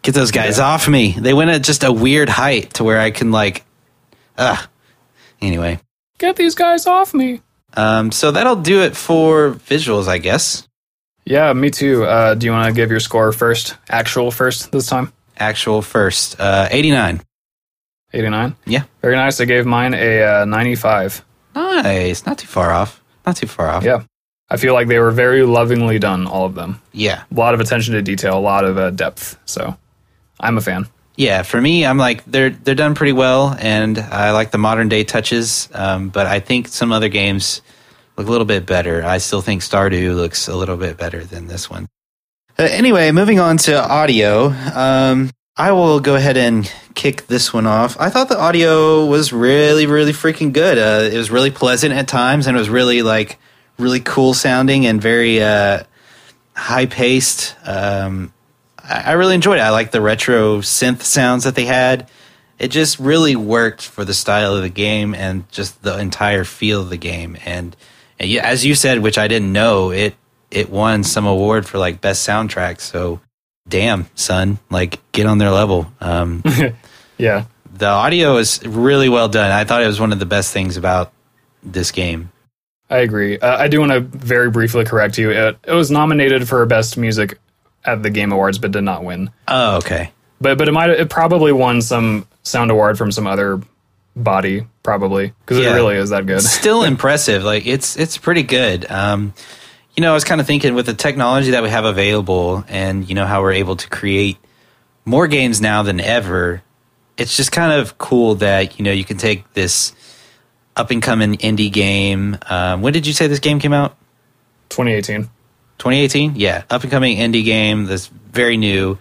Get 0.02 0.16
those 0.16 0.32
guys 0.32 0.60
off 0.60 0.88
me. 0.88 1.12
They 1.12 1.34
went 1.34 1.50
at 1.50 1.64
just 1.64 1.84
a 1.84 1.92
weird 1.92 2.30
height 2.30 2.76
to 2.76 2.84
where 2.84 3.00
I 3.00 3.12
can 3.12 3.32
like 3.32 3.66
Ugh. 4.38 4.68
Anyway. 5.42 5.80
Get 6.18 6.36
these 6.36 6.56
guys 6.56 6.88
off 6.88 7.14
me. 7.14 7.42
Um, 7.76 8.12
so 8.12 8.32
that'll 8.32 8.56
do 8.56 8.82
it 8.82 8.96
for 8.96 9.52
visuals, 9.52 10.08
I 10.08 10.18
guess. 10.18 10.67
Yeah, 11.28 11.52
me 11.52 11.70
too. 11.70 12.06
Uh, 12.06 12.36
do 12.36 12.46
you 12.46 12.54
want 12.54 12.68
to 12.68 12.74
give 12.74 12.90
your 12.90 13.02
score 13.02 13.34
first? 13.34 13.76
Actual 13.90 14.32
first 14.32 14.72
this 14.72 14.88
time? 14.88 15.12
Actual 15.38 15.82
first. 15.82 16.40
Uh, 16.40 16.70
89. 16.72 17.22
89. 18.14 18.56
Yeah. 18.66 18.84
Very 19.02 19.16
nice. 19.16 19.42
I 19.42 19.46
gave 19.46 19.66
mine 19.66 19.94
a 19.94 20.42
uh, 20.42 20.46
95. 20.46 21.26
Nice. 21.54 22.26
Not 22.26 22.38
too 22.38 22.48
far 22.48 22.72
off. 22.72 23.04
Not 23.26 23.36
too 23.36 23.48
far 23.48 23.68
off. 23.68 23.84
Yeah. 23.84 24.04
I 24.50 24.56
feel 24.56 24.74
like 24.74 24.88
they 24.88 25.00
were 25.00 25.12
very 25.12 25.44
lovingly 25.44 26.00
done, 26.00 26.28
all 26.28 26.46
of 26.46 26.56
them. 26.56 26.82
Yeah. 26.94 27.24
A 27.30 27.34
lot 27.34 27.54
of 27.54 27.60
attention 27.60 27.94
to 27.96 28.02
detail, 28.02 28.38
a 28.38 28.40
lot 28.40 28.64
of 28.64 28.78
uh, 28.78 28.92
depth. 28.92 29.38
So 29.46 29.76
I'm 30.40 30.58
a 30.58 30.62
fan. 30.62 30.88
Yeah, 31.18 31.42
for 31.42 31.60
me, 31.60 31.86
I'm 31.86 31.98
like 31.98 32.24
they're 32.26 32.52
they're 32.52 32.76
done 32.76 32.94
pretty 32.94 33.12
well, 33.12 33.58
and 33.60 33.98
I 33.98 34.32
like 34.32 34.52
the 34.52 34.60
modern 34.60 34.88
day 34.88 35.04
touches. 35.04 35.68
Um, 35.74 36.10
but 36.10 36.28
I 36.28 36.40
think 36.40 36.68
some 36.68 36.92
other 36.92 37.10
games 37.10 37.62
look 38.18 38.28
a 38.28 38.32
little 38.32 38.46
bit 38.46 38.66
better. 38.66 39.04
I 39.04 39.20
still 39.20 39.42
think 39.42 39.62
Stardew 39.62 40.16
looks 40.16 40.48
a 40.48 40.56
little 40.56 40.78
bit 40.78 40.98
better 40.98 41.24
than 41.24 41.48
this 41.48 41.70
one. 41.70 41.88
Uh, 42.60 42.64
anyway, 42.64 43.12
moving 43.12 43.40
on 43.40 43.58
to 43.58 43.80
audio. 43.80 44.48
Um, 44.74 45.30
I 45.56 45.72
will 45.72 46.00
go 46.00 46.16
ahead 46.16 46.38
and 46.38 46.72
kick 46.96 47.28
this 47.28 47.54
one 47.54 47.68
off. 47.68 47.96
I 48.00 48.10
thought 48.10 48.30
the 48.30 48.40
audio 48.40 49.06
was 49.06 49.32
really, 49.32 49.86
really 49.86 50.14
freaking 50.14 50.54
good. 50.54 50.78
Uh, 50.78 51.14
it 51.14 51.18
was 51.18 51.32
really 51.32 51.52
pleasant 51.52 51.94
at 51.94 52.08
times, 52.08 52.48
and 52.48 52.58
it 52.58 52.60
was 52.60 52.70
really 52.70 53.02
like 53.04 53.38
really 53.78 54.00
cool 54.00 54.34
sounding 54.34 54.86
and 54.86 55.02
very 55.02 55.42
uh, 55.42 55.84
high 56.56 56.88
paced. 56.88 57.56
Um, 57.64 58.34
I 58.84 59.04
I 59.06 59.12
really 59.14 59.36
enjoyed 59.36 59.60
it. 59.60 59.62
I 59.62 59.70
like 59.70 59.92
the 59.92 60.02
retro 60.02 60.60
synth 60.60 61.02
sounds 61.02 61.44
that 61.44 61.56
they 61.56 61.66
had. 61.66 62.10
It 62.58 62.70
just 62.70 62.98
really 62.98 63.36
worked 63.36 63.84
for 63.84 64.04
the 64.04 64.16
style 64.16 64.56
of 64.56 64.64
the 64.64 64.70
game 64.70 65.14
and 65.14 65.48
just 65.52 65.84
the 65.84 66.00
entire 66.00 66.44
feel 66.44 66.82
of 66.82 66.90
the 66.90 66.98
game. 66.98 67.38
And, 67.46 67.76
and 68.20 68.32
as 68.40 68.66
you 68.66 68.76
said, 68.76 69.00
which 69.00 69.18
I 69.18 69.28
didn't 69.28 69.52
know, 69.54 69.92
it 69.92 70.16
it 70.52 70.70
won 70.70 71.04
some 71.04 71.26
award 71.26 71.66
for 71.66 71.78
like 71.78 72.00
best 72.02 72.28
soundtrack. 72.28 72.80
So, 72.80 73.20
damn, 73.68 74.08
son, 74.16 74.60
like 74.70 75.00
get 75.12 75.26
on 75.26 75.38
their 75.38 75.52
level. 75.52 75.92
Um, 76.02 76.44
Yeah. 77.18 77.46
the 77.74 77.88
audio 77.88 78.38
is 78.38 78.62
really 78.66 79.10
well 79.10 79.28
done. 79.28 79.52
I 79.52 79.64
thought 79.64 79.82
it 79.84 79.88
was 79.88 80.00
one 80.00 80.12
of 80.14 80.20
the 80.20 80.26
best 80.26 80.54
things 80.54 80.78
about 80.78 81.12
this 81.64 81.92
game. 81.92 82.32
I 82.90 82.98
agree. 83.00 83.38
Uh, 83.40 83.58
I 83.58 83.68
do 83.68 83.80
want 83.82 83.92
to 83.92 84.00
very 84.00 84.50
briefly 84.52 84.86
correct 84.86 85.18
you. 85.18 85.32
It, 85.32 85.58
it 85.64 85.74
was 85.74 85.90
nominated 85.92 86.48
for 86.48 86.66
Best 86.68 86.96
Music 86.96 87.38
at 87.84 88.04
the 88.04 88.10
Game 88.10 88.32
Awards, 88.32 88.60
but 88.60 88.72
did 88.72 88.84
not 88.84 89.04
win. 89.04 89.30
Oh, 89.48 89.78
okay. 89.78 90.12
But 90.40 90.58
but 90.60 90.68
it 90.70 90.72
might 90.72 90.92
it 90.92 91.10
probably 91.10 91.52
won 91.52 91.82
some 91.82 92.28
sound 92.44 92.70
award 92.72 92.98
from 92.98 93.12
some 93.12 93.26
other 93.28 93.60
body 94.16 94.66
probably 94.88 95.34
because 95.46 95.60
Yeah. 95.62 95.72
it 95.72 95.76
really 95.76 95.98
is 95.98 96.12
that 96.12 96.26
good. 96.26 96.42
still 96.42 96.84
impressive. 96.94 97.44
Like 97.44 97.68
it's 97.68 97.98
it's 97.98 98.18
pretty 98.18 98.44
good. 98.44 98.90
Um, 98.90 99.34
you 99.98 100.02
know, 100.02 100.12
I 100.12 100.14
was 100.14 100.24
kind 100.24 100.40
of 100.40 100.48
thinking 100.48 100.76
with 100.76 100.86
the 100.86 100.94
technology 100.94 101.52
that 101.52 101.62
we 101.62 101.70
have 101.70 101.84
available, 101.84 102.64
and 102.70 103.08
you 103.10 103.14
know 103.14 103.26
how 103.26 103.42
we're 103.42 103.52
able 103.54 103.76
to 103.76 103.90
create 103.90 104.38
more 105.04 105.28
games 105.28 105.60
now 105.60 105.84
than 105.84 106.00
ever. 106.00 106.64
It's 107.18 107.36
just 107.36 107.52
kind 107.52 107.74
of 107.74 107.98
cool 107.98 108.36
that 108.36 108.80
you 108.80 108.86
know 108.86 108.94
you 108.94 109.04
can 109.04 109.18
take 109.18 109.54
this 109.54 109.92
up 110.78 110.90
and 110.90 111.02
coming 111.04 111.36
indie 111.36 111.72
game. 111.72 112.38
Um, 112.50 112.82
when 112.82 112.94
did 112.94 113.06
you 113.06 113.12
say 113.14 113.28
this 113.28 113.40
game 113.40 113.60
came 113.60 113.74
out? 113.74 113.98
2018. 114.70 115.24
2018 115.80 116.34
yeah 116.38 116.64
up 116.72 116.82
and 116.82 116.90
coming 116.92 117.18
indie 117.20 117.46
game 117.46 117.86
that's 117.86 118.08
very 118.08 118.58
new 118.58 118.98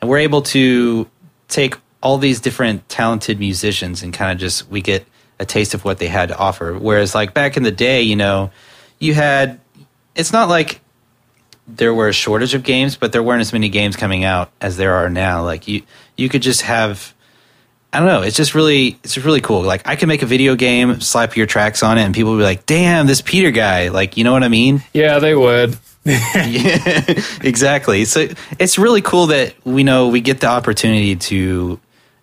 and 0.00 0.08
we're 0.08 0.18
able 0.18 0.42
to 0.42 1.08
take 1.48 1.74
all 2.04 2.18
these 2.18 2.38
different 2.40 2.88
talented 2.88 3.40
musicians 3.40 4.04
and 4.04 4.14
kind 4.14 4.30
of 4.30 4.38
just 4.38 4.68
we 4.70 4.80
get 4.80 5.04
a 5.40 5.44
taste 5.44 5.74
of 5.74 5.84
what 5.84 5.98
they 5.98 6.06
had 6.06 6.28
to 6.28 6.36
offer 6.36 6.78
whereas 6.78 7.14
like 7.14 7.34
back 7.34 7.56
in 7.56 7.64
the 7.64 7.72
day 7.72 8.02
you 8.02 8.14
know 8.14 8.50
you 9.00 9.14
had 9.14 9.58
it's 10.14 10.32
not 10.32 10.48
like 10.48 10.80
there 11.66 11.92
were 11.92 12.08
a 12.08 12.12
shortage 12.12 12.54
of 12.54 12.62
games 12.62 12.96
but 12.96 13.10
there 13.10 13.22
weren't 13.22 13.40
as 13.40 13.52
many 13.52 13.68
games 13.68 13.96
coming 13.96 14.22
out 14.22 14.52
as 14.60 14.76
there 14.76 14.94
are 14.94 15.10
now 15.10 15.42
like 15.42 15.66
you 15.66 15.82
you 16.16 16.28
could 16.28 16.42
just 16.42 16.62
have 16.62 17.14
I 17.92 17.98
don't 17.98 18.06
know. 18.06 18.22
It's 18.22 18.36
just 18.36 18.54
really, 18.54 18.98
it's 19.02 19.14
just 19.14 19.26
really 19.26 19.40
cool. 19.40 19.62
Like 19.62 19.86
I 19.86 19.96
can 19.96 20.08
make 20.08 20.22
a 20.22 20.26
video 20.26 20.54
game, 20.54 21.00
slap 21.00 21.36
your 21.36 21.46
tracks 21.46 21.82
on 21.82 21.98
it, 21.98 22.02
and 22.02 22.14
people 22.14 22.32
will 22.32 22.38
be 22.38 22.44
like, 22.44 22.64
"Damn, 22.64 23.08
this 23.08 23.20
Peter 23.20 23.50
guy!" 23.50 23.88
Like, 23.88 24.16
you 24.16 24.22
know 24.22 24.32
what 24.32 24.44
I 24.44 24.48
mean? 24.48 24.84
Yeah, 24.92 25.18
they 25.18 25.34
would. 25.34 25.76
yeah, 26.04 27.20
exactly. 27.42 28.04
So 28.04 28.28
it's 28.58 28.78
really 28.78 29.02
cool 29.02 29.26
that 29.26 29.54
we 29.66 29.82
know 29.82 30.08
we 30.08 30.20
get 30.20 30.40
the 30.40 30.46
opportunity 30.46 31.16
to, 31.16 31.80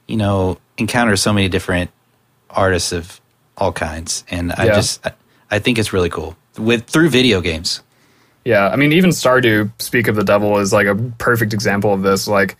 you 0.08 0.18
know, 0.18 0.58
encounter 0.78 1.16
so 1.16 1.34
many 1.34 1.50
different 1.50 1.92
artists 2.58 2.92
of 2.92 3.22
all 3.58 3.72
kinds, 3.72 4.24
and 4.30 4.52
I 4.58 4.66
Yeah. 4.66 4.76
just 4.76 5.06
I, 5.06 5.12
I 5.52 5.60
think 5.60 5.78
it's 5.80 5.94
really 5.94 6.10
cool 6.10 6.36
with 6.58 6.86
through 6.86 7.10
video 7.10 7.40
games. 7.42 7.82
Yeah, 8.44 8.70
I 8.70 8.76
mean, 8.78 8.92
even 8.94 9.10
Stardew, 9.12 9.72
Speak 9.80 10.08
of 10.08 10.16
the 10.16 10.24
Devil, 10.24 10.58
is 10.60 10.72
like 10.74 10.88
a 10.88 10.96
perfect 11.18 11.54
example 11.54 11.94
of 11.94 12.02
this. 12.02 12.28
Like, 12.30 12.56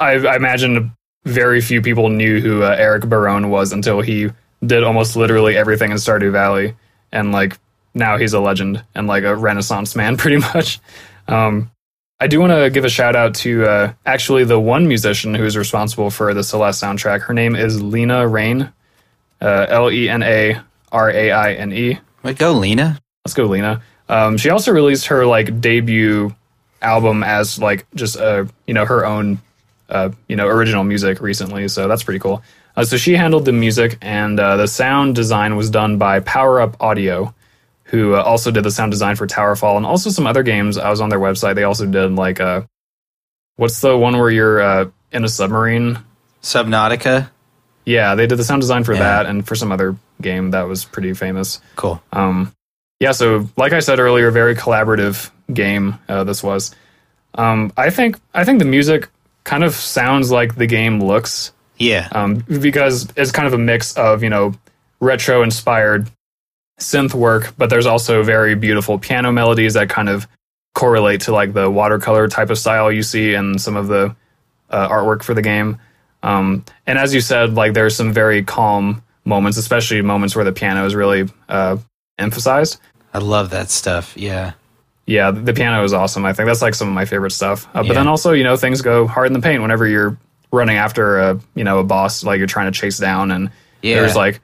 I, 0.00 0.12
I 0.14 0.34
imagine 0.36 0.92
very 1.24 1.60
few 1.60 1.80
people 1.80 2.08
knew 2.08 2.40
who 2.40 2.62
uh, 2.64 2.74
Eric 2.76 3.04
Barone 3.04 3.48
was 3.48 3.72
until 3.72 4.00
he 4.00 4.30
did 4.66 4.82
almost 4.82 5.14
literally 5.16 5.56
everything 5.56 5.90
in 5.92 5.96
Stardew 5.96 6.32
Valley, 6.32 6.74
and 7.12 7.30
like 7.32 7.56
now 7.94 8.16
he's 8.16 8.32
a 8.32 8.40
legend 8.40 8.82
and 8.94 9.06
like 9.06 9.22
a 9.24 9.36
renaissance 9.36 9.94
man, 9.94 10.16
pretty 10.22 10.38
much. 10.38 10.80
Um, 11.28 11.70
I 12.18 12.26
do 12.26 12.40
want 12.40 12.52
to 12.52 12.70
give 12.70 12.84
a 12.84 12.88
shout 12.90 13.14
out 13.16 13.34
to 13.36 13.64
uh, 13.64 13.92
actually 14.06 14.44
the 14.44 14.58
one 14.58 14.86
musician 14.88 15.34
who's 15.34 15.56
responsible 15.56 16.10
for 16.10 16.34
the 16.34 16.42
Celeste 16.44 16.82
soundtrack. 16.82 17.20
Her 17.22 17.34
name 17.34 17.54
is 17.56 17.80
Lena 17.82 18.26
Raine, 18.26 18.62
uh, 18.62 18.70
L 19.42 19.90
E 19.90 20.08
N 20.08 20.22
A 20.22 20.60
R 20.90 21.10
A 21.10 21.30
I 21.30 21.52
N 21.54 21.72
E. 21.72 21.98
Wait, 22.22 22.38
go, 22.38 22.52
Lena. 22.52 22.98
Let's 23.24 23.34
go, 23.34 23.44
Lena. 23.44 23.82
Um, 24.08 24.36
she 24.36 24.50
also 24.50 24.72
released 24.72 25.06
her 25.06 25.26
like 25.26 25.60
debut 25.60 26.34
album 26.80 27.22
as 27.22 27.58
like 27.58 27.86
just 27.94 28.16
a 28.16 28.48
you 28.66 28.74
know 28.74 28.84
her 28.84 29.06
own 29.06 29.40
uh, 29.88 30.10
you 30.28 30.36
know 30.36 30.46
original 30.46 30.84
music 30.84 31.20
recently, 31.20 31.68
so 31.68 31.88
that's 31.88 32.02
pretty 32.02 32.20
cool. 32.20 32.42
Uh, 32.76 32.84
so 32.84 32.96
she 32.96 33.14
handled 33.14 33.44
the 33.44 33.52
music, 33.52 33.98
and 34.00 34.38
uh, 34.40 34.56
the 34.56 34.66
sound 34.66 35.14
design 35.14 35.56
was 35.56 35.70
done 35.70 35.98
by 35.98 36.20
Power 36.20 36.60
Up 36.60 36.76
Audio, 36.80 37.34
who 37.84 38.14
uh, 38.14 38.22
also 38.22 38.50
did 38.50 38.64
the 38.64 38.70
sound 38.70 38.90
design 38.90 39.16
for 39.16 39.26
Towerfall 39.26 39.76
and 39.76 39.84
also 39.84 40.10
some 40.10 40.26
other 40.26 40.42
games. 40.42 40.78
I 40.78 40.90
was 40.90 41.00
on 41.00 41.10
their 41.10 41.20
website. 41.20 41.54
They 41.54 41.64
also 41.64 41.86
did 41.86 42.12
like 42.12 42.40
uh, 42.40 42.62
what's 43.56 43.80
the 43.80 43.96
one 43.96 44.16
where 44.16 44.30
you're 44.30 44.60
uh, 44.60 44.90
in 45.12 45.24
a 45.24 45.28
submarine? 45.28 45.98
Subnautica. 46.42 47.30
Yeah, 47.84 48.14
they 48.14 48.26
did 48.26 48.36
the 48.38 48.44
sound 48.44 48.62
design 48.62 48.84
for 48.84 48.92
Yeah. 48.92 49.00
that 49.00 49.26
and 49.26 49.46
for 49.46 49.54
some 49.54 49.72
other 49.72 49.96
game 50.20 50.50
that 50.52 50.68
was 50.68 50.84
pretty 50.84 51.14
famous. 51.14 51.60
Cool. 51.76 52.00
Um, 52.12 52.52
yeah, 53.00 53.12
so 53.12 53.48
like 53.56 53.72
I 53.72 53.80
said 53.80 53.98
earlier, 53.98 54.30
very 54.30 54.54
collaborative 54.54 55.30
game. 55.52 55.98
Uh, 56.08 56.22
this 56.24 56.42
was. 56.42 56.74
Um, 57.34 57.72
I 57.76 57.90
think 57.90 58.18
I 58.34 58.44
think 58.44 58.58
the 58.60 58.64
music 58.64 59.08
kind 59.44 59.64
of 59.64 59.74
sounds 59.74 60.30
like 60.30 60.54
the 60.54 60.66
game 60.66 61.02
looks 61.02 61.50
Yeah. 61.78 62.06
um, 62.12 62.36
because 62.60 63.08
it's 63.16 63.32
kind 63.32 63.48
of 63.48 63.54
a 63.54 63.58
mix 63.58 63.96
of 63.96 64.22
you 64.22 64.30
know 64.30 64.54
retro 65.00 65.42
inspired 65.42 66.08
synth 66.80 67.14
work, 67.14 67.52
but 67.58 67.70
there's 67.70 67.86
also 67.86 68.22
very 68.22 68.54
beautiful 68.54 68.98
piano 68.98 69.32
melodies 69.32 69.74
that 69.74 69.88
kind 69.88 70.08
of 70.08 70.28
correlate 70.74 71.22
to 71.22 71.32
like 71.32 71.52
the 71.52 71.68
watercolor 71.70 72.28
type 72.28 72.50
of 72.50 72.58
style 72.58 72.90
you 72.92 73.02
see 73.02 73.34
in 73.34 73.58
some 73.58 73.76
of 73.76 73.88
the 73.88 74.14
uh, 74.70 74.88
artwork 74.88 75.22
for 75.22 75.34
the 75.34 75.42
game. 75.42 75.78
Um, 76.22 76.64
and 76.86 76.98
as 76.98 77.12
you 77.14 77.20
said, 77.20 77.54
like 77.54 77.74
there's 77.74 77.96
some 77.96 78.12
very 78.12 78.42
calm 78.44 79.02
moments, 79.24 79.58
especially 79.58 80.02
moments 80.02 80.34
where 80.36 80.44
the 80.44 80.52
piano 80.52 80.84
is 80.86 80.94
really 80.94 81.28
uh, 81.48 81.76
emphasized. 82.18 82.78
I 83.14 83.18
love 83.18 83.50
that 83.50 83.70
stuff. 83.70 84.16
Yeah. 84.16 84.52
Yeah, 85.04 85.32
the 85.32 85.52
piano 85.52 85.82
is 85.82 85.92
awesome. 85.92 86.24
I 86.24 86.32
think 86.32 86.46
that's 86.46 86.62
like 86.62 86.74
some 86.74 86.86
of 86.88 86.94
my 86.94 87.04
favorite 87.04 87.32
stuff. 87.32 87.66
Uh, 87.74 87.80
Yeah. 87.82 87.88
But 87.88 87.94
then 87.94 88.06
also, 88.08 88.32
you 88.32 88.44
know, 88.44 88.56
things 88.56 88.82
go 88.82 89.06
hard 89.06 89.26
in 89.26 89.32
the 89.32 89.40
paint 89.40 89.60
whenever 89.60 89.86
you're 89.86 90.16
running 90.52 90.76
after 90.76 91.18
a, 91.18 91.40
you 91.56 91.64
know, 91.64 91.78
a 91.80 91.84
boss 91.84 92.22
like 92.22 92.38
you're 92.38 92.46
trying 92.46 92.72
to 92.72 92.78
chase 92.78 92.98
down, 92.98 93.30
and 93.32 93.50
Yeah. 93.82 93.96
there's 94.00 94.14
like 94.14 94.40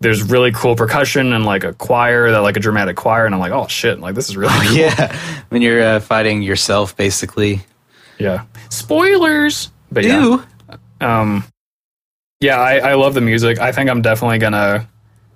there's 0.00 0.22
really 0.22 0.50
cool 0.52 0.74
percussion 0.76 1.32
and 1.32 1.44
like 1.46 1.62
a 1.64 1.72
choir 1.74 2.30
that 2.32 2.38
like 2.40 2.56
a 2.56 2.60
dramatic 2.60 2.96
choir, 2.96 3.24
and 3.24 3.34
I'm 3.34 3.40
like, 3.40 3.52
oh 3.52 3.66
shit, 3.68 4.00
like 4.00 4.14
this 4.14 4.28
is 4.28 4.36
really 4.36 4.52
cool. 4.66 4.76
Yeah. 4.76 5.16
When 5.48 5.62
you're 5.62 5.82
uh, 5.82 6.00
fighting 6.00 6.42
yourself, 6.42 6.94
basically. 6.96 7.62
yeah. 8.18 8.44
Spoilers, 8.68 9.70
but 9.90 10.04
yeah, 10.04 10.22
Ew. 10.22 10.42
Um, 11.02 11.44
yeah, 12.40 12.58
I, 12.58 12.78
I 12.78 12.94
love 12.94 13.14
the 13.14 13.20
music. 13.20 13.58
I 13.58 13.72
think 13.72 13.90
I'm 13.90 14.02
definitely 14.02 14.38
gonna 14.38 14.88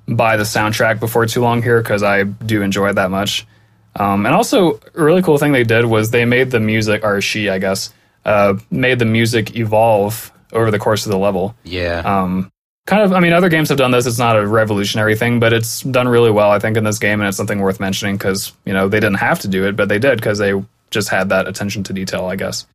buy 0.08 0.36
the 0.36 0.44
soundtrack 0.44 1.00
before 1.00 1.26
too 1.26 1.40
long 1.40 1.62
here 1.62 1.80
because 1.80 2.02
I 2.02 2.24
do 2.24 2.62
enjoy 2.62 2.90
it 2.90 2.94
that 2.94 3.10
much. 3.10 3.46
Um, 3.94 4.26
and 4.26 4.34
also, 4.34 4.80
a 4.94 5.02
really 5.02 5.22
cool 5.22 5.38
thing 5.38 5.52
they 5.52 5.64
did 5.64 5.86
was 5.86 6.10
they 6.10 6.24
made 6.24 6.50
the 6.50 6.60
music, 6.60 7.02
or 7.02 7.20
she, 7.20 7.48
I 7.48 7.58
guess, 7.58 7.92
uh, 8.24 8.54
made 8.70 8.98
the 8.98 9.04
music 9.04 9.56
evolve 9.56 10.32
over 10.52 10.70
the 10.70 10.78
course 10.78 11.06
of 11.06 11.12
the 11.12 11.18
level. 11.18 11.54
Yeah. 11.64 12.00
Um, 12.00 12.50
kind 12.86 13.02
of, 13.02 13.12
I 13.12 13.20
mean, 13.20 13.32
other 13.32 13.48
games 13.48 13.68
have 13.70 13.78
done 13.78 13.90
this. 13.90 14.06
It's 14.06 14.18
not 14.18 14.36
a 14.36 14.46
revolutionary 14.46 15.16
thing, 15.16 15.40
but 15.40 15.52
it's 15.52 15.80
done 15.82 16.08
really 16.08 16.30
well, 16.30 16.50
I 16.50 16.58
think, 16.58 16.76
in 16.76 16.84
this 16.84 16.98
game, 16.98 17.20
and 17.20 17.28
it's 17.28 17.36
something 17.36 17.60
worth 17.60 17.80
mentioning 17.80 18.16
because 18.16 18.52
you 18.64 18.72
know 18.72 18.88
they 18.88 19.00
didn't 19.00 19.18
have 19.18 19.40
to 19.40 19.48
do 19.48 19.66
it, 19.66 19.76
but 19.76 19.88
they 19.88 19.98
did 19.98 20.16
because 20.18 20.38
they 20.38 20.52
just 20.90 21.08
had 21.08 21.30
that 21.30 21.48
attention 21.48 21.82
to 21.84 21.92
detail, 21.92 22.26
I 22.26 22.36
guess. 22.36 22.66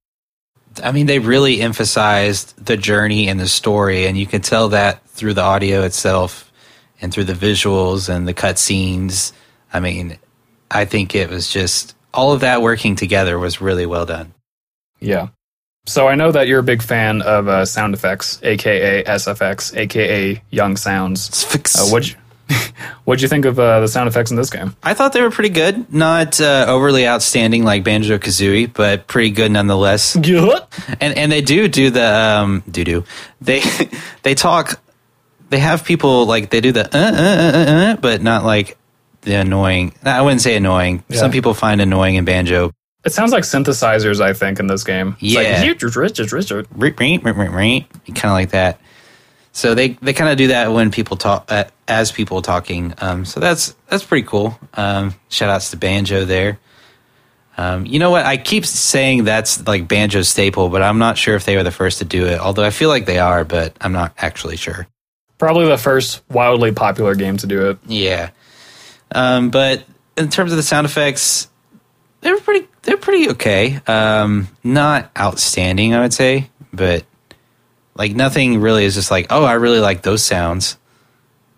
I 0.83 0.91
mean, 0.91 1.05
they 1.05 1.19
really 1.19 1.61
emphasized 1.61 2.63
the 2.63 2.77
journey 2.77 3.27
and 3.27 3.39
the 3.39 3.47
story, 3.47 4.05
and 4.05 4.17
you 4.17 4.25
can 4.25 4.41
tell 4.41 4.69
that 4.69 5.05
through 5.07 5.33
the 5.33 5.41
audio 5.41 5.83
itself 5.83 6.51
and 7.01 7.13
through 7.13 7.25
the 7.25 7.33
visuals 7.33 8.09
and 8.09 8.27
the 8.27 8.33
cutscenes. 8.33 9.33
I 9.73 9.79
mean, 9.79 10.17
I 10.69 10.85
think 10.85 11.15
it 11.15 11.29
was 11.29 11.49
just 11.49 11.95
all 12.13 12.33
of 12.33 12.41
that 12.41 12.61
working 12.61 12.95
together 12.95 13.37
was 13.37 13.61
really 13.61 13.85
well 13.85 14.05
done. 14.05 14.33
Yeah. 14.99 15.29
So 15.87 16.07
I 16.07 16.15
know 16.15 16.31
that 16.31 16.47
you're 16.47 16.59
a 16.59 16.63
big 16.63 16.83
fan 16.83 17.21
of 17.23 17.47
uh, 17.47 17.65
sound 17.65 17.93
effects, 17.93 18.39
aka 18.43 19.03
SFX, 19.03 19.75
aka 19.75 20.41
Young 20.51 20.77
Sounds. 20.77 21.45
Uh, 21.55 21.89
what'd 21.89 22.15
you 22.51 22.57
What'd 23.05 23.21
you 23.21 23.27
think 23.27 23.45
of 23.45 23.59
uh, 23.59 23.79
the 23.79 23.87
sound 23.87 24.07
effects 24.07 24.31
in 24.31 24.37
this 24.37 24.49
game? 24.49 24.75
I 24.83 24.93
thought 24.93 25.13
they 25.13 25.21
were 25.21 25.31
pretty 25.31 25.49
good. 25.49 25.91
Not 25.93 26.39
uh, 26.39 26.65
overly 26.67 27.07
outstanding 27.07 27.63
like 27.63 27.83
Banjo 27.83 28.17
Kazooie, 28.17 28.71
but 28.73 29.07
pretty 29.07 29.31
good 29.31 29.51
nonetheless. 29.51 30.15
Yeah. 30.25 30.59
And 30.99 31.17
and 31.17 31.31
they 31.31 31.41
do 31.41 31.67
do 31.67 31.89
the 31.89 32.05
um 32.05 32.63
do 32.69 32.83
do 32.83 33.03
they 33.41 33.61
they 34.23 34.35
talk. 34.35 34.79
They 35.49 35.59
have 35.59 35.83
people 35.83 36.25
like 36.25 36.49
they 36.49 36.61
do 36.61 36.71
the 36.71 36.85
uh, 36.85 36.97
uh, 36.97 37.11
uh, 37.11 37.57
uh, 37.57 37.93
uh, 37.93 37.95
but 37.97 38.21
not 38.21 38.45
like 38.45 38.77
the 39.23 39.35
annoying. 39.35 39.93
I 40.03 40.21
wouldn't 40.21 40.41
say 40.41 40.55
annoying. 40.55 41.03
Yeah. 41.09 41.17
Some 41.17 41.31
people 41.31 41.53
find 41.53 41.81
annoying 41.81 42.15
in 42.15 42.23
Banjo. 42.25 42.71
It 43.03 43.11
sounds 43.11 43.31
like 43.31 43.43
synthesizers, 43.43 44.21
I 44.21 44.33
think, 44.33 44.59
in 44.59 44.67
this 44.67 44.83
game. 44.83 45.17
It's 45.19 45.33
Yeah. 45.33 45.39
like, 45.41 45.67
Richard, 45.67 45.95
Richard, 45.95 46.31
Richard. 46.31 46.67
kind 48.15 48.25
of 48.25 48.31
like 48.31 48.51
that. 48.51 48.79
So 49.53 49.75
they 49.75 49.89
they 49.89 50.13
kind 50.13 50.31
of 50.31 50.37
do 50.37 50.47
that 50.47 50.71
when 50.71 50.91
people 50.91 51.17
talk 51.17 51.51
uh, 51.51 51.65
as 51.87 52.11
people 52.11 52.41
talking. 52.41 52.93
Um, 52.99 53.25
so 53.25 53.39
that's 53.39 53.75
that's 53.87 54.03
pretty 54.03 54.25
cool. 54.25 54.57
Um, 54.73 55.13
shout 55.29 55.49
outs 55.49 55.71
to 55.71 55.77
Banjo 55.77 56.25
there. 56.25 56.59
Um, 57.57 57.85
you 57.85 57.99
know 57.99 58.11
what? 58.11 58.25
I 58.25 58.37
keep 58.37 58.65
saying 58.65 59.25
that's 59.25 59.67
like 59.67 59.87
Banjo's 59.87 60.29
staple, 60.29 60.69
but 60.69 60.81
I'm 60.81 60.99
not 60.99 61.17
sure 61.17 61.35
if 61.35 61.45
they 61.45 61.57
were 61.57 61.63
the 61.63 61.71
first 61.71 61.99
to 61.99 62.05
do 62.05 62.25
it. 62.27 62.39
Although 62.39 62.63
I 62.63 62.69
feel 62.69 62.89
like 62.89 63.05
they 63.05 63.19
are, 63.19 63.43
but 63.43 63.75
I'm 63.81 63.91
not 63.91 64.13
actually 64.17 64.55
sure. 64.55 64.87
Probably 65.37 65.67
the 65.67 65.77
first 65.77 66.21
wildly 66.29 66.71
popular 66.71 67.13
game 67.15 67.37
to 67.37 67.47
do 67.47 67.69
it. 67.69 67.79
Yeah. 67.85 68.29
Um, 69.13 69.49
but 69.49 69.83
in 70.17 70.29
terms 70.29 70.51
of 70.51 70.57
the 70.57 70.63
sound 70.63 70.85
effects, 70.85 71.49
they're 72.21 72.39
pretty 72.39 72.67
they're 72.83 72.97
pretty 72.97 73.31
okay. 73.31 73.81
Um, 73.85 74.47
not 74.63 75.11
outstanding, 75.19 75.93
I 75.93 76.01
would 76.01 76.13
say, 76.13 76.49
but 76.71 77.03
like 77.95 78.15
nothing 78.15 78.59
really 78.59 78.85
is 78.85 78.95
just 78.95 79.11
like, 79.11 79.27
oh, 79.29 79.43
I 79.43 79.53
really 79.53 79.79
like 79.79 80.01
those 80.01 80.23
sounds. 80.23 80.77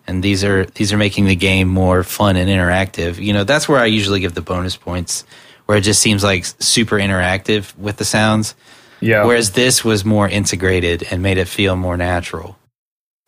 And 0.05 0.21
these 0.21 0.43
are 0.43 0.65
these 0.65 0.91
are 0.91 0.97
making 0.97 1.25
the 1.25 1.35
game 1.35 1.69
more 1.69 2.03
fun 2.03 2.35
and 2.35 2.49
interactive. 2.49 3.23
You 3.23 3.33
know, 3.33 3.43
that's 3.43 3.69
where 3.69 3.79
I 3.79 3.85
usually 3.85 4.19
give 4.19 4.33
the 4.33 4.41
bonus 4.41 4.75
points, 4.75 5.23
where 5.65 5.77
it 5.77 5.81
just 5.81 6.01
seems 6.01 6.23
like 6.23 6.45
super 6.59 6.97
interactive 6.97 7.77
with 7.77 7.97
the 7.97 8.05
sounds. 8.05 8.55
Yeah. 8.99 9.25
Whereas 9.25 9.51
this 9.51 9.83
was 9.83 10.03
more 10.03 10.27
integrated 10.27 11.03
and 11.09 11.21
made 11.21 11.37
it 11.37 11.47
feel 11.47 11.75
more 11.75 11.97
natural. 11.97 12.57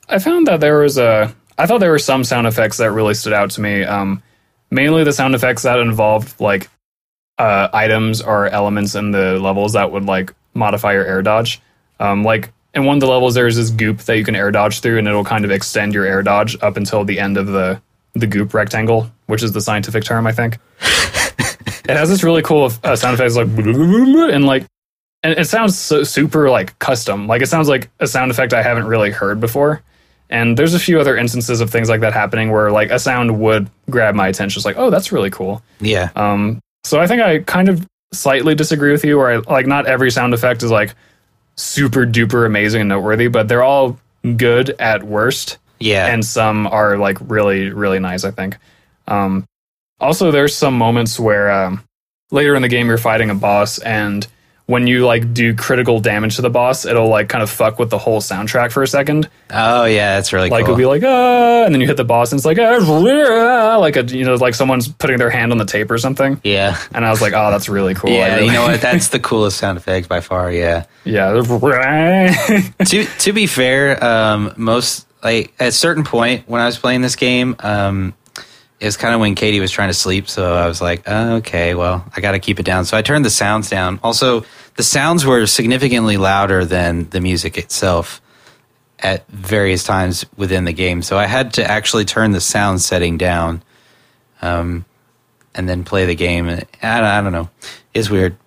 I 0.09 0.19
found 0.19 0.47
that 0.47 0.59
there 0.59 0.79
was 0.79 0.97
a. 0.97 1.33
I 1.57 1.65
thought 1.65 1.79
there 1.79 1.91
were 1.91 1.99
some 1.99 2.25
sound 2.25 2.47
effects 2.47 2.77
that 2.77 2.91
really 2.91 3.13
stood 3.13 3.33
out 3.33 3.51
to 3.51 3.61
me. 3.61 3.83
Um, 3.83 4.21
mainly 4.69 5.03
the 5.03 5.13
sound 5.13 5.35
effects 5.35 5.63
that 5.63 5.79
involved 5.79 6.39
like 6.39 6.69
uh, 7.37 7.69
items 7.73 8.21
or 8.21 8.47
elements 8.47 8.95
in 8.95 9.11
the 9.11 9.39
levels 9.39 9.73
that 9.73 9.91
would 9.91 10.05
like 10.05 10.33
modify 10.53 10.93
your 10.93 11.05
air 11.05 11.21
dodge. 11.21 11.61
Um, 11.99 12.23
like 12.23 12.51
in 12.76 12.86
one 12.86 12.97
of 12.97 13.01
the 13.01 13.07
levels, 13.07 13.34
there's 13.34 13.55
this 13.55 13.69
goop 13.69 13.99
that 13.99 14.17
you 14.17 14.26
can 14.26 14.36
air 14.36 14.51
dodge 14.51 14.82
through, 14.82 14.97
and 14.97 15.07
it'll 15.07 15.23
kind 15.23 15.45
of 15.45 15.51
extend 15.51 15.93
your 15.93 16.05
air 16.05 16.21
dodge 16.21 16.61
up 16.61 16.78
until 16.78 17.05
the 17.05 17.19
end 17.19 17.38
of 17.38 17.47
the 17.47 17.82
the 18.13 18.28
goop 18.28 18.53
rectangle, 18.53 19.09
which 19.26 19.43
is 19.43 19.51
the 19.51 19.61
scientific 19.61 20.03
term, 20.03 20.26
I 20.28 20.32
think. 20.32 20.57
it 20.80 21.89
has 21.89 22.09
this 22.09 22.23
really 22.23 22.41
cool 22.41 22.71
uh, 22.84 22.95
sound 22.95 23.13
effects 23.13 23.36
like 23.36 23.47
and 23.47 24.45
like 24.45 24.65
and 25.23 25.38
it 25.38 25.45
sounds 25.45 25.78
so 25.78 26.03
super 26.03 26.49
like 26.49 26.78
custom. 26.80 27.28
Like 27.28 27.41
it 27.41 27.47
sounds 27.47 27.67
like 27.67 27.89
a 27.99 28.07
sound 28.07 28.32
effect 28.32 28.53
I 28.53 28.61
haven't 28.61 28.86
really 28.86 29.11
heard 29.11 29.39
before. 29.39 29.82
And 30.30 30.57
there's 30.57 30.73
a 30.73 30.80
few 30.80 30.99
other 30.99 31.15
instances 31.15 31.61
of 31.61 31.69
things 31.69 31.88
like 31.89 32.01
that 32.01 32.13
happening 32.13 32.51
where 32.51 32.71
like 32.71 32.89
a 32.89 32.99
sound 32.99 33.39
would 33.39 33.69
grab 33.89 34.15
my 34.15 34.28
attention. 34.28 34.59
It's 34.59 34.65
like, 34.65 34.78
oh, 34.78 34.89
that's 34.89 35.11
really 35.11 35.30
cool. 35.30 35.61
Yeah. 35.80 36.09
Um, 36.15 36.59
so 36.84 36.99
I 36.99 37.07
think 37.07 37.21
I 37.21 37.39
kind 37.39 37.69
of 37.69 37.86
slightly 38.11 38.55
disagree 38.55 38.91
with 38.91 39.03
you, 39.03 39.17
where 39.17 39.32
I 39.32 39.38
like 39.38 39.67
not 39.67 39.86
every 39.86 40.11
sound 40.11 40.34
effect 40.34 40.63
is 40.63 40.71
like 40.71 40.95
super 41.55 42.05
duper 42.05 42.45
amazing 42.45 42.81
and 42.81 42.89
noteworthy, 42.89 43.27
but 43.27 43.47
they're 43.47 43.63
all 43.63 43.97
good 44.37 44.71
at 44.79 45.03
worst, 45.03 45.57
Yeah. 45.79 46.07
and 46.07 46.23
some 46.25 46.67
are 46.67 46.97
like 46.97 47.17
really 47.21 47.69
really 47.71 47.99
nice. 47.99 48.23
I 48.23 48.31
think. 48.31 48.57
Um, 49.07 49.45
also, 49.99 50.31
there's 50.31 50.55
some 50.55 50.77
moments 50.77 51.19
where 51.19 51.49
um, 51.51 51.83
later 52.31 52.55
in 52.55 52.61
the 52.61 52.67
game 52.67 52.87
you're 52.87 52.97
fighting 52.97 53.29
a 53.29 53.35
boss, 53.35 53.79
and 53.79 54.27
when 54.68 54.88
you 54.88 55.05
like 55.05 55.34
do 55.34 55.53
critical 55.55 55.99
damage 55.99 56.38
to 56.38 56.41
the 56.41 56.49
boss, 56.49 56.86
it'll 56.86 57.07
like 57.07 57.30
kind 57.30 57.43
of 57.43 57.49
fuck 57.49 57.78
with 57.78 57.91
the 57.91 57.99
whole 57.99 58.20
soundtrack 58.20 58.72
for 58.72 58.82
a 58.82 58.88
second. 58.88 59.30
Oh 59.51 59.86
yeah, 59.86 60.16
that's 60.16 60.34
really 60.34 60.49
cool. 60.49 60.57
Like 60.57 60.66
cool. 60.66 60.74
it'll 60.74 60.80
be 60.80 60.86
like 60.86 61.03
ah, 61.03 61.66
and 61.66 61.74
then 61.74 61.82
you 61.82 61.88
hit 61.88 61.97
the 61.97 62.03
boss, 62.03 62.32
and 62.32 62.39
it's 62.39 62.45
like 62.45 62.57
ah, 62.59 63.78
like 63.78 63.95
a 63.95 64.03
you 64.03 64.26
know 64.26 64.36
like 64.36 64.55
someone's 64.55 64.88
putting 64.88 65.18
their 65.18 65.30
hand 65.30 65.51
on 65.51 65.59
the 65.59 65.66
tape 65.66 65.91
or 65.91 65.97
something. 65.97 66.41
yeah. 66.43 66.78
And 66.93 67.05
I 67.05 67.11
was 67.11 67.22
like, 67.22 67.34
oh, 67.34 67.51
that's 67.51 67.70
really 67.70 67.93
cool. 67.93 68.09
Yeah, 68.09 68.36
really- 68.36 68.47
you 68.47 68.53
know 68.53 68.63
what? 68.63 68.82
That's 68.86 69.09
the 69.09 69.20
coolest 69.20 69.57
sound 69.57 69.78
effect 69.78 70.07
by 70.07 70.22
far. 70.22 70.51
Yeah. 70.51 70.86
yeah. 71.03 71.32
to 72.86 73.05
to 73.05 73.34
be 73.34 73.47
fair, 73.47 74.03
um, 74.03 74.53
most 74.57 75.07
like 75.24 75.53
at 75.59 75.70
a 75.70 75.72
certain 75.72 76.03
point 76.03 76.47
when 76.47 76.61
I 76.61 76.66
was 76.66 76.78
playing 76.78 77.01
this 77.01 77.16
game, 77.16 77.55
um, 77.59 78.13
it 78.80 78.86
was 78.86 78.97
kind 78.97 79.13
of 79.13 79.21
when 79.21 79.36
Katie 79.36 79.59
was 79.59 79.71
trying 79.71 79.89
to 79.89 79.93
sleep. 79.93 80.28
So 80.28 80.53
I 80.55 80.67
was 80.67 80.82
like, 80.82 81.03
oh, 81.07 81.36
okay, 81.38 81.76
well, 81.76 82.05
I 82.15 82.21
got 82.21 82.32
to 82.34 82.39
keep 82.39 82.59
it 82.59 82.65
down. 82.65 82.86
So 82.86 82.97
I 82.97 83.01
turned 83.01 83.23
the 83.23 83.30
sounds 83.30 83.69
down. 83.69 83.99
Also, 84.03 84.45
the 84.76 84.84
sounds 84.84 85.26
were 85.26 85.45
significantly 85.47 86.17
louder 86.17 86.65
than 86.65 87.09
the 87.09 87.21
music 87.21 87.57
itself 87.57 88.21
at 88.99 89.28
various 89.30 89.84
times 89.84 90.26
within 90.38 90.65
the 90.65 90.73
game. 90.73 91.01
So 91.01 91.17
I 91.17 91.26
had 91.26 91.53
to 91.53 91.69
actually 91.69 92.05
turn 92.05 92.32
the 92.32 92.41
sound 92.41 92.82
setting 92.82 93.17
down, 93.17 93.63
um, 94.41 94.86
and 95.53 95.69
then 95.69 95.84
play 95.84 96.05
the 96.05 96.15
game. 96.15 96.49
I, 96.49 96.65
I 96.82 97.21
don't 97.21 97.32
know, 97.32 97.49
it's 97.93 98.09
weird. 98.09 98.38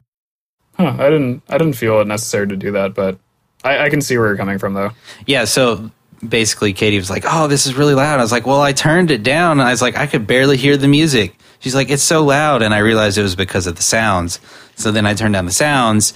Huh, 0.76 0.94
I 0.98 1.10
didn't 1.10 1.42
I 1.48 1.58
didn't 1.58 1.74
feel 1.74 2.00
it 2.00 2.06
necessary 2.06 2.46
to 2.48 2.56
do 2.56 2.72
that, 2.72 2.94
but 2.94 3.18
I, 3.64 3.86
I 3.86 3.90
can 3.90 4.00
see 4.00 4.16
where 4.16 4.28
you're 4.28 4.36
coming 4.36 4.58
from 4.58 4.74
though. 4.74 4.90
Yeah, 5.26 5.44
so 5.44 5.90
basically 6.26 6.72
Katie 6.72 6.98
was 6.98 7.10
like, 7.10 7.24
"Oh, 7.26 7.46
this 7.48 7.66
is 7.66 7.74
really 7.74 7.94
loud." 7.94 8.18
I 8.18 8.22
was 8.22 8.32
like, 8.32 8.46
"Well, 8.46 8.60
I 8.60 8.72
turned 8.72 9.10
it 9.10 9.22
down." 9.22 9.60
I 9.60 9.70
was 9.70 9.82
like, 9.82 9.96
"I 9.96 10.06
could 10.06 10.26
barely 10.26 10.56
hear 10.56 10.76
the 10.76 10.88
music." 10.88 11.36
She's 11.60 11.74
like, 11.74 11.90
"It's 11.90 12.02
so 12.02 12.24
loud." 12.24 12.62
And 12.62 12.72
I 12.74 12.78
realized 12.78 13.18
it 13.18 13.22
was 13.22 13.36
because 13.36 13.66
of 13.66 13.76
the 13.76 13.82
sounds. 13.82 14.40
So 14.76 14.90
then 14.92 15.06
I 15.06 15.14
turned 15.14 15.34
down 15.34 15.44
the 15.46 15.52
sounds 15.52 16.14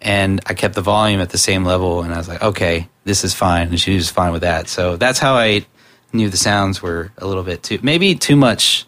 and 0.00 0.40
I 0.46 0.54
kept 0.54 0.74
the 0.74 0.80
volume 0.82 1.20
at 1.20 1.30
the 1.30 1.38
same 1.38 1.64
level 1.64 2.02
and 2.02 2.12
I 2.12 2.16
was 2.18 2.28
like, 2.28 2.42
"Okay, 2.42 2.88
this 3.04 3.22
is 3.24 3.34
fine." 3.34 3.68
And 3.68 3.80
she 3.80 3.94
was 3.94 4.10
fine 4.10 4.32
with 4.32 4.42
that. 4.42 4.68
So 4.68 4.96
that's 4.96 5.18
how 5.18 5.34
I 5.34 5.64
knew 6.12 6.28
the 6.28 6.36
sounds 6.36 6.82
were 6.82 7.12
a 7.18 7.26
little 7.26 7.44
bit 7.44 7.62
too 7.62 7.78
maybe 7.82 8.14
too 8.16 8.34
much 8.36 8.84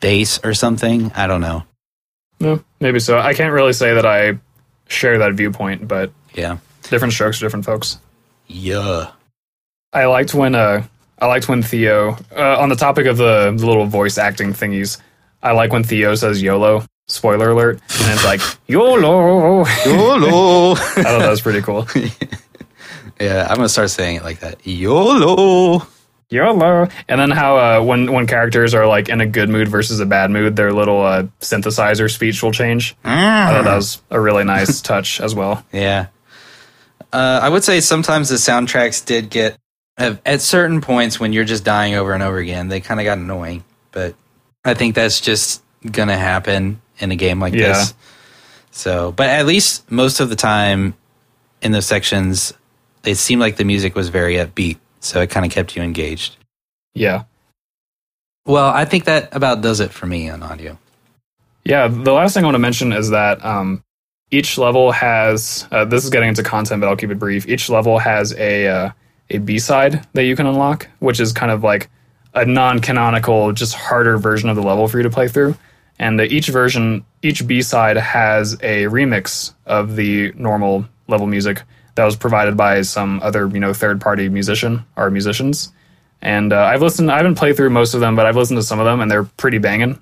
bass 0.00 0.38
or 0.44 0.54
something. 0.54 1.10
I 1.16 1.26
don't 1.26 1.40
know. 1.40 1.64
No, 2.38 2.62
maybe 2.78 3.00
so. 3.00 3.18
I 3.18 3.34
can't 3.34 3.52
really 3.52 3.72
say 3.72 3.94
that 3.94 4.06
I 4.06 4.38
share 4.88 5.18
that 5.18 5.34
viewpoint, 5.34 5.86
but 5.88 6.10
Yeah. 6.34 6.56
different 6.88 7.12
strokes 7.12 7.38
for 7.38 7.44
different 7.44 7.64
folks. 7.66 7.98
Yeah. 8.46 9.08
I 9.92 10.06
liked 10.06 10.34
when 10.34 10.54
uh 10.54 10.84
I 11.18 11.26
liked 11.26 11.48
when 11.48 11.62
Theo 11.62 12.16
uh, 12.34 12.58
on 12.58 12.70
the 12.70 12.76
topic 12.76 13.06
of 13.06 13.18
the, 13.18 13.54
the 13.54 13.66
little 13.66 13.84
voice 13.84 14.16
acting 14.16 14.54
thingies. 14.54 14.98
I 15.42 15.52
like 15.52 15.72
when 15.72 15.84
Theo 15.84 16.14
says 16.14 16.42
YOLO. 16.42 16.84
Spoiler 17.08 17.50
alert, 17.50 17.80
and 18.00 18.12
it's 18.12 18.24
like 18.24 18.40
YOLO. 18.68 19.66
YOLO. 19.84 20.72
I 20.74 20.76
thought 20.76 21.18
that 21.18 21.28
was 21.28 21.40
pretty 21.40 21.60
cool. 21.60 21.86
yeah, 23.20 23.46
I'm 23.48 23.56
going 23.56 23.66
to 23.66 23.68
start 23.68 23.90
saying 23.90 24.16
it 24.16 24.22
like 24.22 24.40
that. 24.40 24.64
YOLO. 24.64 25.86
YOLO. 26.30 26.88
And 27.08 27.20
then 27.20 27.32
how 27.32 27.58
uh, 27.58 27.82
when 27.82 28.12
when 28.12 28.28
characters 28.28 28.74
are 28.74 28.86
like 28.86 29.08
in 29.08 29.20
a 29.20 29.26
good 29.26 29.48
mood 29.48 29.66
versus 29.66 29.98
a 29.98 30.06
bad 30.06 30.30
mood, 30.30 30.54
their 30.54 30.72
little 30.72 31.02
uh, 31.04 31.24
synthesizer 31.40 32.08
speech 32.10 32.42
will 32.42 32.52
change. 32.52 32.96
I 33.04 33.52
thought 33.52 33.64
that 33.64 33.76
was 33.76 34.00
a 34.08 34.20
really 34.20 34.44
nice 34.44 34.80
touch 34.80 35.20
as 35.20 35.34
well. 35.34 35.64
Yeah. 35.72 36.06
Uh, 37.12 37.40
I 37.42 37.48
would 37.48 37.64
say 37.64 37.80
sometimes 37.80 38.28
the 38.28 38.36
soundtracks 38.36 39.04
did 39.04 39.30
get, 39.30 39.58
at 40.00 40.40
certain 40.40 40.80
points 40.80 41.20
when 41.20 41.32
you're 41.32 41.44
just 41.44 41.64
dying 41.64 41.94
over 41.94 42.12
and 42.12 42.22
over 42.22 42.38
again, 42.38 42.68
they 42.68 42.80
kind 42.80 43.00
of 43.00 43.04
got 43.04 43.18
annoying. 43.18 43.64
But 43.92 44.14
I 44.64 44.74
think 44.74 44.94
that's 44.94 45.20
just 45.20 45.62
going 45.90 46.08
to 46.08 46.16
happen 46.16 46.80
in 46.98 47.10
a 47.12 47.16
game 47.16 47.40
like 47.40 47.54
Yeah. 47.54 47.68
this. 47.68 47.94
So, 48.70 49.12
but 49.12 49.28
at 49.28 49.46
least 49.46 49.90
most 49.90 50.20
of 50.20 50.28
the 50.28 50.36
time 50.36 50.94
in 51.62 51.72
those 51.72 51.86
sections, 51.86 52.52
it 53.04 53.16
seemed 53.16 53.40
like 53.40 53.56
the 53.56 53.64
music 53.64 53.94
was 53.94 54.08
very 54.08 54.34
upbeat. 54.34 54.78
So 55.00 55.20
it 55.20 55.30
kind 55.30 55.44
of 55.46 55.52
kept 55.52 55.76
you 55.76 55.82
engaged. 55.82 56.36
Yeah. 56.94 57.24
Well, 58.46 58.68
I 58.68 58.84
think 58.84 59.04
that 59.04 59.34
about 59.34 59.60
does 59.60 59.80
it 59.80 59.90
for 59.90 60.06
me 60.06 60.28
on 60.30 60.42
audio. 60.42 60.78
Yeah, 61.64 61.88
the 61.88 62.12
last 62.12 62.34
thing 62.34 62.42
I 62.44 62.46
want 62.46 62.54
to 62.54 62.60
mention 62.60 62.92
is 62.92 63.10
that 63.10 63.44
um, 63.44 63.82
each 64.30 64.56
level 64.56 64.92
has. 64.92 65.66
Uh, 65.70 65.84
this 65.84 66.04
is 66.04 66.10
getting 66.10 66.28
into 66.30 66.42
content, 66.42 66.80
but 66.80 66.88
I'll 66.88 66.96
keep 66.96 67.10
it 67.10 67.18
brief. 67.18 67.46
Each 67.48 67.68
level 67.68 67.98
has 67.98 68.32
a 68.34 68.66
uh, 68.66 68.90
a 69.30 69.38
B 69.38 69.58
side 69.58 70.06
that 70.12 70.24
you 70.24 70.36
can 70.36 70.46
unlock, 70.46 70.88
which 70.98 71.20
is 71.20 71.32
kind 71.32 71.50
of 71.50 71.62
like 71.62 71.88
a 72.34 72.44
non-canonical, 72.44 73.52
just 73.52 73.74
harder 73.74 74.18
version 74.18 74.48
of 74.48 74.56
the 74.56 74.62
level 74.62 74.86
for 74.88 74.98
you 74.98 75.02
to 75.02 75.10
play 75.10 75.28
through. 75.28 75.56
And 75.98 76.20
each 76.20 76.48
version, 76.48 77.04
each 77.22 77.46
B 77.46 77.60
side 77.62 77.96
has 77.96 78.54
a 78.54 78.84
remix 78.84 79.52
of 79.66 79.96
the 79.96 80.32
normal 80.32 80.86
level 81.08 81.26
music 81.26 81.62
that 81.96 82.04
was 82.04 82.16
provided 82.16 82.56
by 82.56 82.82
some 82.82 83.20
other, 83.22 83.48
you 83.48 83.60
know, 83.60 83.74
third-party 83.74 84.28
musician 84.28 84.84
or 84.96 85.10
musicians. 85.10 85.72
And 86.22 86.52
uh, 86.52 86.64
I've 86.64 86.82
listened. 86.82 87.10
I 87.10 87.16
haven't 87.16 87.36
played 87.36 87.56
through 87.56 87.70
most 87.70 87.94
of 87.94 88.00
them, 88.00 88.14
but 88.16 88.26
I've 88.26 88.36
listened 88.36 88.58
to 88.58 88.62
some 88.62 88.78
of 88.78 88.84
them, 88.84 89.00
and 89.00 89.10
they're 89.10 89.24
pretty 89.24 89.58
banging. 89.58 90.00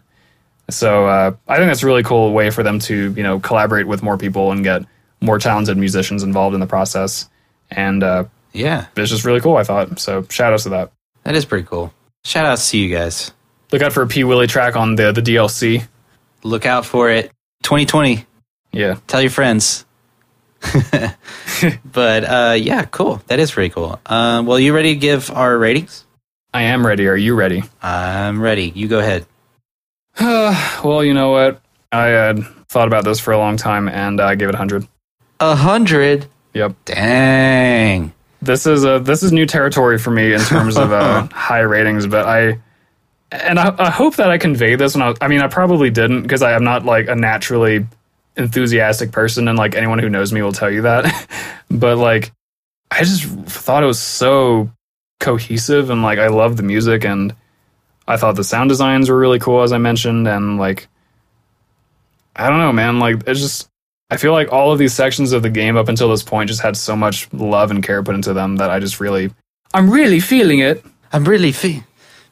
So 0.71 1.07
uh, 1.07 1.33
I 1.47 1.57
think 1.57 1.69
that's 1.69 1.83
a 1.83 1.87
really 1.87 2.03
cool 2.03 2.33
way 2.33 2.51
for 2.51 2.63
them 2.63 2.79
to 2.81 3.13
you 3.17 3.23
know 3.23 3.41
collaborate 3.41 3.87
with 3.87 4.03
more 4.03 4.19
people 4.19 4.53
and 4.53 4.63
get 4.63 4.83
more 5.21 5.39
talented 5.39 5.77
musicians 5.77 6.23
involved 6.23 6.55
in 6.55 6.61
the 6.61 6.67
process. 6.67 7.29
And 7.71 8.03
uh, 8.03 8.25
Yeah, 8.53 8.87
it's 8.97 9.11
just 9.11 9.25
really 9.25 9.41
cool. 9.41 9.57
I 9.57 9.65
thought 9.65 9.99
so. 9.99 10.25
Shout 10.29 10.53
outs 10.53 10.65
to 10.65 10.71
that. 10.71 10.93
that 11.25 11.35
is 11.35 11.45
pretty 11.45 11.67
cool. 11.67 11.93
Shout 12.25 12.47
outs 12.47 12.71
to 12.71 12.79
you 12.79 12.95
guys. 12.95 13.33
Look 13.73 13.83
out 13.83 13.93
for 13.93 14.03
a 14.03 14.07
P 14.07 14.25
Willie 14.25 14.47
track 14.47 14.77
on 14.77 14.97
the 14.97 15.13
the 15.13 15.21
DLC. 15.21 15.87
Look 16.43 16.67
out 16.67 16.87
for 16.87 17.11
it. 17.11 17.31
2020. 17.63 18.25
Yeah, 18.73 18.99
tell 19.07 19.21
your 19.21 19.31
friends. 19.31 19.85
but 21.93 22.25
uh, 22.25 22.55
yeah, 22.59 22.85
cool. 22.85 23.23
That 23.27 23.39
is 23.39 23.51
pretty 23.51 23.73
cool. 23.73 24.01
Um, 24.07 24.47
well, 24.47 24.59
you 24.59 24.75
ready 24.75 24.95
to 24.95 25.01
give 25.01 25.31
our 25.31 25.57
ratings? 25.57 26.05
I 26.53 26.63
am 26.63 26.87
ready. 26.87 27.07
Are 27.09 27.17
you 27.17 27.35
ready? 27.35 27.63
I'm 27.83 28.41
ready. 28.41 28.73
You 28.75 28.89
go 28.89 28.99
ahead. 28.99 29.27
well, 30.21 31.05
you 31.05 31.15
know 31.15 31.31
what? 31.31 31.61
I 31.93 32.07
had 32.07 32.45
thought 32.69 32.89
about 32.89 33.05
this 33.05 33.21
for 33.21 33.33
a 33.33 33.39
long 33.39 33.57
time, 33.57 33.89
and 33.89 34.21
I 34.21 34.35
gave 34.35 34.49
it 34.49 34.55
hundred. 34.55 34.87
A 35.41 35.55
hundred. 35.55 36.27
Yep. 36.55 36.75
Dang. 36.85 38.13
This 38.41 38.67
is 38.67 38.85
a 38.85 39.01
this 39.01 39.23
is 39.23 39.33
new 39.33 39.47
territory 39.47 39.99
for 39.99 40.11
me 40.11 40.33
in 40.33 40.41
terms 40.41 40.77
of 40.77 40.93
uh, 40.93 41.27
high 41.33 41.61
ratings, 41.61 42.07
but 42.07 42.27
I 42.27 42.59
and 43.31 43.59
I, 43.59 43.75
I 43.79 43.91
hope 43.91 44.17
that 44.17 44.31
I 44.31 44.39
conveyed 44.39 44.79
this 44.79 44.95
when 44.95 45.03
I 45.03 45.09
was, 45.09 45.19
I 45.21 45.29
mean 45.29 45.41
I 45.41 45.49
probably 45.49 45.91
didn't 45.91 46.23
because 46.23 46.43
I 46.43 46.53
am 46.53 46.65
not 46.65 46.85
like 46.85 47.09
a 47.09 47.17
naturally 47.17 47.87
enthusiastic 48.37 49.11
person 49.11 49.49
and 49.49 49.59
like 49.59 49.75
anyone 49.75 49.99
who 49.99 50.09
knows 50.09 50.33
me 50.33 50.41
will 50.43 50.53
tell 50.53 50.71
you 50.71 50.83
that. 50.83 51.29
but 51.71 51.99
like 51.99 52.33
I 52.91 53.01
just 53.01 53.25
thought 53.25 53.83
it 53.83 53.87
was 53.87 54.01
so 54.01 54.71
cohesive 55.21 55.91
and 55.91 56.03
like 56.03 56.19
I 56.19 56.29
love 56.29 56.57
the 56.57 56.63
music 56.63 57.05
and 57.05 57.35
I 58.07 58.17
thought 58.17 58.37
the 58.37 58.45
sound 58.45 58.71
designs 58.71 59.11
were 59.11 59.19
really 59.19 59.41
cool 59.41 59.63
as 59.63 59.73
I 59.73 59.79
mentioned 59.79 60.29
and 60.29 60.59
like 60.59 60.89
I 62.37 62.49
don't 62.49 62.61
know 62.61 62.73
man 62.73 63.01
like 63.01 63.25
it's 63.27 63.41
just 63.41 63.69
I 64.11 64.17
feel 64.17 64.33
like 64.33 64.53
all 64.53 64.73
of 64.73 64.79
these 64.79 64.95
sections 64.95 65.33
of 65.33 65.43
the 65.43 65.51
game 65.51 65.77
up 65.77 65.89
until 65.89 66.09
this 66.09 66.23
point 66.23 66.49
just 66.49 66.63
had 66.63 66.77
so 66.77 66.97
much 66.97 67.33
love 67.33 67.71
and 67.71 67.83
care 67.83 68.03
put 68.03 68.15
into 68.15 68.33
them 68.33 68.57
that 68.57 68.71
I 68.71 68.79
just 68.79 69.01
really 69.01 69.31
I'm 69.75 69.91
really 69.91 70.21
feeling 70.21 70.61
it. 70.61 70.85
I'm 71.13 71.25
really 71.25 71.53
fe- 71.53 71.85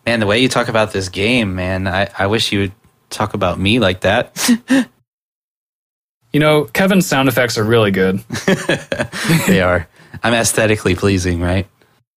man. 0.07 0.20
The 0.20 0.27
way 0.27 0.39
you 0.39 0.49
talk 0.49 0.68
about 0.68 0.93
this 0.93 1.09
game, 1.09 1.55
man. 1.55 1.87
I, 1.87 2.09
I 2.18 2.27
wish 2.29 2.51
you 2.51 2.61
would 2.61 2.72
talk 3.11 3.35
about 3.35 3.59
me 3.59 3.79
like 3.79 4.01
that. 4.01 4.35
You 6.37 6.41
know, 6.41 6.64
Kevin's 6.64 7.07
sound 7.07 7.31
effects 7.31 7.57
are 7.57 7.64
really 7.64 7.91
good. 7.91 8.18
they 9.47 9.62
are. 9.62 9.89
I'm 10.22 10.35
aesthetically 10.35 10.95
pleasing, 10.95 11.41
right? 11.41 11.66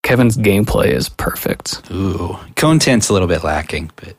Kevin's 0.04 0.36
gameplay 0.36 0.88
is 0.88 1.08
perfect. 1.08 1.90
Ooh, 1.90 2.38
content's 2.58 3.08
a 3.08 3.14
little 3.14 3.30
bit 3.30 3.46
lacking, 3.46 3.92
but 3.96 4.18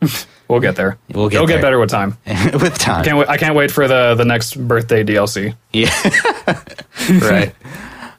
We'll 0.48 0.60
get 0.60 0.76
there. 0.76 0.96
we'll 1.12 1.28
get 1.28 1.36
It'll 1.36 1.46
there. 1.46 1.58
get 1.58 1.62
better 1.62 1.78
with 1.78 1.90
time. 1.90 2.16
with 2.54 2.78
time. 2.78 3.02
I 3.02 3.04
Can't 3.04 3.18
wait, 3.18 3.28
I 3.28 3.36
can't 3.36 3.54
wait 3.54 3.70
for 3.70 3.86
the 3.86 4.14
the 4.14 4.24
next 4.24 4.54
birthday 4.56 5.04
DLC. 5.04 5.54
Yeah. 5.74 5.90
right. 7.20 7.54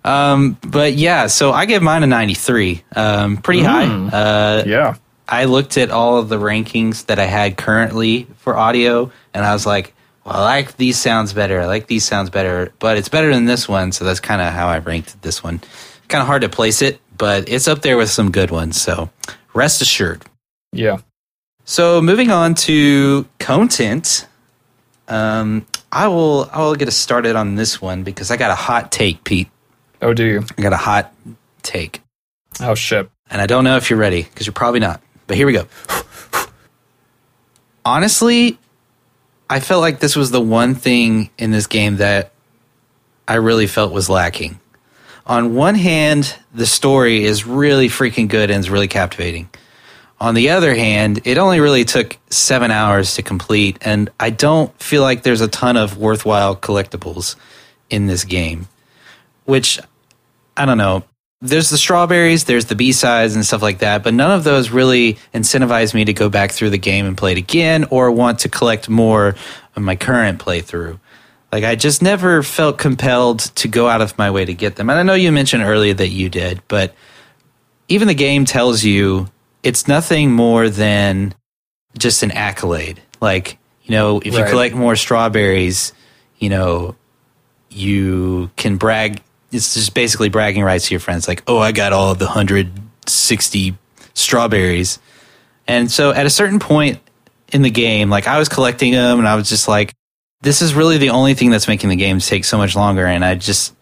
Um, 0.05 0.55
but 0.61 0.93
yeah, 0.93 1.25
so 1.25 1.51
I 1.51 1.65
give 1.65 1.81
mine 1.81 2.03
a 2.03 2.07
93. 2.07 2.83
Um, 2.95 3.37
pretty 3.37 3.63
high. 3.63 3.85
Uh, 3.87 4.63
Yeah. 4.67 4.95
I 5.27 5.45
looked 5.45 5.77
at 5.77 5.89
all 5.91 6.17
of 6.17 6.29
the 6.29 6.37
rankings 6.37 7.05
that 7.07 7.19
I 7.19 7.25
had 7.25 7.57
currently 7.57 8.27
for 8.37 8.55
audio, 8.57 9.11
and 9.33 9.43
I 9.45 9.53
was 9.53 9.65
like, 9.65 9.93
well, 10.25 10.35
I 10.35 10.41
like 10.43 10.77
these 10.77 10.97
sounds 10.99 11.33
better. 11.33 11.59
I 11.61 11.65
like 11.65 11.87
these 11.87 12.03
sounds 12.05 12.29
better, 12.29 12.71
but 12.79 12.97
it's 12.97 13.09
better 13.09 13.33
than 13.33 13.45
this 13.45 13.67
one. 13.67 13.91
So 13.91 14.05
that's 14.05 14.19
kind 14.19 14.39
of 14.41 14.53
how 14.53 14.67
I 14.67 14.79
ranked 14.79 15.21
this 15.23 15.43
one. 15.43 15.61
Kind 16.07 16.21
of 16.21 16.27
hard 16.27 16.41
to 16.43 16.49
place 16.49 16.81
it, 16.83 16.99
but 17.17 17.47
it's 17.49 17.67
up 17.67 17.81
there 17.81 17.97
with 17.97 18.09
some 18.09 18.31
good 18.31 18.49
ones. 18.51 18.79
So 18.81 19.09
rest 19.53 19.81
assured. 19.81 20.23
Yeah. 20.71 20.97
So 21.69 22.01
moving 22.01 22.31
on 22.31 22.55
to 22.65 23.27
content, 23.37 24.25
um, 25.07 25.67
I 25.91 26.07
will 26.07 26.49
I 26.51 26.63
will 26.63 26.73
get 26.73 26.87
us 26.87 26.95
started 26.95 27.35
on 27.35 27.53
this 27.53 27.79
one 27.79 28.01
because 28.01 28.31
I 28.31 28.37
got 28.37 28.49
a 28.49 28.55
hot 28.55 28.91
take, 28.91 29.23
Pete. 29.23 29.49
Oh, 30.01 30.15
do 30.15 30.25
you? 30.25 30.43
I 30.57 30.63
got 30.63 30.73
a 30.73 30.77
hot 30.77 31.13
take, 31.61 32.01
Oh 32.59 32.73
shit. 32.73 33.07
and 33.29 33.39
I 33.39 33.45
don't 33.45 33.63
know 33.63 33.77
if 33.77 33.91
you're 33.91 33.99
ready 33.99 34.23
because 34.23 34.47
you're 34.47 34.53
probably 34.55 34.79
not. 34.79 34.99
But 35.27 35.37
here 35.37 35.45
we 35.45 35.53
go. 35.53 35.67
Honestly, 37.85 38.57
I 39.47 39.59
felt 39.59 39.81
like 39.81 39.99
this 39.99 40.15
was 40.15 40.31
the 40.31 40.41
one 40.41 40.73
thing 40.73 41.29
in 41.37 41.51
this 41.51 41.67
game 41.67 41.97
that 41.97 42.31
I 43.27 43.35
really 43.35 43.67
felt 43.67 43.93
was 43.93 44.09
lacking. 44.09 44.59
On 45.27 45.53
one 45.53 45.75
hand, 45.75 46.35
the 46.51 46.65
story 46.65 47.25
is 47.25 47.45
really 47.45 47.89
freaking 47.89 48.27
good 48.27 48.49
and 48.49 48.59
is 48.59 48.71
really 48.71 48.87
captivating. 48.87 49.49
On 50.21 50.35
the 50.35 50.49
other 50.49 50.75
hand, 50.75 51.21
it 51.23 51.37
only 51.37 51.61
really 51.61 51.85
took 51.85 52.17
seven 52.29 52.71
hours 52.71 53.15
to 53.15 53.21
complete, 53.21 53.77
and 53.81 54.09
I 54.19 54.31
don't 54.31 54.77
feel 54.81 55.01
like 55.01 55.23
there's 55.23 55.39
a 55.39 55.47
ton 55.47 55.77
of 55.77 55.97
worthwhile 55.97 56.57
collectibles 56.57 57.37
in 57.89 58.07
this 58.07 58.25
game. 58.25 58.67
Which, 59.45 59.79
I 60.57 60.65
don't 60.65 60.77
know. 60.77 61.03
There's 61.41 61.69
the 61.69 61.77
strawberries, 61.77 62.43
there's 62.43 62.65
the 62.65 62.75
B 62.75 62.91
sides 62.91 63.33
and 63.33 63.45
stuff 63.45 63.61
like 63.61 63.79
that, 63.79 64.03
but 64.03 64.13
none 64.13 64.31
of 64.31 64.43
those 64.43 64.71
really 64.71 65.17
incentivize 65.33 65.93
me 65.93 66.03
to 66.03 66.11
go 66.11 66.27
back 66.27 66.51
through 66.51 66.71
the 66.71 66.77
game 66.77 67.05
and 67.05 67.17
play 67.17 67.31
it 67.31 67.37
again 67.37 67.85
or 67.85 68.11
want 68.11 68.39
to 68.39 68.49
collect 68.49 68.89
more 68.89 69.35
of 69.73 69.81
my 69.81 69.95
current 69.95 70.39
playthrough. 70.39 70.99
Like, 71.49 71.63
I 71.63 71.75
just 71.75 72.01
never 72.01 72.43
felt 72.43 72.77
compelled 72.77 73.39
to 73.55 73.69
go 73.69 73.87
out 73.87 74.01
of 74.01 74.17
my 74.17 74.31
way 74.31 74.43
to 74.43 74.53
get 74.53 74.75
them. 74.75 74.89
And 74.89 74.99
I 74.99 75.03
know 75.03 75.13
you 75.13 75.31
mentioned 75.31 75.63
earlier 75.63 75.93
that 75.93 76.09
you 76.09 76.27
did, 76.27 76.61
but 76.67 76.93
even 77.87 78.09
the 78.09 78.13
game 78.13 78.43
tells 78.43 78.83
you 78.83 79.29
it's 79.63 79.87
nothing 79.87 80.31
more 80.31 80.69
than 80.69 81.33
just 81.97 82.23
an 82.23 82.31
accolade. 82.31 83.01
Like, 83.21 83.57
you 83.83 83.91
know, 83.91 84.19
if 84.23 84.33
Right. 84.33 84.45
you 84.45 84.49
collect 84.49 84.75
more 84.75 84.95
strawberries, 84.95 85.93
you 86.37 86.49
know, 86.49 86.95
you 87.69 88.49
can 88.55 88.77
brag. 88.77 89.21
It's 89.51 89.73
just 89.73 89.93
basically 89.93 90.29
bragging 90.29 90.63
rights 90.63 90.87
to 90.87 90.93
your 90.93 90.99
friends. 90.99 91.27
Like, 91.27 91.43
oh, 91.47 91.59
I 91.59 91.71
got 91.71 91.91
all 91.93 92.11
of 92.11 92.19
the 92.19 92.25
160 92.25 93.75
strawberries. 94.13 94.99
And 95.67 95.91
so 95.91 96.11
at 96.11 96.25
a 96.25 96.29
certain 96.29 96.59
point 96.59 96.99
in 97.51 97.61
the 97.61 97.69
game, 97.69 98.09
like 98.09 98.27
I 98.27 98.37
was 98.39 98.49
collecting 98.49 98.91
them 98.93 99.19
and 99.19 99.27
I 99.27 99.35
was 99.35 99.49
just 99.49 99.67
like, 99.67 99.93
this 100.41 100.61
is 100.61 100.73
really 100.73 100.97
the 100.97 101.09
only 101.09 101.33
thing 101.33 101.49
that's 101.49 101.67
making 101.67 101.89
the 101.89 101.95
games 101.95 102.27
take 102.27 102.45
so 102.45 102.57
much 102.57 102.75
longer. 102.75 103.05
And 103.05 103.25
I 103.25 103.35
just, 103.35 103.75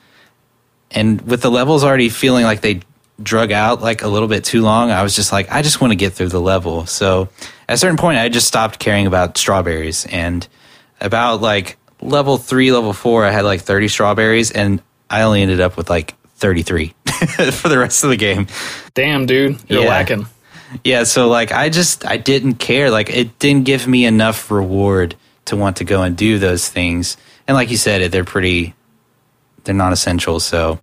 and 0.92 1.22
with 1.22 1.42
the 1.42 1.52
levels 1.52 1.84
already 1.84 2.10
feeling 2.10 2.46
like 2.46 2.62
they 2.62 2.80
drug 3.22 3.52
out 3.52 3.82
like 3.82 4.04
a 4.04 4.08
little 4.08 4.28
bit 4.28 4.44
too 4.44 4.62
long, 4.62 4.92
I 4.92 5.04
was 5.04 5.16
just 5.16 5.32
like, 5.32 5.52
I 5.52 5.62
just 5.62 5.82
want 5.82 5.92
to 5.92 5.96
get 5.96 6.14
through 6.14 6.30
the 6.30 6.42
level. 6.42 6.86
So 6.86 7.30
at 7.68 7.74
a 7.76 7.78
certain 7.78 7.98
point, 7.98 8.18
I 8.20 8.30
just 8.30 8.48
stopped 8.48 8.80
caring 8.80 9.08
about 9.08 9.38
strawberries. 9.38 10.06
And 10.06 10.48
about 11.02 11.42
like 11.42 11.78
level 12.02 12.38
three, 12.38 12.72
level 12.72 12.94
four, 12.94 13.26
I 13.26 13.32
had 13.32 13.44
like 13.46 13.62
30 13.62 13.88
strawberries, 13.88 14.52
and 14.52 14.82
I 15.10 15.24
only 15.24 15.42
ended 15.42 15.62
up 15.62 15.78
with 15.78 15.90
like 15.90 16.14
33 16.36 16.94
for 17.52 17.70
the 17.70 17.78
rest 17.80 18.04
of 18.04 18.10
the 18.12 18.18
game. 18.18 18.48
Damn, 18.94 19.26
dude, 19.26 19.58
you're 19.70 19.84
Yeah. 19.84 19.90
lacking. 19.90 20.28
Yeah, 20.84 21.04
so 21.06 21.30
like 21.30 21.52
I 21.54 21.70
just 21.70 22.06
I 22.06 22.18
didn't 22.18 22.56
care. 22.56 22.92
Like 22.92 23.10
it 23.10 23.40
didn't 23.40 23.64
give 23.66 23.88
me 23.88 24.06
enough 24.06 24.52
reward 24.52 25.16
to 25.46 25.56
want 25.56 25.78
to 25.78 25.86
go 25.86 26.04
and 26.04 26.16
do 26.18 26.40
those 26.40 26.68
things. 26.68 27.16
And 27.48 27.56
like 27.56 27.72
you 27.72 27.78
said, 27.78 28.12
they're 28.12 28.26
pretty 28.26 28.74
they're 29.64 29.74
not 29.74 29.94
essential, 29.94 30.40
so 30.42 30.80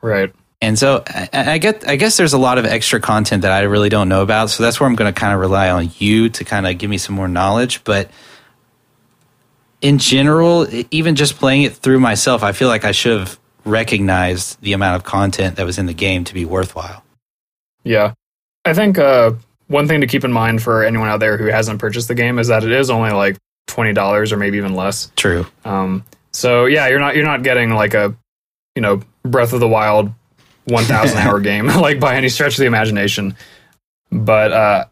Right. 0.00 0.32
And 0.60 0.78
so 0.78 1.02
I, 1.06 1.28
I 1.32 1.58
get 1.58 1.86
I 1.86 1.96
guess 1.96 2.16
there's 2.16 2.32
a 2.32 2.38
lot 2.38 2.58
of 2.58 2.64
extra 2.64 3.00
content 3.00 3.42
that 3.42 3.52
I 3.52 3.62
really 3.62 3.88
don't 3.88 4.08
know 4.08 4.22
about. 4.22 4.50
So 4.50 4.62
that's 4.62 4.80
where 4.80 4.88
I'm 4.88 4.96
going 4.96 5.12
to 5.12 5.18
kind 5.18 5.32
of 5.32 5.40
rely 5.40 5.70
on 5.70 5.90
you 5.98 6.28
to 6.30 6.44
kind 6.44 6.66
of 6.66 6.76
give 6.78 6.90
me 6.90 6.98
some 6.98 7.14
more 7.14 7.28
knowledge, 7.28 7.84
but 7.84 8.10
in 9.80 9.98
general, 9.98 10.66
even 10.90 11.14
just 11.14 11.36
playing 11.36 11.62
it 11.62 11.74
through 11.74 12.00
myself, 12.00 12.42
I 12.42 12.52
feel 12.52 12.68
like 12.68 12.84
I 12.84 12.92
should 12.92 13.18
have 13.20 13.38
recognized 13.64 14.60
the 14.60 14.72
amount 14.72 14.96
of 14.96 15.04
content 15.04 15.56
that 15.56 15.66
was 15.66 15.78
in 15.78 15.86
the 15.86 15.94
game 15.94 16.24
to 16.24 16.34
be 16.34 16.44
worthwhile. 16.44 17.04
Yeah. 17.84 18.14
I 18.64 18.74
think 18.74 18.98
uh, 18.98 19.32
one 19.68 19.86
thing 19.86 20.00
to 20.00 20.06
keep 20.06 20.24
in 20.24 20.32
mind 20.32 20.62
for 20.62 20.84
anyone 20.84 21.08
out 21.08 21.20
there 21.20 21.36
who 21.36 21.46
hasn't 21.46 21.78
purchased 21.78 22.08
the 22.08 22.14
game 22.14 22.38
is 22.38 22.48
that 22.48 22.64
it 22.64 22.72
is 22.72 22.90
only 22.90 23.12
like 23.12 23.36
twenty 23.66 23.92
dollars 23.92 24.32
or 24.32 24.36
maybe 24.36 24.56
even 24.56 24.74
less. 24.74 25.12
True. 25.16 25.46
Um, 25.64 26.04
so 26.32 26.66
yeah, 26.66 26.88
you're 26.88 27.00
not 27.00 27.14
you're 27.14 27.24
not 27.24 27.42
getting 27.42 27.70
like 27.70 27.94
a 27.94 28.14
you 28.74 28.82
know 28.82 29.00
Breath 29.22 29.52
of 29.52 29.60
the 29.60 29.68
Wild 29.68 30.12
one 30.68 30.84
thousand 30.84 31.18
hour 31.18 31.40
game 31.50 31.66
like 31.80 32.00
by 32.00 32.16
any 32.16 32.28
stretch 32.28 32.54
of 32.54 32.58
the 32.58 32.66
imagination. 32.66 33.36
But 34.10 34.52
uh, 34.52 34.84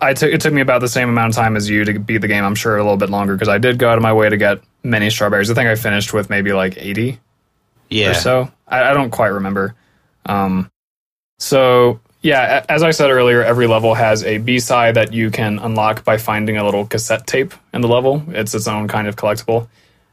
I 0.00 0.14
took 0.14 0.32
it 0.32 0.40
took 0.40 0.52
me 0.52 0.60
about 0.60 0.80
the 0.80 0.88
same 0.88 1.08
amount 1.08 1.30
of 1.32 1.36
time 1.36 1.56
as 1.56 1.68
you 1.68 1.84
to 1.84 1.98
beat 1.98 2.18
the 2.18 2.28
game. 2.28 2.44
I'm 2.44 2.54
sure 2.54 2.76
a 2.76 2.82
little 2.82 2.96
bit 2.96 3.10
longer 3.10 3.34
because 3.34 3.48
I 3.48 3.58
did 3.58 3.78
go 3.78 3.88
out 3.88 3.96
of 3.96 4.02
my 4.02 4.12
way 4.12 4.28
to 4.28 4.36
get 4.36 4.60
many 4.82 5.10
strawberries. 5.10 5.50
I 5.50 5.54
think 5.54 5.68
I 5.68 5.74
finished 5.74 6.12
with 6.12 6.30
maybe 6.30 6.52
like 6.52 6.76
eighty 6.78 7.18
Yeah. 7.88 8.10
or 8.10 8.14
so. 8.14 8.50
I, 8.68 8.90
I 8.90 8.94
don't 8.94 9.10
quite 9.10 9.28
remember. 9.28 9.74
Um, 10.26 10.70
so 11.38 12.00
yeah, 12.22 12.64
as 12.68 12.82
I 12.82 12.90
said 12.90 13.10
earlier, 13.10 13.42
every 13.42 13.66
level 13.66 13.94
has 13.94 14.22
a 14.24 14.38
B 14.38 14.58
side 14.58 14.96
that 14.96 15.12
you 15.12 15.30
can 15.30 15.58
unlock 15.58 16.04
by 16.04 16.18
finding 16.18 16.58
a 16.58 16.64
little 16.64 16.84
cassette 16.86 17.26
tape 17.26 17.54
in 17.72 17.80
the 17.80 17.88
level. 17.88 18.22
It's 18.28 18.54
its 18.54 18.68
own 18.68 18.88
kind 18.88 19.08
of 19.08 19.16
collectible, 19.16 19.68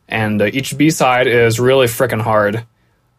and 0.08 0.42
uh, 0.42 0.46
each 0.46 0.78
B 0.78 0.90
side 0.90 1.28
is 1.28 1.60
really 1.60 1.88
freaking 1.88 2.22
hard. 2.22 2.66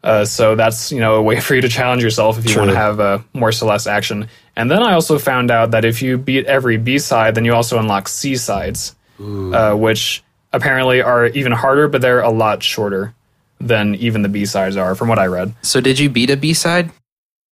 Uh, 0.03 0.25
so 0.25 0.55
that's 0.55 0.93
you 0.93 1.01
know 1.01 1.17
a 1.17 1.23
way 1.23 1.41
for 1.47 1.55
you 1.55 1.61
to 1.61 1.69
challenge 1.69 2.03
yourself 2.03 2.39
if 2.39 2.45
you 2.45 2.53
True. 2.53 2.63
want 2.63 2.71
to 2.73 2.77
have 2.77 3.01
uh, 3.01 3.19
more 3.35 3.53
Celeste 3.53 3.87
action. 3.89 4.29
And 4.57 4.71
then 4.71 4.83
I 4.83 4.93
also 4.95 5.19
found 5.19 5.51
out 5.51 5.71
that 5.73 5.85
if 5.85 6.03
you 6.03 6.19
beat 6.19 6.47
every 6.47 6.77
B 6.77 6.99
side, 6.99 7.35
then 7.35 7.45
you 7.45 7.55
also 7.55 7.79
unlock 7.79 8.09
C 8.09 8.37
sides, 8.37 8.95
uh, 9.21 9.75
which 9.75 10.23
apparently 10.53 11.01
are 11.03 11.27
even 11.27 11.53
harder, 11.53 11.89
but 11.89 12.01
they're 12.01 12.21
a 12.21 12.31
lot 12.31 12.63
shorter 12.63 13.15
than 13.61 13.95
even 13.97 14.23
the 14.23 14.29
B 14.29 14.47
sides 14.47 14.77
are, 14.77 14.95
from 14.95 15.09
what 15.09 15.19
I 15.19 15.27
read. 15.27 15.53
So 15.63 15.81
did 15.81 15.99
you 15.99 16.09
beat 16.09 16.31
a 16.31 16.37
B 16.37 16.55
side? 16.55 16.91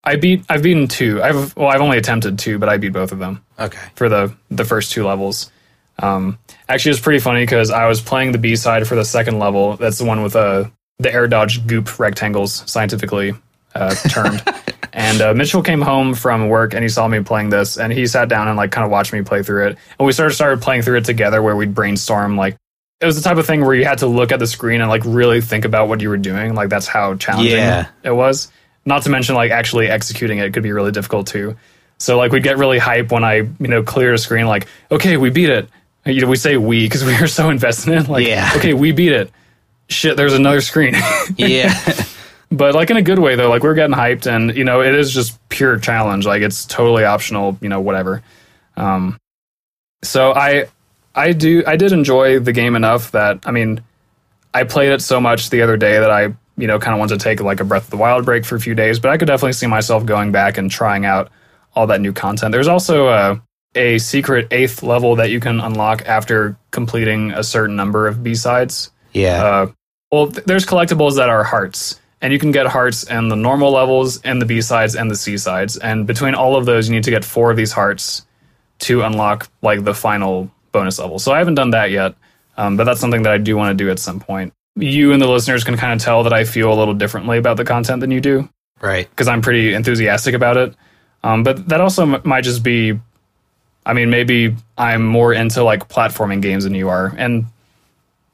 I 0.04 0.14
beat 0.16 0.44
I've 0.48 0.62
beaten 0.62 0.86
two. 0.86 1.20
I've 1.20 1.56
well 1.56 1.66
I've 1.68 1.80
only 1.80 1.98
attempted 1.98 2.38
two, 2.38 2.58
but 2.60 2.68
I 2.68 2.76
beat 2.76 2.92
both 2.92 3.10
of 3.10 3.18
them 3.18 3.42
Okay. 3.58 3.78
for 3.96 4.08
the 4.08 4.32
the 4.52 4.64
first 4.64 4.92
two 4.92 5.04
levels. 5.04 5.50
Um, 5.98 6.38
actually, 6.68 6.92
it's 6.92 7.00
pretty 7.00 7.18
funny 7.18 7.42
because 7.42 7.70
I 7.70 7.86
was 7.88 8.00
playing 8.00 8.30
the 8.32 8.38
B 8.38 8.54
side 8.54 8.86
for 8.86 8.94
the 8.94 9.04
second 9.04 9.38
level. 9.40 9.76
That's 9.76 9.98
the 9.98 10.04
one 10.04 10.22
with 10.22 10.36
uh, 10.36 10.70
the 10.98 11.12
air 11.12 11.26
dodge 11.28 11.66
goop 11.66 11.98
rectangles, 11.98 12.62
scientifically 12.70 13.34
uh, 13.74 13.94
termed. 14.08 14.42
and 14.92 15.20
uh, 15.20 15.34
Mitchell 15.34 15.62
came 15.62 15.80
home 15.82 16.14
from 16.14 16.48
work 16.48 16.72
and 16.74 16.82
he 16.82 16.88
saw 16.88 17.06
me 17.08 17.20
playing 17.22 17.50
this, 17.50 17.76
and 17.78 17.92
he 17.92 18.06
sat 18.06 18.28
down 18.28 18.48
and 18.48 18.56
like 18.56 18.70
kind 18.72 18.84
of 18.84 18.90
watched 18.90 19.12
me 19.12 19.22
play 19.22 19.42
through 19.42 19.68
it. 19.68 19.78
And 19.98 20.06
we 20.06 20.12
sort 20.12 20.28
of 20.28 20.34
started 20.34 20.62
playing 20.62 20.82
through 20.82 20.98
it 20.98 21.04
together, 21.04 21.42
where 21.42 21.56
we'd 21.56 21.74
brainstorm 21.74 22.36
like. 22.36 22.56
It 22.98 23.04
was 23.04 23.14
the 23.16 23.28
type 23.28 23.36
of 23.36 23.46
thing 23.46 23.62
where 23.62 23.74
you 23.74 23.84
had 23.84 23.98
to 23.98 24.06
look 24.06 24.32
at 24.32 24.38
the 24.38 24.46
screen 24.46 24.80
and 24.80 24.88
like 24.88 25.02
really 25.04 25.42
think 25.42 25.66
about 25.66 25.88
what 25.88 26.00
you 26.00 26.08
were 26.08 26.16
doing. 26.16 26.54
Like 26.54 26.70
that's 26.70 26.86
how 26.86 27.14
challenging 27.16 27.52
Yeah. 27.58 27.88
it 28.02 28.12
was. 28.12 28.50
Not 28.86 29.02
to 29.02 29.10
mention 29.10 29.34
like 29.34 29.50
actually 29.50 29.88
executing 29.88 30.38
it 30.38 30.54
could 30.54 30.62
be 30.62 30.72
really 30.72 30.92
difficult 30.92 31.26
too. 31.26 31.58
So 31.98 32.16
like 32.16 32.32
we'd 32.32 32.42
get 32.42 32.56
really 32.56 32.78
hype 32.78 33.12
when 33.12 33.22
I 33.22 33.34
you 33.34 33.68
know 33.68 33.82
clear 33.82 34.14
a 34.14 34.18
screen 34.18 34.46
like 34.46 34.66
okay 34.90 35.18
we 35.18 35.28
beat 35.28 35.50
it. 35.50 35.68
You 36.06 36.22
know 36.22 36.26
we 36.28 36.36
say 36.36 36.56
we 36.56 36.86
because 36.86 37.04
we 37.06 37.20
were 37.20 37.26
so 37.26 37.50
invested 37.50 37.92
in 37.92 37.98
it. 37.98 38.08
Like 38.08 38.26
Yeah. 38.26 38.50
okay 38.56 38.72
we 38.72 38.92
beat 38.92 39.12
it. 39.12 39.30
Shit, 39.88 40.16
there's 40.16 40.34
another 40.34 40.60
screen. 40.60 40.94
Yeah. 41.36 41.72
but 42.50 42.74
like 42.74 42.90
in 42.90 42.96
a 42.96 43.02
good 43.02 43.18
way 43.18 43.34
though. 43.36 43.48
Like 43.48 43.62
we're 43.62 43.74
getting 43.74 43.94
hyped 43.96 44.26
and 44.26 44.56
you 44.56 44.64
know 44.64 44.80
it 44.82 44.94
is 44.94 45.12
just 45.12 45.38
pure 45.48 45.78
challenge. 45.78 46.26
Like 46.26 46.42
it's 46.42 46.64
totally 46.64 47.04
optional. 47.04 47.58
You 47.60 47.68
know 47.68 47.80
whatever. 47.80 48.22
Um, 48.76 49.18
so 50.02 50.32
I 50.32 50.66
I 51.14 51.32
do 51.32 51.64
I 51.66 51.76
did 51.76 51.92
enjoy 51.92 52.38
the 52.38 52.52
game 52.52 52.76
enough 52.76 53.12
that 53.12 53.40
I 53.46 53.50
mean 53.50 53.82
I 54.54 54.64
played 54.64 54.92
it 54.92 55.02
so 55.02 55.20
much 55.20 55.50
the 55.50 55.62
other 55.62 55.76
day 55.76 55.98
that 55.98 56.10
I 56.10 56.34
you 56.56 56.66
know 56.66 56.78
kind 56.78 56.94
of 56.94 56.98
wanted 56.98 57.18
to 57.18 57.24
take 57.24 57.40
like 57.40 57.60
a 57.60 57.64
Breath 57.64 57.84
of 57.84 57.90
the 57.90 57.96
Wild 57.96 58.24
break 58.24 58.44
for 58.44 58.56
a 58.56 58.60
few 58.60 58.74
days, 58.74 58.98
but 58.98 59.10
I 59.10 59.18
could 59.18 59.28
definitely 59.28 59.52
see 59.54 59.66
myself 59.66 60.06
going 60.06 60.32
back 60.32 60.58
and 60.58 60.70
trying 60.70 61.04
out 61.04 61.30
all 61.74 61.86
that 61.88 62.00
new 62.00 62.12
content. 62.12 62.52
There's 62.52 62.68
also 62.68 63.08
a 63.08 63.42
a 63.74 63.98
secret 63.98 64.48
eighth 64.50 64.82
level 64.82 65.16
that 65.16 65.30
you 65.30 65.38
can 65.38 65.60
unlock 65.60 66.02
after 66.06 66.56
completing 66.70 67.32
a 67.32 67.44
certain 67.44 67.76
number 67.76 68.06
of 68.06 68.22
B 68.22 68.34
sides. 68.34 68.90
Yeah. 69.16 69.44
Uh, 69.44 69.66
well, 70.10 70.30
th- 70.30 70.44
there's 70.46 70.66
collectibles 70.66 71.16
that 71.16 71.28
are 71.28 71.42
hearts, 71.42 72.00
and 72.20 72.32
you 72.32 72.38
can 72.38 72.50
get 72.50 72.66
hearts 72.66 73.04
in 73.04 73.28
the 73.28 73.36
normal 73.36 73.72
levels, 73.72 74.20
and 74.22 74.40
the 74.40 74.46
B 74.46 74.60
sides, 74.60 74.94
and 74.94 75.10
the 75.10 75.16
C 75.16 75.38
sides. 75.38 75.76
And 75.76 76.06
between 76.06 76.34
all 76.34 76.56
of 76.56 76.66
those, 76.66 76.88
you 76.88 76.94
need 76.94 77.04
to 77.04 77.10
get 77.10 77.24
four 77.24 77.50
of 77.50 77.56
these 77.56 77.72
hearts 77.72 78.26
to 78.80 79.02
unlock 79.02 79.48
like 79.62 79.84
the 79.84 79.94
final 79.94 80.50
bonus 80.72 80.98
level. 80.98 81.18
So 81.18 81.32
I 81.32 81.38
haven't 81.38 81.54
done 81.54 81.70
that 81.70 81.90
yet, 81.90 82.14
um, 82.56 82.76
but 82.76 82.84
that's 82.84 83.00
something 83.00 83.22
that 83.22 83.32
I 83.32 83.38
do 83.38 83.56
want 83.56 83.76
to 83.76 83.84
do 83.84 83.90
at 83.90 83.98
some 83.98 84.20
point. 84.20 84.52
You 84.76 85.12
and 85.12 85.22
the 85.22 85.26
listeners 85.26 85.64
can 85.64 85.78
kind 85.78 85.98
of 85.98 86.04
tell 86.04 86.22
that 86.24 86.34
I 86.34 86.44
feel 86.44 86.70
a 86.70 86.76
little 86.76 86.92
differently 86.92 87.38
about 87.38 87.56
the 87.56 87.64
content 87.64 88.00
than 88.00 88.10
you 88.10 88.20
do 88.20 88.48
right. 88.80 89.08
because 89.08 89.28
I'm 89.28 89.40
pretty 89.40 89.72
enthusiastic 89.72 90.34
about 90.34 90.58
it. 90.58 90.74
Um, 91.24 91.42
but 91.42 91.68
that 91.70 91.80
also 91.80 92.02
m- 92.02 92.20
might 92.24 92.44
just 92.44 92.62
be, 92.62 92.98
I 93.86 93.94
mean, 93.94 94.10
maybe 94.10 94.54
I'm 94.76 95.06
more 95.06 95.32
into 95.32 95.64
like 95.64 95.88
platforming 95.88 96.42
games 96.42 96.64
than 96.64 96.74
you 96.74 96.90
are, 96.90 97.14
and 97.16 97.46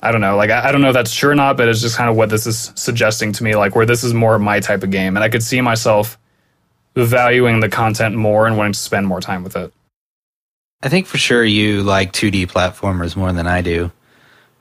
I 0.02 0.10
don't 0.10 0.20
know, 0.20 0.36
like 0.36 0.50
I, 0.50 0.68
I 0.68 0.72
don't 0.72 0.80
know 0.80 0.88
if 0.88 0.94
that's 0.94 1.14
true 1.14 1.30
or 1.30 1.34
not, 1.34 1.56
but 1.56 1.68
it's 1.68 1.80
just 1.80 1.96
kind 1.96 2.10
of 2.10 2.16
what 2.16 2.28
this 2.28 2.46
is 2.46 2.72
suggesting 2.74 3.32
to 3.32 3.44
me, 3.44 3.54
like 3.54 3.76
where 3.76 3.86
this 3.86 4.02
is 4.02 4.12
more 4.12 4.38
my 4.38 4.58
type 4.60 4.82
of 4.82 4.90
game, 4.90 5.16
and 5.16 5.22
I 5.22 5.28
could 5.28 5.42
see 5.42 5.60
myself 5.60 6.18
valuing 6.94 7.60
the 7.60 7.68
content 7.68 8.16
more 8.16 8.46
and 8.46 8.56
wanting 8.56 8.72
to 8.72 8.78
spend 8.78 9.06
more 9.06 9.20
time 9.20 9.44
with 9.44 9.56
it. 9.56 9.72
I 10.82 10.88
think 10.88 11.06
for 11.06 11.18
sure 11.18 11.44
you 11.44 11.82
like 11.82 12.12
2D 12.12 12.50
platformers 12.50 13.14
more 13.14 13.32
than 13.32 13.46
I 13.46 13.62
do. 13.62 13.92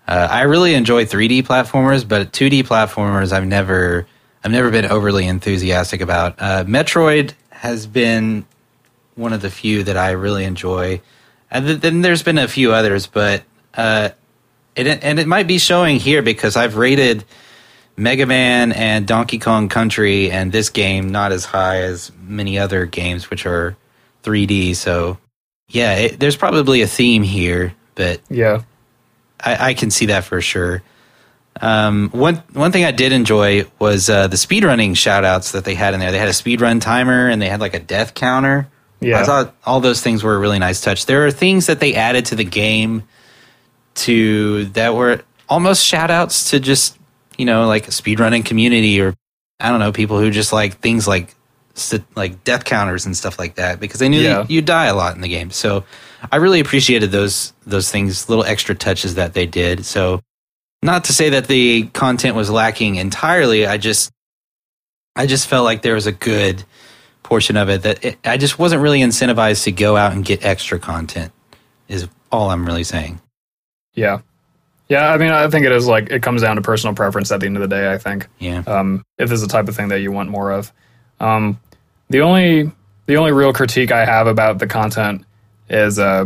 Uh, 0.07 0.27
I 0.29 0.43
really 0.43 0.75
enjoy 0.75 1.05
3D 1.05 1.43
platformers, 1.43 2.07
but 2.07 2.31
2D 2.31 2.63
platformers 2.63 3.31
I've 3.31 3.47
never 3.47 4.05
I've 4.43 4.51
never 4.51 4.71
been 4.71 4.85
overly 4.85 5.25
enthusiastic 5.27 6.01
about. 6.01 6.35
Uh, 6.39 6.63
Metroid 6.65 7.33
has 7.49 7.85
been 7.87 8.45
one 9.15 9.33
of 9.33 9.41
the 9.41 9.51
few 9.51 9.83
that 9.83 9.97
I 9.97 10.11
really 10.11 10.43
enjoy, 10.45 11.01
and 11.49 11.65
th- 11.65 11.79
then 11.79 12.01
there's 12.01 12.23
been 12.23 12.37
a 12.37 12.47
few 12.47 12.73
others, 12.73 13.07
but 13.07 13.43
uh, 13.75 14.09
it 14.75 14.87
and 14.87 15.19
it 15.19 15.27
might 15.27 15.47
be 15.47 15.57
showing 15.57 15.99
here 15.99 16.21
because 16.21 16.55
I've 16.55 16.77
rated 16.77 17.23
Mega 17.97 18.25
Man 18.25 18.71
and 18.71 19.05
Donkey 19.07 19.37
Kong 19.39 19.69
Country, 19.69 20.31
and 20.31 20.51
this 20.51 20.69
game 20.69 21.09
not 21.09 21.31
as 21.31 21.45
high 21.45 21.81
as 21.81 22.11
many 22.21 22.57
other 22.57 22.85
games 22.85 23.29
which 23.29 23.45
are 23.45 23.75
3D. 24.23 24.75
So, 24.75 25.17
yeah, 25.67 25.95
it, 25.95 26.19
there's 26.19 26.37
probably 26.37 26.81
a 26.81 26.87
theme 26.87 27.23
here, 27.23 27.73
but 27.95 28.21
Yeah. 28.29 28.61
I, 29.43 29.69
I 29.69 29.73
can 29.73 29.89
see 29.91 30.07
that 30.07 30.23
for 30.23 30.39
sure. 30.39 30.83
Um, 31.59 32.09
one 32.11 32.37
one 32.53 32.71
thing 32.71 32.85
I 32.85 32.91
did 32.91 33.11
enjoy 33.11 33.65
was 33.77 34.09
uh, 34.09 34.27
the 34.27 34.37
speedrunning 34.37 34.95
shout 34.95 35.25
outs 35.25 35.51
that 35.51 35.65
they 35.65 35.75
had 35.75 35.93
in 35.93 35.99
there. 35.99 36.11
They 36.11 36.19
had 36.19 36.29
a 36.29 36.31
speedrun 36.31 36.79
timer 36.79 37.27
and 37.27 37.41
they 37.41 37.49
had 37.49 37.59
like 37.59 37.73
a 37.73 37.79
death 37.79 38.13
counter. 38.13 38.67
Yeah. 38.99 39.19
I 39.19 39.23
thought 39.25 39.55
all 39.65 39.79
those 39.81 40.01
things 40.01 40.23
were 40.23 40.35
a 40.35 40.39
really 40.39 40.59
nice 40.59 40.79
touch. 40.79 41.07
There 41.07 41.25
are 41.25 41.31
things 41.31 41.65
that 41.65 41.79
they 41.79 41.95
added 41.95 42.27
to 42.27 42.35
the 42.35 42.43
game 42.43 43.03
to 43.95 44.65
that 44.65 44.95
were 44.95 45.23
almost 45.49 45.85
shout 45.85 46.11
outs 46.11 46.51
to 46.51 46.59
just, 46.59 46.97
you 47.37 47.45
know, 47.45 47.67
like 47.67 47.87
a 47.87 47.91
speedrunning 47.91 48.45
community 48.45 49.01
or 49.01 49.13
I 49.59 49.69
don't 49.69 49.79
know, 49.79 49.91
people 49.91 50.19
who 50.19 50.31
just 50.31 50.53
like 50.53 50.77
things 50.79 51.07
like 51.07 51.35
like 52.15 52.43
death 52.43 52.65
counters 52.65 53.05
and 53.05 53.15
stuff 53.15 53.39
like 53.39 53.55
that 53.55 53.79
because 53.79 53.99
they 53.99 54.09
knew 54.09 54.19
Yeah. 54.19 54.45
you 54.49 54.61
die 54.61 54.85
a 54.87 54.95
lot 54.95 55.15
in 55.15 55.21
the 55.21 55.27
game. 55.29 55.51
So 55.51 55.85
I 56.31 56.35
really 56.37 56.59
appreciated 56.59 57.11
those 57.11 57.53
those 57.65 57.89
things, 57.89 58.27
little 58.29 58.43
extra 58.43 58.75
touches 58.75 59.15
that 59.15 59.33
they 59.33 59.45
did. 59.45 59.85
So 59.85 60.21
not 60.83 61.05
to 61.05 61.13
say 61.13 61.29
that 61.29 61.47
the 61.47 61.83
content 61.93 62.35
was 62.35 62.49
lacking 62.49 62.95
entirely. 62.95 63.65
I 63.65 63.77
just 63.77 64.11
I 65.15 65.25
just 65.27 65.47
felt 65.47 65.63
like 65.65 65.81
there 65.81 65.95
was 65.95 66.07
a 66.07 66.11
good 66.11 66.63
portion 67.23 67.55
of 67.55 67.69
it 67.69 67.83
that 67.83 68.03
it, 68.03 68.17
I 68.25 68.37
just 68.37 68.59
wasn't 68.59 68.81
really 68.81 68.99
incentivized 68.99 69.63
to 69.65 69.71
go 69.71 69.95
out 69.95 70.11
and 70.13 70.25
get 70.25 70.43
extra 70.43 70.79
content. 70.79 71.31
Is 71.87 72.07
all 72.31 72.49
I'm 72.49 72.65
really 72.65 72.83
saying. 72.83 73.19
Yeah. 73.93 74.19
Yeah, 74.87 75.11
I 75.13 75.17
mean, 75.17 75.31
I 75.31 75.47
think 75.49 75.65
it 75.65 75.71
is 75.71 75.87
like 75.87 76.09
it 76.09 76.21
comes 76.21 76.41
down 76.41 76.57
to 76.57 76.61
personal 76.61 76.93
preference 76.95 77.31
at 77.31 77.39
the 77.39 77.45
end 77.45 77.55
of 77.55 77.61
the 77.61 77.67
day. 77.73 77.91
I 77.91 77.97
think 77.97 78.27
Yeah. 78.39 78.63
um, 78.67 79.03
if 79.17 79.31
is 79.31 79.41
the 79.41 79.47
type 79.47 79.69
of 79.69 79.75
thing 79.75 79.87
that 79.89 79.99
you 80.01 80.11
want 80.11 80.29
more 80.29 80.51
of. 80.51 80.71
Um, 81.19 81.59
the 82.09 82.21
only 82.21 82.71
the 83.05 83.15
only 83.17 83.31
real 83.31 83.53
critique 83.53 83.91
I 83.91 84.03
have 84.05 84.27
about 84.27 84.59
the 84.59 84.67
content 84.67 85.23
is 85.69 85.97
uh, 85.97 86.25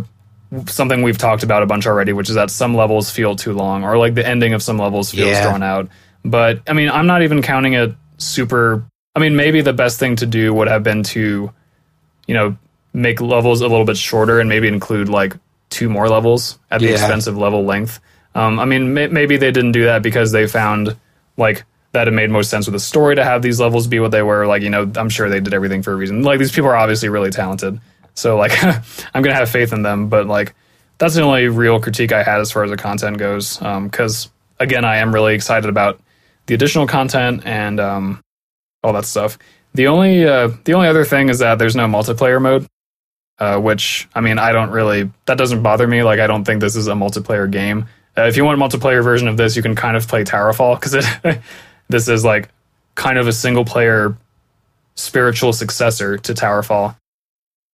something 0.68 1.03
we've 1.03 1.18
talked 1.18 1.43
about 1.43 1.61
a 1.63 1.66
bunch 1.68 1.86
already, 1.86 2.11
which 2.13 2.30
is 2.30 2.36
that 2.36 2.49
some 2.49 2.76
levels 2.76 3.09
feel 3.11 3.36
too 3.36 3.53
long, 3.53 3.84
or 3.84 3.97
like 3.97 4.16
the 4.16 4.28
ending 4.28 4.53
of 4.53 4.63
some 4.63 4.78
levels 4.80 5.11
feels 5.11 5.30
Yeah. 5.30 5.43
drawn 5.43 5.61
out. 5.63 5.88
But 6.24 6.61
I 6.68 6.74
mean, 6.74 6.89
I'm 6.89 7.05
not 7.07 7.22
even 7.22 7.41
counting 7.43 7.74
it 7.74 7.93
super. 8.18 8.84
I 9.16 9.20
mean, 9.20 9.36
maybe 9.36 9.61
the 9.61 9.74
best 9.74 9.99
thing 9.99 10.16
to 10.18 10.26
do 10.26 10.53
would 10.53 10.68
have 10.68 10.82
been 10.84 11.03
to, 11.03 11.51
you 12.28 12.34
know, 12.34 12.57
make 12.93 13.22
levels 13.22 13.61
a 13.61 13.68
little 13.68 13.86
bit 13.86 13.97
shorter 13.97 14.39
and 14.39 14.49
maybe 14.49 14.68
include 14.68 15.07
like 15.09 15.36
two 15.76 15.89
more 15.89 16.07
levels 16.09 16.57
at 16.71 16.80
the 16.80 16.88
Yeah. 16.88 16.93
expense 16.93 17.28
of 17.28 17.38
level 17.38 17.65
length. 17.65 17.99
Um, 18.34 18.59
I 18.59 18.65
mean, 18.65 18.93
may- 18.93 19.07
maybe 19.07 19.38
they 19.38 19.51
didn't 19.51 19.73
do 19.73 19.86
that 19.86 20.01
because 20.01 20.32
they 20.32 20.47
found 20.47 20.95
like 21.38 21.65
that 21.91 22.07
it 22.07 22.11
made 22.11 22.30
most 22.30 22.49
sense 22.49 22.65
with 22.65 22.73
the 22.73 22.80
story 22.80 23.15
to 23.15 23.23
have 23.23 23.41
these 23.41 23.59
levels 23.59 23.88
be 23.88 23.99
what 23.99 24.11
they 24.11 24.21
were. 24.21 24.47
Like, 24.47 24.61
you 24.61 24.69
know, 24.69 24.89
I'm 24.95 25.09
sure 25.09 25.30
they 25.30 25.39
did 25.39 25.53
everything 25.53 25.82
for 25.84 25.91
a 25.93 25.95
reason. 25.95 26.23
Like, 26.23 26.39
these 26.39 26.51
people 26.51 26.69
are 26.69 26.76
obviously 26.76 27.09
really 27.09 27.30
talented. 27.30 27.80
So, 28.15 28.38
like, 28.38 28.51
I'm 28.63 29.21
going 29.21 29.34
to 29.34 29.39
have 29.39 29.49
faith 29.49 29.71
in 29.73 29.82
them. 29.84 30.09
But, 30.09 30.28
like, 30.28 30.53
that's 30.97 31.15
the 31.15 31.21
only 31.21 31.47
real 31.47 31.80
critique 31.80 32.11
I 32.11 32.23
had 32.23 32.39
as 32.41 32.51
far 32.51 32.63
as 32.65 32.71
the 32.71 32.76
content 32.78 33.17
goes. 33.17 33.57
Because, 33.57 34.30
again, 34.59 34.84
I 34.84 34.97
am 34.97 35.13
really 35.13 35.36
excited 35.36 35.69
about 35.69 35.99
the 36.47 36.53
additional 36.53 36.86
content 36.88 37.43
and 37.45 37.80
um, 37.80 38.19
all 38.84 38.91
that 38.93 39.05
stuff. 39.05 39.38
The 39.73 39.88
only 39.88 40.26
uh, 40.26 40.49
the 40.65 40.73
only 40.73 40.88
other 40.88 41.03
thing 41.05 41.28
is 41.30 41.39
that 41.39 41.59
there's 41.59 41.76
no 41.76 41.86
multiplayer 41.88 42.41
mode, 42.41 42.65
uh, 43.39 43.59
which 43.59 44.07
I 44.15 44.21
mean 44.21 44.39
I 44.39 44.51
don't 44.51 44.71
really 44.71 45.11
that 45.25 45.38
doesn't 45.38 45.63
bother 45.63 45.88
me. 45.88 46.03
Like 46.03 46.19
I 46.19 46.27
don't 46.27 46.43
think 46.43 46.61
this 46.61 46.75
is 46.75 46.88
a 46.88 46.93
multiplayer 46.93 47.49
game. 47.49 47.88
Uh, 48.17 48.23
if 48.23 48.38
you 48.38 48.45
want 48.45 48.61
a 48.61 48.63
multiplayer 48.63 49.03
version 49.03 49.27
of 49.27 49.38
this, 49.38 49.55
you 49.55 49.61
can 49.61 49.75
kind 49.75 49.97
of 49.97 50.07
play 50.07 50.23
Towerfall 50.23 50.79
because 50.79 51.38
this 51.89 52.07
is 52.07 52.23
like 52.23 52.49
kind 52.95 53.17
of 53.17 53.27
a 53.27 53.33
single 53.33 53.65
player 53.65 54.17
spiritual 54.95 55.51
successor 55.53 56.17
to 56.17 56.33
Towerfall. 56.33 56.95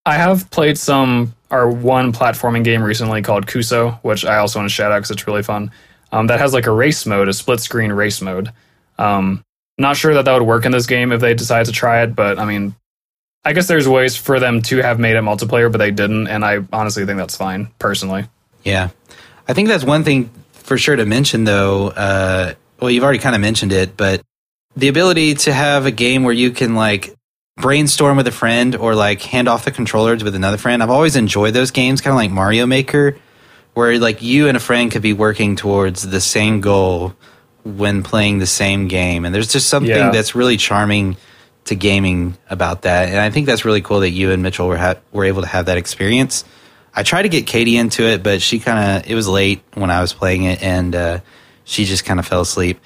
I 0.05 0.15
have 0.15 0.49
played 0.49 0.79
some 0.79 1.35
or 1.51 1.69
one 1.69 2.11
platforming 2.11 2.63
game 2.63 2.81
recently 2.81 3.21
called 3.21 3.45
Kuso, 3.45 3.99
which 4.03 4.25
I 4.25 4.37
also 4.37 4.59
want 4.59 4.69
to 4.69 4.73
shout 4.73 4.91
out 4.91 4.99
because 4.99 5.11
it's 5.11 5.27
really 5.27 5.43
fun. 5.43 5.71
Um, 6.11 6.27
that 6.27 6.39
has 6.39 6.53
like 6.53 6.65
a 6.65 6.71
race 6.71 7.05
mode, 7.05 7.27
a 7.27 7.33
split 7.33 7.59
screen 7.59 7.91
race 7.91 8.21
mode. 8.21 8.51
Um, 8.97 9.43
not 9.77 9.97
sure 9.97 10.13
that 10.13 10.25
that 10.25 10.33
would 10.33 10.47
work 10.47 10.65
in 10.65 10.71
this 10.71 10.87
game 10.87 11.11
if 11.11 11.21
they 11.21 11.33
decide 11.33 11.65
to 11.67 11.71
try 11.71 12.03
it, 12.03 12.15
but 12.15 12.39
I 12.39 12.45
mean, 12.45 12.75
I 13.43 13.53
guess 13.53 13.67
there's 13.67 13.87
ways 13.87 14.15
for 14.15 14.39
them 14.39 14.61
to 14.63 14.77
have 14.77 14.99
made 14.99 15.15
it 15.15 15.23
multiplayer, 15.23 15.71
but 15.71 15.79
they 15.79 15.91
didn't, 15.91 16.27
and 16.27 16.45
I 16.45 16.59
honestly 16.71 17.05
think 17.05 17.17
that's 17.17 17.35
fine, 17.35 17.69
personally. 17.79 18.27
Yeah. 18.63 18.89
I 19.47 19.53
think 19.53 19.67
that's 19.67 19.83
one 19.83 20.03
thing 20.03 20.29
for 20.51 20.77
sure 20.77 20.95
to 20.95 21.05
mention, 21.05 21.43
though. 21.43 21.87
Uh, 21.89 22.53
well, 22.79 22.91
you've 22.91 23.03
already 23.03 23.19
kind 23.19 23.35
of 23.35 23.41
mentioned 23.41 23.71
it, 23.71 23.97
but 23.97 24.21
the 24.75 24.87
ability 24.87 25.33
to 25.35 25.53
have 25.53 25.85
a 25.87 25.91
game 25.91 26.23
where 26.23 26.33
you 26.33 26.51
can 26.51 26.75
like 26.75 27.15
brainstorm 27.57 28.17
with 28.17 28.27
a 28.27 28.31
friend 28.31 28.75
or 28.75 28.95
like 28.95 29.21
hand 29.21 29.47
off 29.47 29.65
the 29.65 29.71
controllers 29.71 30.23
with 30.23 30.35
another 30.35 30.57
friend. 30.57 30.81
I've 30.81 30.89
always 30.89 31.15
enjoyed 31.15 31.53
those 31.53 31.71
games, 31.71 31.99
kind 32.01 32.11
of 32.11 32.17
like 32.17 32.31
Mario 32.31 32.65
Maker, 32.65 33.17
where 33.73 33.97
like 33.99 34.21
you 34.21 34.47
and 34.47 34.55
a 34.55 34.59
friend 34.59 34.91
could 34.91 35.01
be 35.01 35.13
working 35.13 35.55
towards 35.55 36.03
the 36.09 36.21
same 36.21 36.61
goal 36.61 37.13
when 37.63 38.01
playing 38.03 38.39
the 38.39 38.47
same 38.47 38.87
game. 38.87 39.25
And 39.25 39.33
there's 39.35 39.51
just 39.51 39.67
something 39.67 39.89
Yeah. 39.91 40.11
that's 40.11 40.33
really 40.35 40.57
charming 40.57 41.17
to 41.65 41.75
gaming 41.75 42.37
about 42.49 42.83
that. 42.83 43.09
And 43.09 43.19
I 43.19 43.29
think 43.29 43.45
that's 43.45 43.65
really 43.65 43.81
cool 43.81 44.01
that 44.01 44.09
you 44.09 44.31
and 44.31 44.41
Mitchell 44.43 44.67
were 44.67 44.77
ha- 44.77 44.95
were 45.11 45.25
able 45.25 45.41
to 45.41 45.47
have 45.47 45.67
that 45.67 45.77
experience. 45.77 46.43
I 46.93 47.03
tried 47.03 47.23
to 47.23 47.29
get 47.29 47.47
Katie 47.47 47.77
into 47.77 48.03
it, 48.03 48.23
but 48.23 48.41
she 48.41 48.59
kind 48.59 48.99
of 48.99 49.09
it 49.09 49.15
was 49.15 49.27
late 49.27 49.61
when 49.75 49.89
I 49.89 50.01
was 50.01 50.13
playing 50.13 50.43
it, 50.43 50.61
and 50.61 50.95
uh, 50.95 51.19
she 51.63 51.85
just 51.85 52.05
kind 52.05 52.19
of 52.19 52.27
fell 52.27 52.41
asleep. 52.41 52.79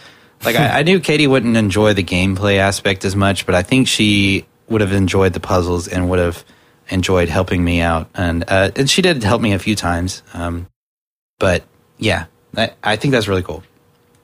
Like 0.44 0.56
I, 0.56 0.80
I 0.80 0.84
knew 0.84 1.00
Katie 1.00 1.28
wouldn't 1.28 1.58
enjoy 1.58 1.94
the 1.94 2.04
gameplay 2.04 2.58
aspect 2.58 3.06
as 3.06 3.16
much, 3.16 3.46
but 3.46 3.56
I 3.56 3.64
think 3.64 3.88
she 3.88 4.46
would 4.70 4.82
have 4.82 4.94
enjoyed 4.94 5.34
the 5.34 5.40
puzzles 5.40 5.88
and 5.88 6.10
would 6.10 6.20
have 6.20 6.44
enjoyed 6.90 7.30
helping 7.30 7.64
me 7.64 7.82
out. 7.82 8.10
And 8.14 8.44
uh, 8.48 8.72
and 8.76 8.90
she 8.90 9.02
did 9.02 9.24
help 9.24 9.42
me 9.42 9.54
a 9.54 9.60
few 9.60 9.76
times. 9.76 10.22
Um, 10.34 10.68
but 11.40 11.64
yeah, 11.98 12.26
I, 12.56 12.72
I 12.84 12.96
think 12.96 13.12
that's 13.14 13.28
really 13.28 13.44
cool. 13.44 13.64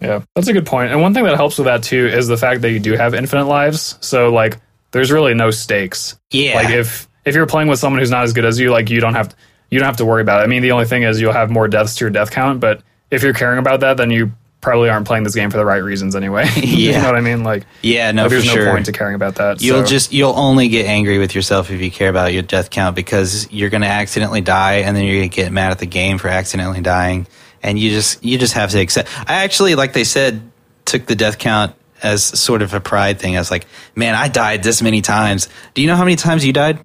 Yeah, 0.02 0.24
that's 0.36 0.48
a 0.48 0.54
good 0.54 0.66
point. 0.66 0.92
And 0.92 1.02
one 1.02 1.14
thing 1.14 1.24
that 1.26 1.36
helps 1.36 1.58
with 1.58 1.66
that 1.66 1.84
too 1.84 2.08
is 2.08 2.28
the 2.28 2.38
fact 2.38 2.62
that 2.62 2.72
you 2.72 2.80
do 2.80 2.94
have 2.94 3.14
infinite 3.14 3.46
lives. 3.46 3.98
So 4.02 4.34
like, 4.34 4.60
there's 4.92 5.12
really 5.12 5.34
no 5.34 5.52
stakes. 5.52 6.18
Yeah, 6.32 6.56
Like 6.56 6.70
if 6.70 7.08
if 7.24 7.36
you're 7.36 7.46
playing 7.46 7.68
with 7.70 7.80
someone 7.80 8.00
who's 8.00 8.10
not 8.10 8.24
as 8.24 8.34
good 8.34 8.46
as 8.46 8.60
you, 8.60 8.72
like 8.72 8.90
you 8.90 9.00
don't 9.00 9.14
have 9.14 9.30
to, 9.30 9.36
you 9.70 9.80
don't 9.80 9.86
have 9.86 9.98
to 9.98 10.06
worry 10.06 10.22
about 10.22 10.42
it. 10.42 10.44
I 10.44 10.48
mean, 10.48 10.64
the 10.64 10.72
only 10.72 10.86
thing 10.86 11.04
is 11.04 11.22
you'll 11.22 11.34
have 11.34 11.50
more 11.52 11.68
deaths 11.68 11.96
to 11.96 12.06
your 12.06 12.10
death 12.10 12.32
count, 12.32 12.60
but 12.60 12.82
if 13.12 13.22
you're 13.24 13.34
caring 13.34 13.60
about 13.60 13.82
that, 13.82 13.98
then 13.98 14.10
you 14.10 14.32
probably 14.60 14.90
aren't 14.90 15.08
playing 15.08 15.24
this 15.24 15.34
game 15.36 15.50
for 15.50 15.58
the 15.58 15.66
right 15.66 15.84
reasons 15.84 16.16
anyway. 16.16 16.48
yeah. 16.56 16.62
you 16.64 16.92
know 16.94 17.06
what 17.06 17.16
I 17.16 17.22
mean? 17.22 17.44
Like, 17.44 17.66
yeah, 17.82 18.12
no, 18.12 18.24
like, 18.24 18.32
there's 18.32 18.50
for 18.50 18.56
no 18.58 18.64
sure. 18.64 18.72
point 18.72 18.86
to 18.88 18.92
caring 18.92 19.16
about 19.16 19.36
that. 19.36 19.62
You'll 19.62 19.82
so- 19.82 19.88
just 19.88 20.14
you'll 20.14 20.38
only 20.38 20.70
get 20.70 20.86
angry 20.86 21.20
with 21.20 21.36
yourself 21.36 21.70
if 21.72 21.82
you 21.82 21.92
care 21.92 22.10
about 22.10 22.34
your 22.34 22.44
death 22.44 22.70
count 22.70 22.96
because 22.96 23.52
you're 23.52 23.70
going 23.70 23.82
to 23.82 23.88
accidentally 23.88 24.42
die 24.42 24.78
and 24.78 24.96
then 24.96 25.06
you're 25.06 25.18
going 25.18 25.30
to 25.30 25.36
get 25.36 25.52
mad 25.52 25.72
at 25.72 25.80
the 25.80 25.86
game 25.88 26.18
for 26.18 26.28
accidentally 26.28 26.82
dying 26.82 27.28
and 27.64 27.78
you 27.80 27.90
just 27.90 28.24
you 28.24 28.38
just 28.38 28.54
have 28.54 28.72
to 28.72 28.80
accept. 28.80 29.10
I 29.30 29.44
actually 29.44 29.76
like 29.76 29.94
they 29.94 30.04
said 30.04 30.42
took 30.86 31.06
the 31.06 31.16
death 31.16 31.38
count 31.38 31.76
as 32.04 32.24
sort 32.24 32.62
of 32.62 32.74
a 32.74 32.80
pride 32.80 33.20
thing. 33.20 33.36
I 33.36 33.40
was 33.40 33.52
like, 33.52 33.68
man, 33.96 34.16
I 34.16 34.28
died 34.28 34.64
this 34.64 34.82
many 34.82 35.02
times. 35.02 35.48
Do 35.74 35.82
you 35.82 35.88
know 35.88 35.96
how 35.96 36.04
many 36.04 36.16
times 36.16 36.46
you 36.46 36.54
died? 36.54 36.80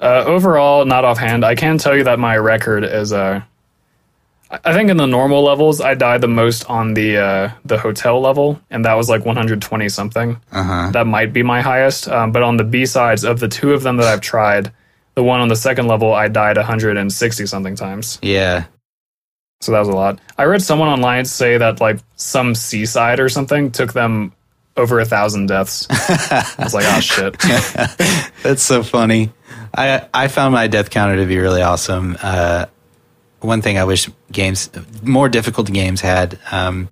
Uh, 0.00 0.24
overall, 0.26 0.84
not 0.84 1.04
offhand, 1.04 1.44
I 1.44 1.54
can 1.54 1.78
tell 1.78 1.96
you 1.96 2.04
that 2.04 2.18
my 2.18 2.36
record 2.36 2.84
is. 2.84 3.12
Uh, 3.12 3.42
I 4.50 4.74
think 4.74 4.90
in 4.90 4.98
the 4.98 5.06
normal 5.06 5.44
levels, 5.44 5.80
I 5.80 5.94
died 5.94 6.20
the 6.20 6.28
most 6.28 6.68
on 6.68 6.94
the 6.94 7.16
uh, 7.16 7.50
the 7.64 7.78
hotel 7.78 8.20
level, 8.20 8.60
and 8.68 8.84
that 8.84 8.94
was 8.94 9.08
like 9.08 9.24
120 9.24 9.88
something. 9.88 10.40
Uh 10.50 10.62
huh. 10.62 10.90
That 10.90 11.06
might 11.06 11.32
be 11.32 11.42
my 11.42 11.60
highest. 11.60 12.08
Um, 12.08 12.32
but 12.32 12.42
on 12.42 12.56
the 12.56 12.64
B 12.64 12.84
sides 12.84 13.24
of 13.24 13.40
the 13.40 13.48
two 13.48 13.72
of 13.72 13.82
them 13.82 13.96
that 13.98 14.06
I've 14.06 14.20
tried, 14.20 14.72
the 15.14 15.22
one 15.22 15.40
on 15.40 15.48
the 15.48 15.56
second 15.56 15.86
level, 15.86 16.12
I 16.12 16.28
died 16.28 16.56
160 16.56 17.46
something 17.46 17.76
times. 17.76 18.18
Yeah. 18.22 18.64
So 19.62 19.70
that 19.70 19.78
was 19.78 19.88
a 19.88 19.92
lot. 19.92 20.18
I 20.36 20.44
read 20.44 20.60
someone 20.60 20.88
online 20.88 21.24
say 21.24 21.56
that 21.56 21.80
like 21.80 22.00
some 22.16 22.56
C 22.56 22.84
side 22.84 23.20
or 23.20 23.28
something 23.28 23.70
took 23.70 23.92
them 23.92 24.32
over 24.76 24.98
a 24.98 25.04
thousand 25.04 25.46
deaths. 25.46 25.86
I 25.90 26.54
was 26.58 26.74
like, 26.74 26.84
oh 26.88 27.00
shit. 27.00 27.38
That's 28.42 28.62
so 28.62 28.82
funny. 28.82 29.32
I 29.72 30.08
I 30.12 30.26
found 30.26 30.52
my 30.52 30.66
death 30.66 30.90
counter 30.90 31.16
to 31.16 31.26
be 31.26 31.38
really 31.38 31.62
awesome. 31.62 32.16
Uh, 32.20 32.66
one 33.38 33.62
thing 33.62 33.78
I 33.78 33.84
wish 33.84 34.10
games, 34.32 34.68
more 35.00 35.28
difficult 35.28 35.72
games 35.72 36.00
had. 36.00 36.40
Um, 36.50 36.88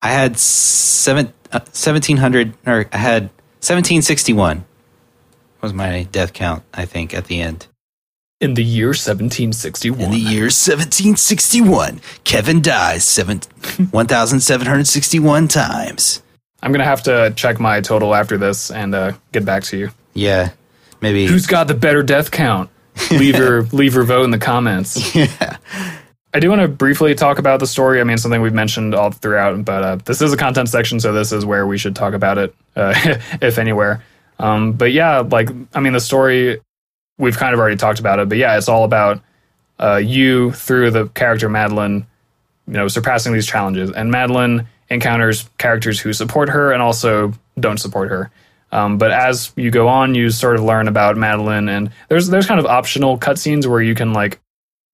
I 0.00 0.10
had 0.10 0.38
seven, 0.38 1.26
uh, 1.52 1.60
1700 1.60 2.54
or 2.66 2.86
I 2.92 2.96
had 2.96 3.22
1761 3.62 4.64
was 5.60 5.72
my 5.72 6.04
death 6.10 6.32
count, 6.32 6.62
I 6.72 6.84
think, 6.84 7.14
at 7.14 7.26
the 7.26 7.40
end. 7.40 7.66
In 8.42 8.54
the 8.54 8.64
year 8.64 8.88
1761. 8.88 10.00
In 10.00 10.10
the 10.10 10.16
year 10.16 10.46
1761, 10.46 12.00
Kevin 12.24 12.60
dies 12.60 13.04
seven, 13.04 13.38
1,761 13.92 15.46
times. 15.46 16.24
I'm 16.60 16.72
gonna 16.72 16.82
have 16.82 17.04
to 17.04 17.32
check 17.36 17.60
my 17.60 17.80
total 17.80 18.16
after 18.16 18.36
this 18.36 18.72
and 18.72 18.96
uh, 18.96 19.12
get 19.30 19.44
back 19.44 19.62
to 19.64 19.78
you. 19.78 19.90
Yeah, 20.14 20.50
maybe. 21.00 21.26
Who's 21.26 21.46
got 21.46 21.68
the 21.68 21.74
better 21.74 22.02
death 22.02 22.32
count? 22.32 22.68
Leave 23.12 23.36
your 23.36 23.62
leave 23.72 23.94
your 23.94 24.02
vote 24.02 24.24
in 24.24 24.32
the 24.32 24.38
comments. 24.38 25.14
yeah. 25.14 25.58
I 26.34 26.40
do 26.40 26.48
want 26.50 26.62
to 26.62 26.68
briefly 26.68 27.14
talk 27.14 27.38
about 27.38 27.60
the 27.60 27.66
story. 27.68 28.00
I 28.00 28.04
mean, 28.04 28.18
something 28.18 28.42
we've 28.42 28.52
mentioned 28.52 28.92
all 28.92 29.12
throughout, 29.12 29.64
but 29.64 29.84
uh, 29.84 29.96
this 30.04 30.20
is 30.20 30.32
a 30.32 30.36
content 30.36 30.68
section, 30.68 30.98
so 30.98 31.12
this 31.12 31.30
is 31.30 31.46
where 31.46 31.64
we 31.64 31.78
should 31.78 31.94
talk 31.94 32.12
about 32.12 32.38
it, 32.38 32.52
uh, 32.74 32.92
if 33.40 33.58
anywhere. 33.58 34.02
Um, 34.40 34.72
but 34.72 34.90
yeah, 34.90 35.20
like 35.20 35.48
I 35.74 35.78
mean, 35.78 35.92
the 35.92 36.00
story 36.00 36.60
we've 37.18 37.36
kind 37.36 37.54
of 37.54 37.60
already 37.60 37.76
talked 37.76 38.00
about 38.00 38.18
it, 38.18 38.28
but 38.28 38.38
yeah, 38.38 38.56
it's 38.56 38.68
all 38.68 38.84
about 38.84 39.22
uh, 39.78 39.96
you 39.96 40.52
through 40.52 40.90
the 40.90 41.08
character 41.08 41.48
Madeline, 41.48 42.06
you 42.66 42.74
know, 42.74 42.88
surpassing 42.88 43.32
these 43.32 43.46
challenges, 43.46 43.90
and 43.90 44.10
Madeline 44.10 44.66
encounters 44.90 45.48
characters 45.58 45.98
who 45.98 46.12
support 46.12 46.48
her 46.50 46.72
and 46.72 46.82
also 46.82 47.32
don't 47.58 47.78
support 47.78 48.10
her. 48.10 48.30
Um, 48.70 48.96
but 48.96 49.10
as 49.10 49.52
you 49.56 49.70
go 49.70 49.88
on, 49.88 50.14
you 50.14 50.30
sort 50.30 50.56
of 50.56 50.64
learn 50.64 50.88
about 50.88 51.16
Madeline, 51.16 51.68
and 51.68 51.90
there's 52.08 52.28
there's 52.28 52.46
kind 52.46 52.60
of 52.60 52.66
optional 52.66 53.18
cutscenes 53.18 53.66
where 53.66 53.82
you 53.82 53.94
can 53.94 54.12
like 54.12 54.40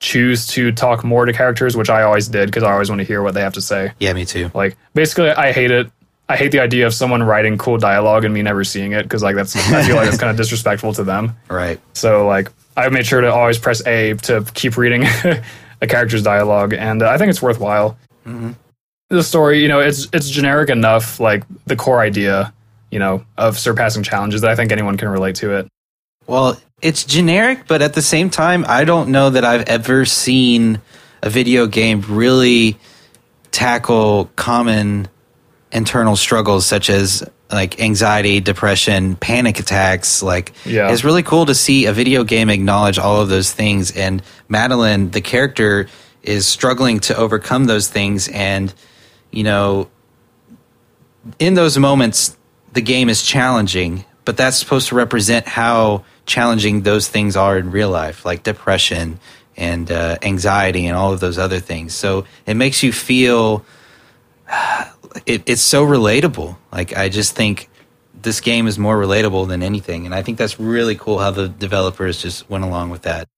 choose 0.00 0.46
to 0.46 0.72
talk 0.72 1.04
more 1.04 1.26
to 1.26 1.32
characters, 1.32 1.76
which 1.76 1.90
I 1.90 2.02
always 2.02 2.28
did 2.28 2.46
because 2.46 2.62
I 2.62 2.72
always 2.72 2.88
want 2.88 3.00
to 3.00 3.06
hear 3.06 3.22
what 3.22 3.34
they 3.34 3.40
have 3.40 3.54
to 3.54 3.60
say. 3.60 3.92
Yeah, 3.98 4.12
me 4.12 4.24
too. 4.24 4.50
Like 4.54 4.76
basically, 4.94 5.30
I 5.30 5.52
hate 5.52 5.70
it. 5.70 5.90
I 6.28 6.36
hate 6.36 6.52
the 6.52 6.60
idea 6.60 6.86
of 6.86 6.92
someone 6.92 7.22
writing 7.22 7.56
cool 7.56 7.78
dialogue 7.78 8.24
and 8.24 8.34
me 8.34 8.42
never 8.42 8.62
seeing 8.62 8.92
it 8.92 9.02
because 9.04 9.22
like 9.22 9.34
that's 9.34 9.56
I 9.56 9.82
feel 9.84 9.96
like 9.96 10.08
it's 10.08 10.18
kind 10.18 10.30
of 10.30 10.36
disrespectful 10.36 10.92
to 10.94 11.04
them. 11.04 11.36
Right. 11.48 11.80
So 11.94 12.26
like 12.26 12.50
I 12.76 12.88
made 12.90 13.06
sure 13.06 13.20
to 13.20 13.32
always 13.32 13.58
press 13.58 13.84
A 13.86 14.14
to 14.14 14.44
keep 14.54 14.76
reading 14.76 15.04
a 15.80 15.86
character's 15.86 16.22
dialogue, 16.22 16.74
and 16.74 17.02
uh, 17.02 17.08
I 17.08 17.18
think 17.18 17.30
it's 17.30 17.40
worthwhile. 17.42 17.96
Mhm. 18.26 18.54
The 19.10 19.22
story, 19.22 19.62
you 19.62 19.68
know, 19.68 19.80
it's 19.80 20.06
it's 20.12 20.28
generic 20.28 20.68
enough, 20.68 21.18
like 21.18 21.44
the 21.66 21.76
core 21.76 22.00
idea, 22.00 22.52
you 22.90 22.98
know, 22.98 23.24
of 23.38 23.58
surpassing 23.58 24.02
challenges 24.02 24.42
that 24.42 24.50
I 24.50 24.54
think 24.54 24.70
anyone 24.70 24.98
can 24.98 25.08
relate 25.08 25.36
to 25.36 25.56
it. 25.56 25.68
Well, 26.26 26.60
it's 26.82 27.04
generic, 27.04 27.60
but 27.66 27.80
at 27.80 27.94
the 27.94 28.02
same 28.02 28.28
time, 28.28 28.66
I 28.68 28.84
don't 28.84 29.08
know 29.08 29.30
that 29.30 29.44
I've 29.44 29.66
ever 29.66 30.04
seen 30.04 30.82
a 31.22 31.30
video 31.30 31.66
game 31.66 32.02
really 32.06 32.76
tackle 33.50 34.30
common 34.36 35.08
internal 35.72 36.16
struggles 36.16 36.66
such 36.66 36.90
as 36.90 37.22
like 37.50 37.80
anxiety, 37.80 38.40
depression, 38.40 39.16
panic 39.16 39.58
attacks. 39.58 40.22
Like, 40.22 40.52
Yeah. 40.64 40.90
it's 40.90 41.04
really 41.04 41.22
cool 41.22 41.46
to 41.46 41.54
see 41.54 41.86
a 41.86 41.92
video 41.92 42.24
game 42.24 42.50
acknowledge 42.50 42.98
all 42.98 43.20
of 43.20 43.28
those 43.28 43.52
things. 43.52 43.90
And 43.90 44.22
Madeline, 44.48 45.10
the 45.10 45.20
character, 45.20 45.88
is 46.22 46.46
struggling 46.46 47.00
to 47.00 47.16
overcome 47.16 47.64
those 47.64 47.88
things. 47.88 48.28
And, 48.28 48.72
you 49.30 49.44
know, 49.44 49.88
in 51.38 51.54
those 51.54 51.78
moments, 51.78 52.36
the 52.74 52.82
game 52.82 53.08
is 53.08 53.22
challenging, 53.22 54.04
but 54.26 54.36
that's 54.36 54.58
supposed 54.58 54.88
to 54.88 54.94
represent 54.94 55.46
how 55.48 56.04
challenging 56.26 56.82
those 56.82 57.08
things 57.08 57.34
are 57.34 57.56
in 57.56 57.70
real 57.70 57.88
life, 57.90 58.26
like 58.26 58.42
depression 58.42 59.18
and 59.56 59.90
uh, 59.90 60.18
anxiety 60.22 60.86
and 60.86 60.96
all 60.96 61.12
of 61.14 61.20
those 61.20 61.38
other 61.38 61.60
things. 61.60 61.94
So 61.94 62.24
it 62.46 62.54
makes 62.54 62.82
you 62.82 62.92
feel 62.92 63.64
it, 65.26 65.42
it's 65.46 65.62
so 65.62 65.84
relatable. 65.86 66.56
Like 66.72 66.96
I 66.96 67.08
just 67.08 67.34
think 67.34 67.68
this 68.20 68.40
game 68.40 68.66
is 68.66 68.78
more 68.78 68.96
relatable 68.96 69.48
than 69.48 69.62
anything, 69.62 70.06
and 70.06 70.14
I 70.14 70.22
think 70.22 70.38
that's 70.38 70.58
really 70.58 70.96
cool 70.96 71.18
how 71.18 71.30
the 71.30 71.48
developers 71.48 72.20
just 72.20 72.48
went 72.50 72.64
along 72.64 72.90
with 72.90 73.02
that. 73.02 73.28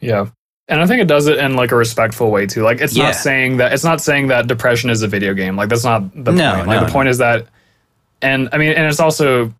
Yeah. 0.00 0.26
And 0.68 0.80
I 0.80 0.86
think 0.86 1.02
it 1.02 1.08
does 1.08 1.26
it 1.26 1.38
in 1.38 1.54
like 1.54 1.72
a 1.72 1.76
respectful 1.76 2.30
way 2.30 2.46
too. 2.46 2.62
Like 2.62 2.80
it's 2.80 2.96
Yeah. 2.96 3.04
not 3.06 3.14
saying 3.16 3.58
that 3.58 3.72
it's 3.72 3.84
not 3.84 4.00
saying 4.00 4.28
that 4.28 4.46
depression 4.46 4.90
is 4.90 5.02
a 5.02 5.08
video 5.08 5.34
game. 5.34 5.56
Like 5.56 5.68
that's 5.68 5.84
not 5.84 6.02
the 6.14 6.32
No, 6.32 6.54
point. 6.54 6.66
Like 6.68 6.80
no, 6.80 6.86
the 6.86 6.92
point 6.92 7.08
is 7.08 7.18
that 7.18 7.46
and 8.22 8.48
I 8.52 8.58
mean 8.58 8.72
and 8.72 8.86
it's 8.86 9.00
also 9.00 9.52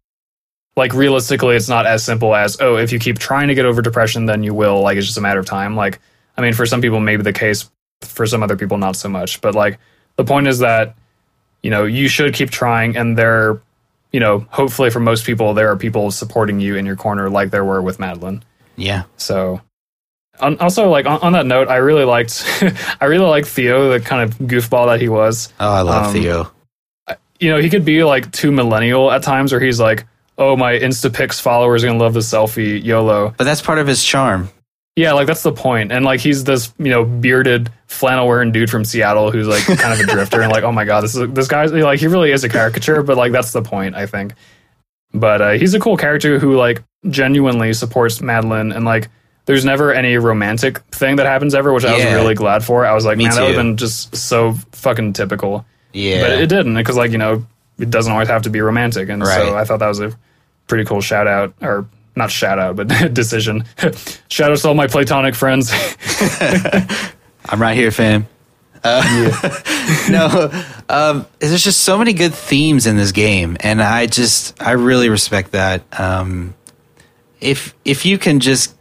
like 0.77 0.95
realistically 0.95 1.55
it's 1.57 1.69
not 1.69 1.87
as 1.87 2.03
simple 2.03 2.35
as 2.35 2.57
oh 2.61 2.77
if 2.77 2.93
you 2.93 2.99
keep 2.99 3.19
trying 3.19 3.49
to 3.49 3.55
get 3.55 3.67
over 3.67 3.83
depression 3.83 4.25
then 4.27 4.43
you 4.43 4.55
will 4.55 4.81
like 4.81 4.97
it's 4.97 5.07
just 5.07 5.19
a 5.19 5.21
matter 5.21 5.41
of 5.41 5.45
time. 5.47 5.77
Like 5.77 6.01
I 6.37 6.41
mean 6.41 6.55
for 6.55 6.65
some 6.67 6.81
people 6.81 7.01
maybe 7.01 7.23
the 7.23 7.33
case 7.33 7.69
for 8.01 8.27
some 8.27 8.43
other 8.43 8.57
people 8.57 8.79
not 8.79 8.97
so 8.97 9.09
much. 9.09 9.41
But 9.41 9.55
like 9.55 9.79
the 10.17 10.25
point 10.25 10.47
is 10.47 10.61
that 10.61 10.95
you 11.63 11.71
know 11.71 11.85
you 11.85 12.09
should 12.09 12.35
keep 12.35 12.51
trying 12.51 12.97
and 12.97 13.17
there 13.17 13.61
you 14.13 14.21
know 14.21 14.47
hopefully 14.51 14.91
for 14.91 15.01
most 15.01 15.25
people 15.25 15.55
there 15.55 15.69
are 15.71 15.77
people 15.77 16.11
supporting 16.11 16.61
you 16.61 16.77
in 16.77 16.85
your 16.87 16.97
corner 16.97 17.31
like 17.31 17.51
there 17.51 17.65
were 17.65 17.81
with 17.83 17.99
Madeline. 17.99 18.43
Yeah, 18.77 19.03
So, 19.19 19.61
on, 20.41 20.59
also 20.59 20.89
like 20.89 21.05
on, 21.07 21.21
on 21.21 21.33
that 21.35 21.45
note, 21.47 21.69
I 21.69 21.77
really 21.77 22.05
liked, 22.05 22.43
I 23.01 23.05
really 23.05 23.27
liked 23.27 23.47
Theo, 23.49 23.91
the 23.91 24.01
kind 24.01 24.23
of 24.23 24.39
goofball 24.39 24.87
that 24.87 25.01
he 25.01 25.09
was. 25.09 25.53
oh, 25.61 25.71
I 25.71 25.83
love 25.83 26.07
Um, 26.07 26.13
Theo. 26.15 26.51
You 27.39 27.51
know, 27.51 27.59
he 27.61 27.69
could 27.69 27.85
be 27.85 28.03
like 28.03 28.33
too 28.33 28.51
millennial 28.51 29.11
at 29.13 29.23
times, 29.23 29.53
where 29.53 29.61
he's 29.61 29.79
like, 29.81 30.07
"Oh, 30.39 30.57
my 30.57 30.73
Instapics 30.79 31.41
followers 31.41 31.85
are 31.85 31.89
gonna 31.89 31.99
love 31.99 32.15
the 32.15 32.21
selfie, 32.21 32.83
YOLO." 32.83 33.35
But 33.37 33.45
that's 33.45 33.61
part 33.61 33.79
of 33.79 33.87
his 33.87 34.03
charm. 34.03 34.49
Yeah, 34.97 35.12
like 35.12 35.26
that's 35.26 35.43
the 35.43 35.53
point. 35.53 35.90
And 35.90 36.05
like 36.05 36.20
he's 36.20 36.45
this, 36.45 36.72
you 36.78 36.90
know, 36.90 37.05
bearded 37.05 37.70
flannel 37.86 38.26
wearing 38.28 38.53
dude 38.53 38.68
from 38.70 38.84
Seattle 38.84 39.30
who's 39.30 39.47
like 39.49 39.64
kind 39.78 39.93
of 39.93 40.01
a 40.01 40.11
drifter, 40.12 40.43
and 40.43 40.53
like, 40.53 40.64
oh 40.64 40.72
my 40.72 40.84
god, 40.84 41.01
this 41.03 41.14
is 41.14 41.30
this 41.32 41.49
guy's 41.49 41.72
like 41.72 41.99
he 42.01 42.07
really 42.09 42.30
is 42.30 42.45
a 42.45 42.49
caricature, 42.49 43.03
but 43.03 43.16
like 43.16 43.32
that's 43.32 43.53
the 43.53 43.62
point, 43.62 43.95
I 43.95 44.07
think. 44.07 44.34
But 45.14 45.40
uh, 45.43 45.51
he's 45.53 45.74
a 45.74 45.80
cool 45.80 45.97
character 45.97 46.38
who 46.38 46.57
like 46.57 46.82
genuinely 47.09 47.72
supports 47.72 48.20
Madeline, 48.20 48.72
and 48.72 48.84
like 48.84 49.09
there's 49.47 49.64
never 49.64 49.93
any 49.93 50.18
romantic 50.18 50.78
thing 50.93 51.16
that 51.16 51.26
happens 51.26 51.55
ever, 51.55 51.72
which 51.72 51.84
I 51.84 51.95
was 51.95 52.05
really 52.05 52.34
glad 52.34 52.62
for. 52.64 52.84
I 52.86 52.93
was 52.95 53.05
like, 53.05 53.16
Me 53.18 53.24
man, 53.24 53.34
that 53.34 53.40
would 53.43 53.49
have 53.55 53.57
been 53.57 53.76
just 53.76 54.14
so 54.14 54.53
fucking 54.72 55.14
typical. 55.14 55.64
Yeah, 55.95 56.20
But 56.22 56.32
it 56.38 56.47
didn't 56.49 56.74
because 56.74 56.97
like 56.97 57.12
you 57.12 57.18
know 57.18 57.45
it 57.78 57.88
doesn't 57.90 58.12
always 58.12 58.28
have 58.28 58.43
to 58.43 58.51
be 58.51 58.61
romantic, 58.61 59.09
and 59.09 59.22
Right. 59.22 59.34
so 59.38 59.57
I 59.57 59.64
thought 59.64 59.78
that 59.80 59.88
was 59.88 60.01
a 60.01 60.12
pretty 60.68 60.84
cool 60.84 61.01
shout 61.01 61.26
out 61.26 61.55
or 61.62 61.86
not 62.17 62.31
shout 62.31 62.59
out, 62.59 62.77
but 62.77 62.89
decision. 63.15 63.65
shout 64.29 64.53
out 64.53 64.59
to 64.59 64.69
all 64.69 64.75
my 64.75 64.87
platonic 64.87 65.35
friends. 65.35 65.73
I'm 67.47 67.61
right 67.61 67.77
here, 67.77 67.91
fam. 67.91 68.27
Uh, 68.85 69.03
no, 70.11 70.65
um, 70.89 71.27
there's 71.39 71.63
just 71.63 71.81
so 71.83 71.99
many 71.99 72.13
good 72.13 72.35
themes 72.35 72.87
in 72.87 72.97
this 72.97 73.13
game, 73.13 73.57
and 73.61 73.81
I 73.81 74.07
just 74.07 74.61
I 74.61 74.73
really 74.73 75.09
respect 75.09 75.53
that. 75.53 75.83
Um, 75.99 76.55
if 77.41 77.75
if 77.85 78.05
you 78.05 78.19
can 78.19 78.41
just, 78.41 78.75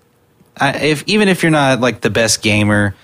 I, 0.58 0.72
if 0.78 1.04
even 1.08 1.28
if 1.28 1.44
you're 1.44 1.52
not 1.52 1.82
like 1.82 2.02
the 2.02 2.10
best 2.10 2.42
gamer, 2.42 2.96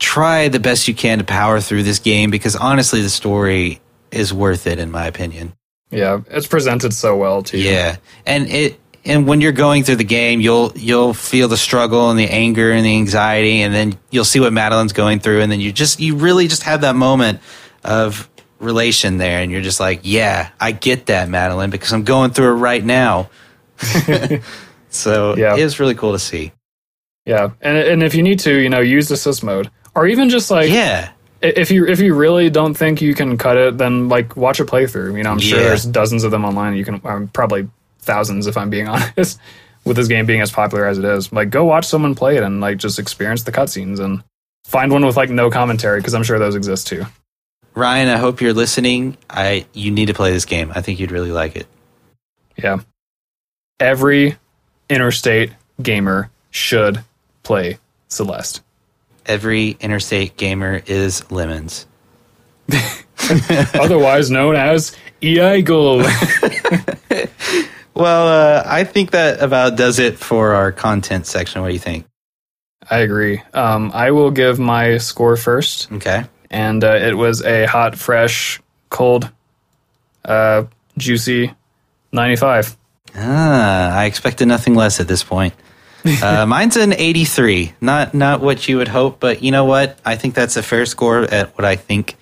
try 0.00 0.48
the 0.48 0.58
best 0.60 0.88
you 0.88 0.94
can 0.94 1.18
to 1.18 1.24
power 1.24 1.60
through 1.60 1.84
this 1.84 2.00
game 2.00 2.30
because 2.30 2.56
honestly, 2.56 3.00
the 3.00 3.10
story 3.10 3.80
is 4.10 4.32
worth 4.32 4.66
it 4.66 4.78
in 4.80 4.90
my 4.90 5.06
opinion. 5.06 5.52
yeah, 5.90 6.20
it's 6.30 6.48
presented 6.48 6.92
so 6.92 7.16
well 7.16 7.44
too. 7.44 7.58
Yeah, 7.58 7.96
and 8.26 8.48
it 8.48 8.80
and 9.06 9.26
when 9.26 9.40
you're 9.40 9.52
going 9.52 9.84
through 9.84 9.96
the 9.96 10.04
game, 10.04 10.40
you'll 10.40 10.72
you'll 10.76 11.14
feel 11.14 11.48
the 11.48 11.56
struggle 11.56 12.10
and 12.10 12.18
the 12.18 12.28
anger 12.28 12.72
and 12.72 12.84
the 12.84 12.94
anxiety, 12.96 13.62
and 13.62 13.74
then 13.74 13.98
you'll 14.10 14.24
see 14.24 14.40
what 14.40 14.52
Madeline's 14.52 14.92
going 14.92 15.20
through, 15.20 15.40
and 15.42 15.50
then 15.52 15.60
you 15.60 15.72
just 15.72 16.00
you 16.00 16.16
really 16.16 16.48
just 16.48 16.62
have 16.64 16.80
that 16.82 16.96
moment 16.96 17.40
of 17.84 18.28
relation 18.60 19.18
there, 19.18 19.40
and 19.40 19.50
you're 19.52 19.60
just 19.60 19.80
like, 19.80 20.00
yeah, 20.04 20.50
I 20.58 20.72
get 20.72 21.06
that, 21.06 21.28
Madeline, 21.28 21.70
because 21.70 21.92
I'm 21.92 22.04
going 22.04 22.30
through 22.30 22.52
it 22.52 22.60
right 22.60 22.82
now. 22.84 23.28
so 24.90 25.36
Yeah. 25.36 25.56
it 25.56 25.64
was 25.64 25.80
really 25.80 25.94
cool 25.94 26.12
to 26.12 26.18
see. 26.18 26.52
yeah, 27.26 27.50
and 27.60 27.76
and 27.76 28.02
if 28.02 28.14
you 28.14 28.22
need 28.22 28.38
to, 28.40 28.54
you 28.54 28.68
know, 28.68 28.80
use 28.80 29.10
assist 29.10 29.42
mode, 29.42 29.70
or 29.94 30.06
even 30.06 30.28
just 30.28 30.50
like 30.50 30.70
Yeah, 30.70 31.10
if 31.42 31.70
you 31.70 31.86
if 31.86 32.00
you 32.00 32.14
really 32.14 32.50
don't 32.50 32.74
think 32.74 33.02
you 33.02 33.14
can 33.14 33.36
cut 33.36 33.56
it, 33.56 33.78
then 33.78 34.08
like 34.08 34.36
watch 34.36 34.60
a 34.60 34.64
playthrough. 34.64 35.16
You 35.16 35.22
know, 35.24 35.30
I'm 35.30 35.38
sure 35.40 35.58
Yeah. 35.60 35.68
there's 35.68 35.84
dozens 35.84 36.24
of 36.24 36.30
them 36.30 36.44
online. 36.44 36.74
You 36.76 36.84
can 36.84 37.00
um, 37.04 37.28
probably 37.28 37.68
thousands 38.04 38.46
if 38.46 38.56
I'm 38.56 38.70
being 38.70 38.88
honest. 38.88 39.40
With 39.84 39.96
this 39.98 40.08
game 40.08 40.24
being 40.24 40.40
as 40.40 40.50
popular 40.50 40.86
as 40.86 40.96
it 40.96 41.04
is, 41.04 41.30
like 41.30 41.50
go 41.50 41.64
watch 41.66 41.84
someone 41.84 42.14
play 42.14 42.38
it 42.38 42.42
and 42.42 42.58
like 42.60 42.78
just 42.78 42.98
experience 42.98 43.42
the 43.42 43.52
cutscenes 43.52 44.00
and 44.00 44.24
find 44.64 44.90
one 44.90 45.04
with 45.04 45.16
like 45.16 45.28
no 45.28 45.50
commentary 45.50 46.00
because 46.00 46.14
I'm 46.14 46.22
sure 46.22 46.38
those 46.38 46.54
exist 46.54 46.86
too. 46.86 47.04
Ryan, 47.74 48.08
I 48.08 48.16
hope 48.16 48.40
you're 48.40 48.54
listening. 48.54 49.18
I 49.28 49.66
you 49.74 49.90
need 49.90 50.06
to 50.06 50.14
play 50.14 50.32
this 50.32 50.46
game. 50.46 50.72
I 50.74 50.80
think 50.80 51.00
you'd 51.00 51.10
really 51.10 51.32
like 51.32 51.56
it. 51.56 51.66
Yeah, 52.56 52.78
every 53.78 54.36
interstate 54.88 55.52
gamer 55.82 56.30
should 56.50 57.04
play 57.42 57.78
Celeste. 58.08 58.62
Every 59.26 59.76
interstate 59.80 60.36
gamer 60.36 60.82
is 60.86 61.30
lemons. 61.30 61.86
otherwise 63.74 64.30
known 64.30 64.56
as 64.56 64.96
E-Eagle. 65.22 66.04
Well, 67.94 68.28
uh, 68.28 68.62
I 68.66 68.84
think 68.84 69.12
that 69.12 69.40
about 69.40 69.76
does 69.76 69.98
it 69.98 70.18
for 70.18 70.54
our 70.54 70.72
content 70.72 71.26
section. 71.26 71.62
What 71.62 71.68
do 71.68 71.74
you 71.74 71.80
think? 71.80 72.06
I 72.90 72.98
agree. 72.98 73.40
Um, 73.54 73.92
I 73.94 74.10
will 74.10 74.30
give 74.30 74.58
my 74.58 74.98
score 74.98 75.36
first, 75.36 75.90
Okay. 75.92 76.24
and 76.50 76.82
uh, 76.84 76.96
it 76.96 77.16
was 77.16 77.42
a 77.42 77.64
hot, 77.66 77.96
fresh, 77.96 78.60
cold, 78.90 79.30
uh, 80.24 80.64
juicy 80.98 81.52
95. 82.12 82.76
Ah, 83.16 83.96
I 83.96 84.04
expected 84.06 84.48
nothing 84.48 84.74
less 84.74 85.00
at 85.00 85.08
this 85.08 85.22
point. 85.24 85.54
Uh, 86.22 86.44
mine's 86.44 86.76
an 86.76 86.92
83. 86.92 87.72
Not 87.80 88.12
not 88.12 88.42
what 88.42 88.68
you 88.68 88.76
would 88.76 88.88
hope, 88.88 89.20
but 89.20 89.42
you 89.42 89.50
know 89.50 89.64
what? 89.64 89.98
I 90.04 90.16
think 90.16 90.34
that's 90.34 90.58
a 90.58 90.62
fair 90.62 90.84
score 90.84 91.22
at 91.22 91.56
what 91.56 91.64
I 91.64 91.76
think 91.76 92.16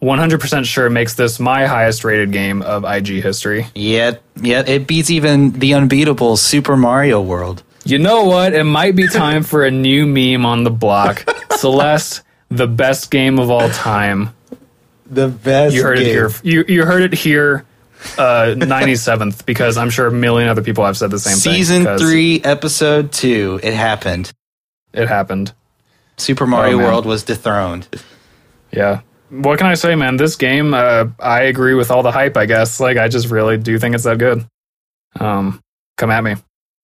100% 0.02 0.66
sure 0.66 0.90
makes 0.90 1.16
this 1.16 1.40
my 1.40 1.66
highest 1.66 2.04
rated 2.04 2.32
game 2.32 2.62
of 2.62 2.86
IG 2.86 3.22
history. 3.22 3.68
Yet, 3.76 4.22
yet 4.42 4.70
it 4.70 4.88
beats 4.88 5.10
even 5.10 5.52
the 5.52 5.74
unbeatable 5.74 6.38
Super 6.38 6.78
Mario 6.78 7.22
World. 7.22 7.64
You 7.84 7.98
know 7.98 8.24
what? 8.24 8.54
It 8.54 8.64
might 8.64 8.96
be 8.96 9.08
time 9.08 9.44
for 9.44 9.66
a 9.66 9.72
new 9.72 10.06
meme 10.06 10.46
on 10.46 10.64
the 10.64 10.70
block. 10.70 11.26
Celeste, 11.58 12.22
the 12.50 12.68
best 12.68 13.10
game 13.12 13.40
of 13.40 13.50
all 13.50 13.70
time. 13.70 14.34
The 15.12 15.28
best. 15.28 15.74
You 15.74 15.82
heard 15.82 15.98
it 15.98 16.06
here. 16.06 16.30
You 16.44 16.64
you 16.68 16.86
heard 16.86 17.02
it 17.02 17.14
here. 17.16 17.66
Uh, 18.16 18.54
97th 18.56 19.44
because 19.48 19.76
I'm 19.76 19.90
sure 19.90 20.06
a 20.06 20.12
million 20.12 20.50
other 20.50 20.62
people 20.62 20.86
have 20.86 20.96
said 20.98 21.10
the 21.10 21.18
same 21.18 21.36
thing. 21.36 21.54
Season 21.56 21.98
three, 21.98 22.40
episode 22.44 23.12
two. 23.12 23.60
It 23.64 23.74
happened. 23.74 24.32
It 24.94 25.08
happened. 25.08 25.52
Super 26.18 26.46
Mario 26.46 26.76
Oh. 26.80 26.84
World 26.84 27.06
was 27.08 27.24
dethroned. 27.24 27.88
Yeah. 28.72 29.02
What 29.32 29.58
can 29.58 29.66
I 29.66 29.74
say, 29.74 29.96
man? 29.96 30.18
This 30.18 30.36
game, 30.36 30.76
uh, 30.76 31.08
I 31.20 31.42
agree 31.42 31.74
with 31.74 31.90
all 31.90 32.04
the 32.04 32.12
hype. 32.12 32.38
I 32.38 32.46
guess. 32.46 32.80
Like, 32.80 32.98
I 32.98 33.08
just 33.08 33.30
really 33.30 33.58
do 33.58 33.80
think 33.80 33.96
it's 33.96 34.04
that 34.04 34.20
good. 34.20 34.46
Um, 35.20 35.60
come 35.98 36.12
at 36.12 36.24
me. 36.24 36.36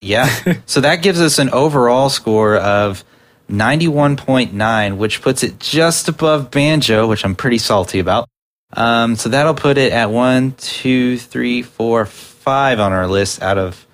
Yeah. 0.02 0.26
so 0.66 0.82
that 0.82 1.04
gives 1.04 1.22
us 1.22 1.38
an 1.38 1.52
overall 1.52 2.10
score 2.10 2.56
of 2.58 3.04
91.9, 3.50 4.98
which 4.98 5.22
puts 5.22 5.44
it 5.44 5.60
just 5.60 6.08
above 6.08 6.52
Banjo, 6.52 7.08
which 7.08 7.24
I'm 7.24 7.36
pretty 7.36 7.58
salty 7.58 8.00
about. 8.00 8.28
Um, 8.74 9.16
so 9.16 9.30
that'll 9.30 9.54
put 9.54 9.78
it 9.78 9.94
at 9.94 10.10
one, 10.10 10.54
two, 10.54 11.18
three, 11.18 11.62
four, 11.62 12.06
five 12.06 12.80
on 12.80 12.92
our 12.92 13.08
list 13.08 13.42
out 13.42 13.58
of 13.58 13.86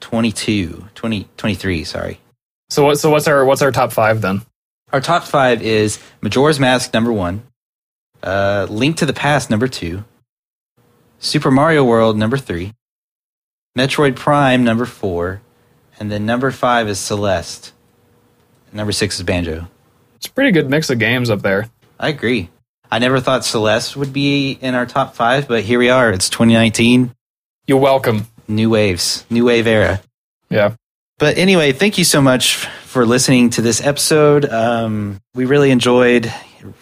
22, 0.00 0.88
20, 0.94 1.28
23, 1.36 1.84
sorry. 1.84 2.20
So 2.70 2.84
what? 2.84 2.98
So 2.98 3.10
what's 3.10 3.28
our 3.28 3.44
what's 3.44 3.62
our 3.62 3.72
top 3.72 3.92
five 3.92 4.20
then? 4.20 4.42
Our 4.92 5.00
top 5.00 5.24
five 5.24 5.62
is 5.62 5.98
Majora's 6.22 6.58
Mask, 6.58 6.92
number 6.94 7.12
one, 7.12 7.42
uh, 8.22 8.66
Link 8.70 8.96
to 8.96 9.06
the 9.06 9.12
Past, 9.12 9.50
number 9.50 9.68
two, 9.68 10.04
Super 11.18 11.50
Mario 11.50 11.84
World, 11.84 12.16
number 12.16 12.36
three, 12.36 12.72
Metroid 13.76 14.16
Prime, 14.16 14.64
number 14.64 14.86
four, 14.86 15.42
and 15.98 16.10
then 16.10 16.26
number 16.26 16.50
five 16.50 16.88
is 16.88 16.98
Celeste. 16.98 17.73
Number 18.74 18.92
six 18.92 19.16
is 19.16 19.22
Banjo. 19.22 19.68
It's 20.16 20.26
a 20.26 20.32
pretty 20.32 20.50
good 20.50 20.68
mix 20.68 20.90
of 20.90 20.98
games 20.98 21.30
up 21.30 21.42
there. 21.42 21.70
I 21.98 22.08
agree. 22.08 22.50
I 22.90 22.98
never 22.98 23.20
thought 23.20 23.44
Celeste 23.44 23.96
would 23.96 24.12
be 24.12 24.52
in 24.52 24.74
our 24.74 24.84
top 24.84 25.14
five, 25.14 25.48
but 25.48 25.62
here 25.64 25.78
we 25.78 25.90
are. 25.90 26.10
It's 26.10 26.28
2019, 26.28 27.14
You're 27.66 27.78
welcome. 27.78 28.26
new 28.48 28.68
waves, 28.70 29.24
new 29.30 29.44
wave 29.46 29.66
era. 29.66 30.02
Yeah. 30.50 30.74
But 31.18 31.38
anyway, 31.38 31.72
thank 31.72 31.98
you 31.98 32.04
so 32.04 32.20
much 32.20 32.56
for 32.56 33.06
listening 33.06 33.50
to 33.50 33.62
this 33.62 33.80
episode. 33.80 34.44
Um, 34.46 35.20
we 35.34 35.44
really 35.44 35.70
enjoyed 35.70 36.32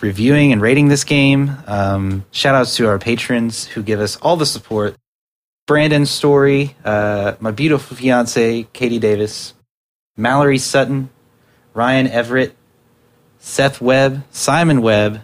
reviewing 0.00 0.52
and 0.52 0.60
rating 0.62 0.88
this 0.88 1.04
game. 1.04 1.56
Um, 1.66 2.24
shout 2.30 2.54
outs 2.54 2.76
to 2.76 2.88
our 2.88 2.98
patrons 2.98 3.66
who 3.66 3.82
give 3.82 4.00
us 4.00 4.16
all 4.16 4.36
the 4.36 4.46
support. 4.46 4.96
Brandon 5.66 6.06
Story, 6.06 6.74
uh, 6.84 7.34
my 7.40 7.50
beautiful 7.50 7.96
fiance, 7.96 8.64
Katie 8.72 8.98
Davis, 8.98 9.54
Mallory 10.16 10.58
Sutton, 10.58 11.08
Ryan 11.74 12.06
Everett, 12.06 12.54
Seth 13.38 13.80
Webb, 13.80 14.24
Simon 14.30 14.82
Webb, 14.82 15.22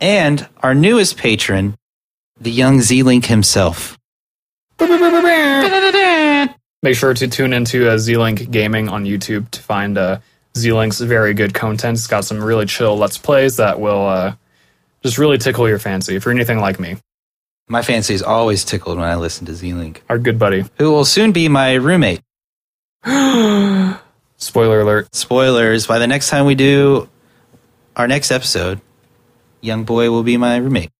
and 0.00 0.48
our 0.62 0.74
newest 0.74 1.16
patron, 1.16 1.76
the 2.40 2.50
young 2.50 2.80
Z 2.80 3.02
Link 3.02 3.26
himself. 3.26 3.98
Make 6.82 6.94
sure 6.94 7.14
to 7.14 7.26
tune 7.26 7.52
into 7.52 7.90
uh, 7.90 7.98
Z-Link 7.98 8.50
Gaming 8.50 8.88
on 8.88 9.04
YouTube 9.04 9.50
to 9.50 9.62
find 9.62 9.98
uh, 9.98 10.20
Z-Link's 10.56 11.00
very 11.00 11.34
good 11.34 11.52
content. 11.54 11.96
It's 11.98 12.06
got 12.06 12.24
some 12.24 12.40
really 12.40 12.66
chill 12.66 12.96
Let's 12.96 13.18
Plays 13.18 13.56
that 13.56 13.80
will 13.80 14.06
uh, 14.06 14.34
just 15.02 15.18
really 15.18 15.38
tickle 15.38 15.68
your 15.68 15.78
fancy 15.78 16.14
if 16.14 16.24
you're 16.24 16.34
anything 16.34 16.60
like 16.60 16.78
me. 16.78 16.98
My 17.68 17.82
fancy 17.82 18.14
is 18.14 18.22
always 18.22 18.64
tickled 18.64 18.98
when 18.98 19.08
I 19.08 19.16
listen 19.16 19.46
to 19.46 19.54
Z 19.54 19.72
Link, 19.72 20.04
Our 20.08 20.18
good 20.18 20.38
buddy. 20.38 20.64
who 20.78 20.92
will 20.92 21.04
soon 21.04 21.32
be 21.32 21.48
my 21.48 21.74
roommate. 21.74 22.20
Spoiler 24.38 24.80
alert. 24.80 25.14
Spoilers, 25.14 25.86
by 25.86 25.98
the 25.98 26.06
next 26.06 26.28
time 26.28 26.46
we 26.46 26.54
do 26.54 27.08
our 27.94 28.06
next 28.06 28.30
episode, 28.30 28.80
young 29.60 29.84
boy 29.84 30.10
will 30.10 30.22
be 30.22 30.36
my 30.36 30.56
roommate. 30.56 30.90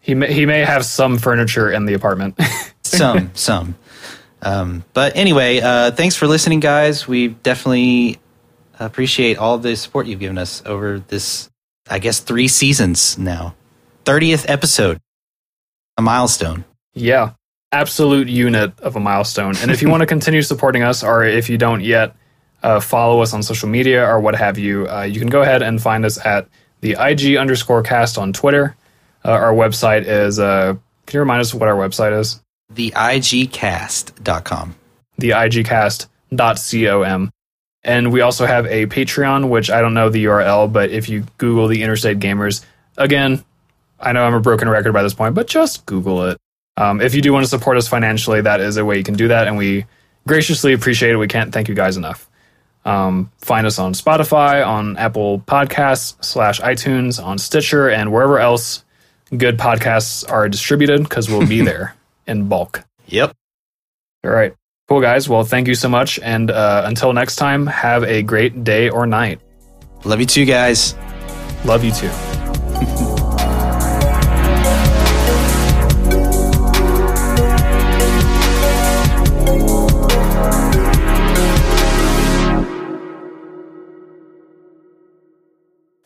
He 0.00 0.14
may, 0.14 0.32
he 0.32 0.46
may 0.46 0.60
have 0.60 0.84
some 0.84 1.18
furniture 1.18 1.70
in 1.70 1.84
the 1.84 1.94
apartment. 1.94 2.38
Some, 2.86 3.32
some. 3.34 3.74
Um, 4.40 4.84
but 4.94 5.16
anyway, 5.16 5.58
uh, 5.58 5.90
thanks 5.90 6.14
for 6.14 6.28
listening, 6.28 6.60
guys. 6.60 7.08
We 7.08 7.28
definitely 7.28 8.20
appreciate 8.78 9.38
all 9.38 9.58
the 9.58 9.74
support 9.74 10.06
you've 10.06 10.20
given 10.20 10.38
us 10.38 10.62
over 10.64 11.00
this, 11.00 11.50
I 11.90 11.98
guess, 11.98 12.20
three 12.20 12.46
seasons 12.46 13.18
now. 13.18 13.56
30th 14.04 14.48
episode, 14.48 15.00
a 15.98 16.02
milestone. 16.02 16.64
Yeah, 16.94 17.32
absolute 17.72 18.28
unit 18.28 18.78
of 18.78 18.94
a 18.94 19.00
milestone. 19.00 19.56
And 19.60 19.72
if 19.72 19.82
you 19.82 19.90
want 19.90 20.02
to 20.02 20.06
continue 20.14 20.42
supporting 20.42 20.84
us, 20.84 21.02
or 21.02 21.24
if 21.24 21.50
you 21.50 21.58
don't 21.58 21.82
yet 21.82 22.14
uh, 22.62 22.80
follow 22.80 23.20
us 23.20 23.34
on 23.34 23.42
social 23.42 23.68
media 23.68 24.06
or 24.06 24.20
what 24.20 24.34
have 24.34 24.58
you, 24.58 24.88
uh, 24.88 25.02
you 25.02 25.20
can 25.20 25.28
go 25.28 25.42
ahead 25.42 25.62
and 25.62 25.80
find 25.80 26.04
us 26.04 26.24
at 26.24 26.48
the 26.80 26.96
IG 26.98 27.36
underscore 27.36 27.82
cast 27.82 28.18
on 28.18 28.32
Twitter. 28.32 28.76
Uh, 29.24 29.30
our 29.30 29.52
website 29.52 30.04
is, 30.06 30.38
uh, 30.38 30.74
can 31.06 31.14
you 31.14 31.20
remind 31.20 31.40
us 31.40 31.54
what 31.54 31.68
our 31.68 31.76
website 31.76 32.18
is? 32.18 32.40
The 32.70 32.90
IGCast.com. 32.90 34.74
The 35.18 35.30
igcast.com. 35.30 37.30
And 37.84 38.12
we 38.12 38.20
also 38.20 38.46
have 38.46 38.66
a 38.66 38.86
Patreon, 38.86 39.48
which 39.48 39.70
I 39.70 39.80
don't 39.80 39.94
know 39.94 40.08
the 40.08 40.24
URL, 40.24 40.72
but 40.72 40.90
if 40.90 41.08
you 41.08 41.24
Google 41.38 41.68
the 41.68 41.84
Interstate 41.84 42.18
Gamers, 42.18 42.64
again, 42.96 43.44
I 44.00 44.12
know 44.12 44.24
I'm 44.24 44.34
a 44.34 44.40
broken 44.40 44.68
record 44.68 44.92
by 44.92 45.04
this 45.04 45.14
point, 45.14 45.36
but 45.36 45.46
just 45.46 45.86
Google 45.86 46.24
it. 46.24 46.38
Um, 46.76 47.00
if 47.00 47.14
you 47.14 47.22
do 47.22 47.32
want 47.32 47.44
to 47.44 47.48
support 47.48 47.76
us 47.76 47.88
financially, 47.88 48.40
that 48.40 48.60
is 48.60 48.76
a 48.76 48.84
way 48.84 48.98
you 48.98 49.04
can 49.04 49.14
do 49.14 49.28
that, 49.28 49.46
and 49.46 49.56
we 49.56 49.86
graciously 50.26 50.72
appreciate 50.72 51.12
it. 51.12 51.16
We 51.16 51.28
can't 51.28 51.52
thank 51.52 51.68
you 51.68 51.74
guys 51.74 51.96
enough. 51.96 52.28
Um, 52.86 53.32
find 53.38 53.66
us 53.66 53.80
on 53.80 53.94
Spotify, 53.94 54.64
on 54.64 54.96
Apple 54.96 55.40
Podcasts 55.40 56.24
slash 56.24 56.60
iTunes, 56.60 57.22
on 57.22 57.36
Stitcher, 57.36 57.90
and 57.90 58.12
wherever 58.12 58.38
else 58.38 58.84
good 59.36 59.58
podcasts 59.58 60.28
are 60.30 60.48
distributed, 60.48 61.02
because 61.02 61.28
we'll 61.28 61.46
be 61.46 61.60
there 61.64 61.96
in 62.28 62.48
bulk. 62.48 62.84
Yep. 63.08 63.32
All 64.24 64.30
right. 64.30 64.54
Cool, 64.88 65.00
guys. 65.00 65.28
Well, 65.28 65.42
thank 65.42 65.66
you 65.66 65.74
so 65.74 65.88
much. 65.88 66.20
And 66.20 66.48
uh, 66.48 66.84
until 66.86 67.12
next 67.12 67.36
time, 67.36 67.66
have 67.66 68.04
a 68.04 68.22
great 68.22 68.62
day 68.62 68.88
or 68.88 69.04
night. 69.04 69.40
Love 70.04 70.20
you 70.20 70.26
too, 70.26 70.44
guys. 70.44 70.94
Love 71.64 71.82
you 71.82 71.90
too. 71.90 72.10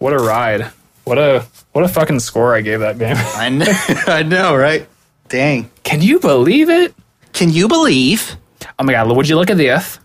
What 0.01 0.12
a 0.12 0.16
ride! 0.18 0.72
What 1.05 1.18
a 1.18 1.46
what 1.72 1.84
a 1.84 1.88
fucking 1.88 2.20
score 2.20 2.55
I 2.55 2.62
gave 2.62 2.80
that 2.80 2.98
game. 2.98 3.16
I 3.36 3.48
know, 3.48 3.66
I 4.07 4.22
know, 4.22 4.57
right? 4.57 4.88
Dang. 5.28 5.70
Can 5.84 6.03
you 6.03 6.18
believe 6.18 6.68
it? 6.68 6.94
Can 7.32 7.51
you 7.51 7.68
believe? 7.68 8.36
Oh 8.78 8.84
my 8.84 8.92
god! 8.92 9.14
Would 9.14 9.28
you 9.28 9.36
look 9.36 9.51
at 9.51 9.57
this? 9.57 10.01